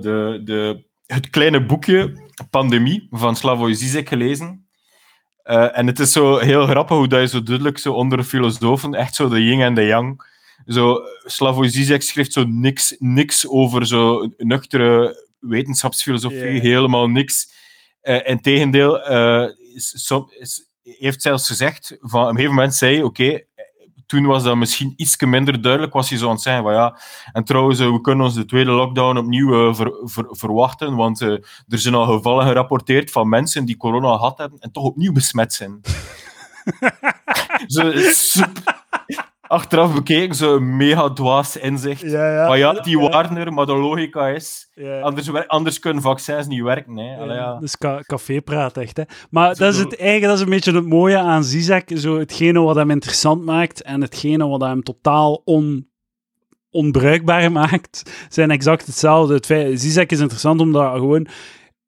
[0.02, 4.70] de, de, het kleine boekje Pandemie van Slavoj Zizek gelezen.
[5.44, 8.24] Eh, en het is zo heel grappig hoe dat je zo duidelijk zo onder de
[8.24, 10.30] filosofen, echt zo de yin en de yang.
[10.68, 17.50] Zo, Slavoj Zizek schrijft zo niks, niks over zo nuchtere wetenschapsfilosofie, helemaal niks.
[18.02, 19.02] Eh Integendeel,
[19.76, 23.42] is, som- is, heeft zelfs gezegd, van, op een gegeven moment zei oké,
[24.12, 26.98] toen was dat misschien iets minder duidelijk, was hij zo aan het zeggen van ja,
[27.34, 31.22] en trouwens, eh, we kunnen ons de tweede lockdown opnieuw eh, ver- ver- verwachten, want
[31.22, 31.28] eh,
[31.68, 35.54] er zijn al gevallen gerapporteerd van mensen die corona gehad hebben en toch opnieuw besmet
[35.54, 35.82] zijn.
[37.68, 37.92] zo,
[39.52, 42.02] achteraf bekeken, zo'n mega dwaas inzicht.
[42.02, 42.48] Ja, ja.
[42.48, 44.72] Maar ja, die waren er, maar de logica is,
[45.02, 46.98] anders, anders kunnen vaccins niet werken.
[46.98, 47.18] Hè.
[47.18, 47.60] Allee, ja.
[47.60, 49.04] Dus ca cafépraat echt, hè.
[49.30, 52.20] Maar Zo dat is het eigen, dat is een beetje het mooie aan Zizek, zo
[52.20, 55.88] hetgene wat hem interessant maakt en hetgene wat hem totaal on,
[56.70, 59.34] onbruikbaar maakt, zijn exact hetzelfde.
[59.34, 61.28] Het feit, Zizek is interessant omdat gewoon,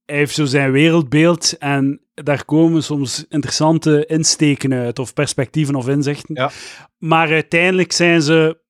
[0.05, 5.87] hij heeft zo zijn wereldbeeld en daar komen soms interessante insteken uit, of perspectieven of
[5.87, 6.35] inzichten.
[6.35, 6.51] Ja.
[6.97, 8.61] Maar uiteindelijk zijn ze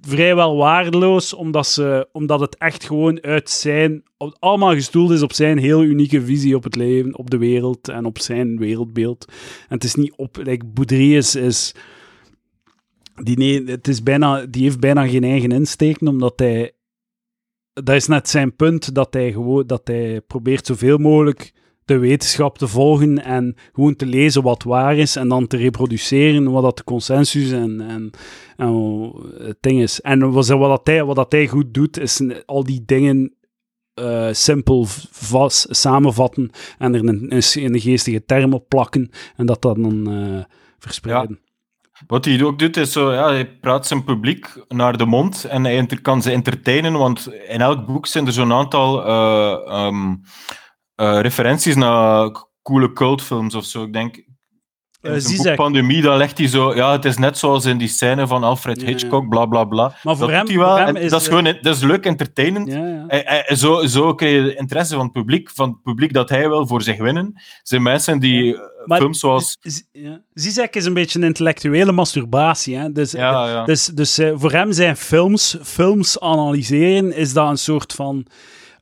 [0.00, 4.02] vrijwel waardeloos, omdat, ze, omdat het echt gewoon uit zijn,
[4.38, 8.04] allemaal gestoeld is op zijn heel unieke visie op het leven, op de wereld en
[8.04, 9.24] op zijn wereldbeeld.
[9.68, 10.64] En het is niet op, like,
[11.40, 11.74] is
[13.22, 16.72] die, nee, het is bijna, die heeft bijna geen eigen insteken, omdat hij,
[17.84, 21.52] dat is net zijn punt, dat hij gewoon, dat hij probeert zoveel mogelijk
[21.84, 26.50] de wetenschap te volgen en gewoon te lezen wat waar is en dan te reproduceren
[26.50, 28.10] wat dat de consensus en, en,
[28.56, 30.00] en het ding is.
[30.00, 33.34] En wat, dat hij, wat dat hij goed doet, is al die dingen
[33.94, 40.10] eh, simpel vast samenvatten en er een, een, geestige term op plakken en dat dan
[40.10, 40.44] eh,
[40.78, 41.38] verspreiden.
[42.06, 45.64] Wat hij ook doet, is zo, ja, hij praat zijn publiek naar de mond en
[45.64, 50.16] hij kan ze entertainen, want in elk boek zijn er zo'n aantal eh, ehm,
[50.94, 52.30] eh, referenties naar
[52.62, 53.82] coole cultfilms of zo.
[53.82, 54.22] Ik denk,
[55.08, 55.54] in Eh, zijn boek.
[55.54, 58.82] Pandemie, dan legt hij zo, ja, het is net zoals in die scène van Alfred
[58.82, 59.94] Hitchcock, bla bla bla.
[60.02, 61.10] Maar voor dat hem, wel, voor hem en is...
[61.10, 62.68] dat is eh, gewoon, dat is leuk, entertainend.
[62.72, 63.04] Ja, ja.
[63.08, 66.48] Hij- hij- zo, zo krijg je interesse van het publiek, van het publiek dat hij
[66.48, 67.40] wil voor zich winnen.
[67.62, 69.58] Zijn mensen die eh, Maar- films zoals...
[69.92, 70.20] Ja.
[70.34, 72.76] Zizek is een beetje een intellectuele masturbatie.
[72.76, 72.92] Hè?
[72.92, 77.92] Dus, Ja, dus, dus eh, voor hem zijn films, films analyseren, is dat een soort
[77.92, 78.26] van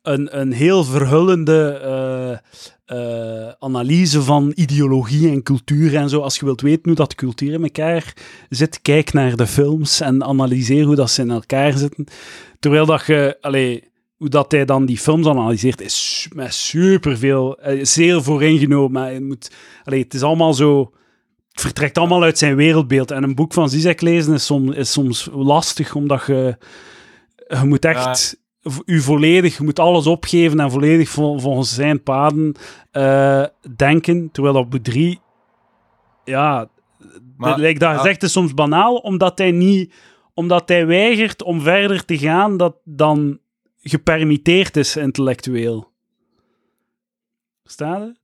[0.02, 2.38] een, een heel verhullende eh,
[2.86, 6.20] eh, analyse van ideologie en cultuur en zo.
[6.20, 8.12] Als je wilt weten hoe dat cultuur in elkaar
[8.48, 12.06] zit, kijk naar de films en analyseer hoe dat ze in elkaar zitten.
[12.58, 13.84] Terwijl dat je, allee,
[14.16, 18.92] hoe dat hij dan die films analyseert, is met superveel, eh, zeer vooringenomen.
[18.92, 19.50] Maar je moet,
[19.84, 20.92] allee, het is allemaal zo
[21.50, 23.10] het vertrekt allemaal uit zijn wereldbeeld.
[23.10, 26.56] En een boek van Zizek lezen is, som, is soms lastig, omdat je,
[27.36, 28.36] je moet echt
[28.84, 32.54] u volledig, je moet alles opgeven en volledig vol- volgens zijn paden
[32.90, 33.44] eh,
[33.76, 34.28] denken.
[34.32, 35.20] Terwijl op 3,
[36.24, 36.68] ja,
[37.36, 37.96] Maar- lijkt ja.
[37.96, 39.94] gezegd is soms banaal, omdat hij niet,
[40.34, 43.38] omdat hij weigert om verder te gaan dat dan
[43.82, 45.90] gepermitteerd is intellectueel.
[47.62, 48.14] Verstaat je?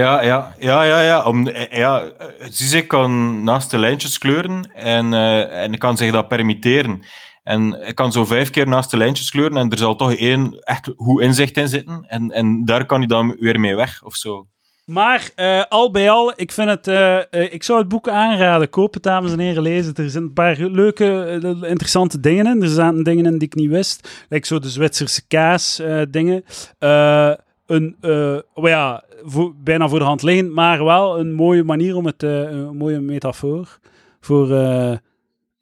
[0.00, 1.00] Ja, ja, ja, ja.
[1.00, 1.22] ja.
[1.24, 6.12] Om, eh, ja eh, Zizek kan naast de lijntjes kleuren en, eh en kan zich
[6.12, 7.02] dat permitteren.
[7.46, 10.58] En hij kan zo vijf keer naast de lijntjes kleuren en er zal toch één
[10.60, 12.04] echt goed inzicht in zitten.
[12.08, 14.46] En, en daar kan hij dan weer mee weg, of zo.
[14.84, 16.88] Maar eh, al bij al, ik vind het.
[16.88, 18.70] eh, eh, ik zou het boek aanraden.
[18.70, 19.94] Koop het, dames en heren, lezen.
[19.94, 22.62] Er zijn een paar leuke, interessante dingen in.
[22.62, 24.26] Er zaten dingen in die ik niet wist.
[24.28, 26.44] Like zo de Zwitserse kaas dingen.
[27.66, 27.96] Een,
[28.54, 29.04] oh ja,
[29.56, 32.22] bijna voor de hand liggend, maar wel een mooie manier om het.
[32.22, 33.78] een mooie metafoor
[34.20, 34.48] voor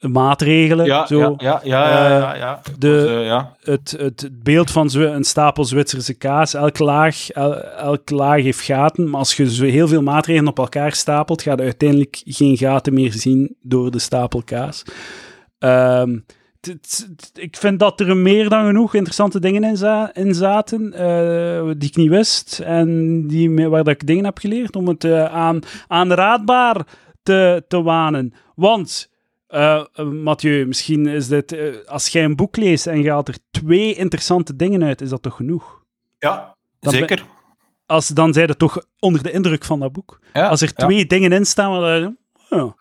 [0.08, 0.86] maatregelen.
[0.86, 1.18] Ja, zo.
[1.18, 2.60] ja, ja, ja, ja, ja, ja.
[2.78, 3.56] de- eh, ja.
[3.62, 6.54] het, het beeld van een stapel Zwitserse kaas.
[6.54, 9.10] Elke laag, el- elke laag heeft gaten.
[9.10, 12.94] Maar als je zo heel veel maatregelen op elkaar stapelt, ga je uiteindelijk geen gaten
[12.94, 14.82] meer zien door de stapel kaas.
[15.58, 16.18] Ehm,
[17.34, 21.88] ik vind dat er meer dan genoeg interessante dingen in, za- in zaten, eh, die
[21.88, 22.60] ik niet wist.
[22.64, 26.86] En die, waar dat ik dingen heb geleerd om het eh, aan, aanraadbaar
[27.22, 28.32] te, te wanen.
[28.54, 29.08] Want
[29.54, 31.52] eh, Mathieu, misschien is dit...
[31.52, 35.08] eh, als jij een boek leest en je haalt er twee interessante dingen uit, is
[35.08, 35.82] dat toch genoeg?
[36.18, 37.24] ja, Dan ben- zeker.
[37.86, 40.20] Als, dan zijn je toch onder de indruk van dat boek.
[40.32, 40.86] Ja, Als er ja.
[40.86, 42.16] twee dingen in staan, je-
[42.50, 42.72] oh,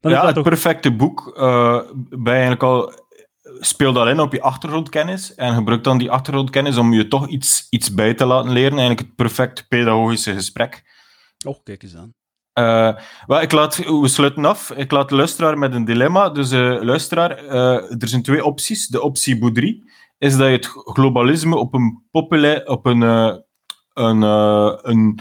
[0.00, 0.44] dan ja, is dat het toch...
[0.44, 1.32] perfecte boek.
[1.36, 2.92] eh bij eigenlijk al,
[3.60, 7.66] speel dat in op je achtergrondkennis en gebruik dan die achtergrondkennis om je toch iets,
[7.70, 8.70] iets bij te laten leren.
[8.78, 10.82] Eigenlijk het perfecte pedagogische gesprek.
[11.46, 12.14] Oh, kijk eens aan.
[13.26, 14.70] Wel, ik laat, we sluiten af.
[14.70, 16.30] Ik laat de luisteraar met een dilemma.
[16.30, 18.86] Dus eh, luisteraar, eh, er zijn twee opties.
[18.86, 19.82] De optie Boudry
[20.18, 25.20] is dat je het globalisme op een populair, op een, een, een,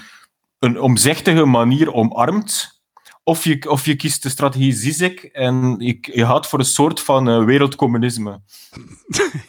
[0.60, 2.76] een omzichtige manier omarmt.
[3.24, 7.02] Of je, of je kiest de strategie Zizek en je, je gaat voor een soort
[7.02, 8.40] van wereldcommunisme.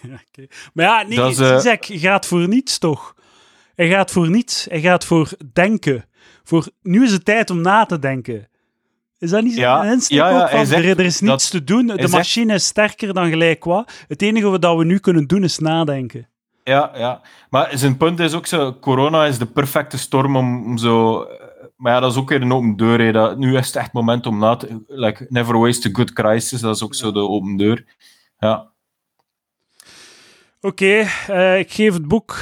[0.03, 0.47] Ja.
[0.73, 3.15] Maar ja, nee, Dat Zizek gaat voor niets, toch?
[3.75, 4.67] Hij gaat voor niets.
[4.69, 6.09] Hij gaat voor denken.
[6.49, 8.49] Voor, nu is het tijd om na te denken.
[9.19, 11.51] Is dat niet zo Ja, een insteek ja, ja, van, zegt er, er is niets
[11.51, 13.93] dat- te doen, de zegt- machine is sterker dan gelijk wat.
[14.09, 16.29] Het enige wat we nu kunnen doen is nadenken.
[16.65, 17.21] Ja, ja.
[17.51, 21.27] Maar zijn punt is ook zo, corona is de perfecte storm om, om zo...
[21.77, 23.01] Maar ja, dat is ook weer een open deur.
[23.01, 23.13] Hè.
[23.13, 24.83] Dat, nu is het echt moment om na te...
[24.87, 27.85] Like, never waste a good crisis, dat is ook zo de open deur.
[28.39, 28.71] Ja.
[30.61, 32.37] Oké, eh, ik geef het boek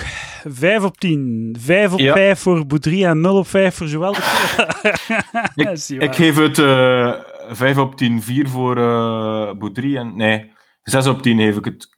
[0.45, 1.57] 5 op 10.
[1.59, 2.13] 5 op Ja.
[2.13, 4.15] 5 voor Boudry en 0 op 5 voor Joël.
[5.55, 7.13] Ik, ik geef het eh
[7.49, 10.17] 5 op 10, 4 voor eh Boudry en...
[10.17, 10.53] Nee,
[10.83, 11.89] 6 op 10 geef ik het.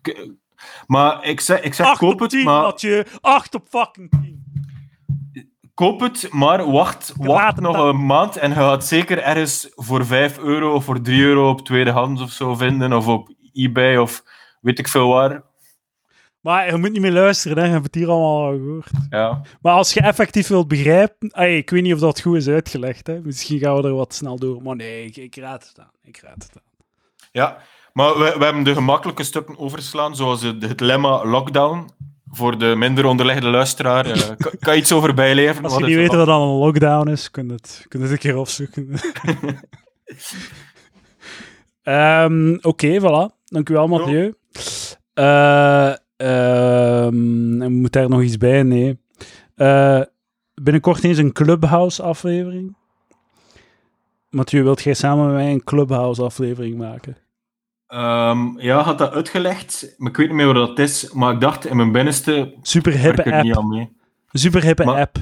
[0.86, 3.05] Maar ik zeg, ik zeg 8 koop op het, 10, maar, Mathieu.
[3.20, 4.47] 8 op fucking 10.
[5.74, 10.39] koop het, maar wacht, wacht nog een maand en je gaat zeker ergens voor 5
[10.39, 14.23] euro of voor 3 euro op tweedehands of zo vinden, of op eBay of
[14.61, 15.43] weet ik veel waar.
[16.40, 17.65] Maar je moet niet meer luisteren, hè.
[17.65, 18.90] je hebt het hier allemaal al gehoord.
[19.10, 19.40] Ja.
[19.60, 21.32] Maar als je effectief wilt begrijpen...
[21.32, 23.06] Ay, ik weet niet of dat goed is uitgelegd.
[23.06, 23.20] Hè.
[23.20, 24.62] Misschien gaan we er wat snel door.
[24.62, 25.90] Maar nee, ik, ik raad het aan.
[26.02, 26.62] Ik raad het aan.
[27.32, 27.59] Ja,
[27.93, 31.90] maar we, we hebben de gemakkelijke stukken overslaan, zoals het, lemma lockdown.
[32.31, 34.06] Voor de minder onderliggende luisteraar.
[34.06, 35.65] eh, kan, kan je iets over bijleveren?
[35.70, 36.16] Als je niet weet dat?
[36.16, 38.89] wat dan een lockdown is, kun je het, kun je het een keer opzoeken.
[41.82, 43.35] Ehm Oké, voilà.
[43.44, 44.35] Dank u wel, Mathieu.
[45.15, 45.93] Eh,
[47.70, 48.62] moet daar nog iets bij?
[48.62, 48.99] Nee.
[49.55, 50.01] Eh,
[50.55, 52.77] binnenkort eens een Clubhouse-aflevering.
[54.31, 57.16] Mathieu, wilt jij samen met mij een Clubhouse-aflevering maken?
[57.86, 61.12] Ehm, ja, had dat uitgelegd, maar ik weet niet meer wat dat is.
[61.12, 62.55] Maar ik dacht in mijn binnenste.
[62.62, 63.57] Super hippe niet app.
[63.62, 63.97] aan mee.
[64.31, 65.16] Een super hippe Maar- app.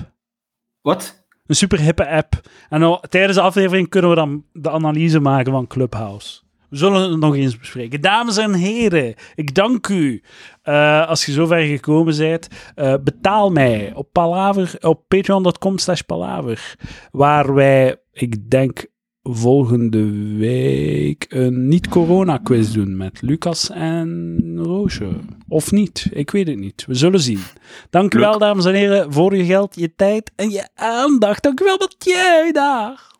[0.80, 1.24] Wat?
[1.46, 2.40] Een super hippe app.
[2.68, 6.40] En nou, tijdens de aflevering kunnen we dan de analyse maken van Clubhouse.
[6.70, 8.00] We zullen het nog eens bespreken.
[8.00, 10.22] Dames en heren, ik dank u.
[10.62, 16.76] Eh, als je zover gekomen bent, eh, betaal mij op palaver, op patreon.com slash palaver.
[17.10, 18.86] Waar wij, ik denk,
[19.32, 25.08] volgende week een niet-corona-quiz doen met Lucas en Roosje.
[25.48, 26.84] Of niet, ik weet het niet.
[26.86, 27.40] We zullen zien.
[27.90, 31.42] Dank u wel, dames en heren, voor je geld, je tijd en je aandacht.
[31.42, 32.52] Dank u wel, Mathieu.
[32.52, 33.15] Dag.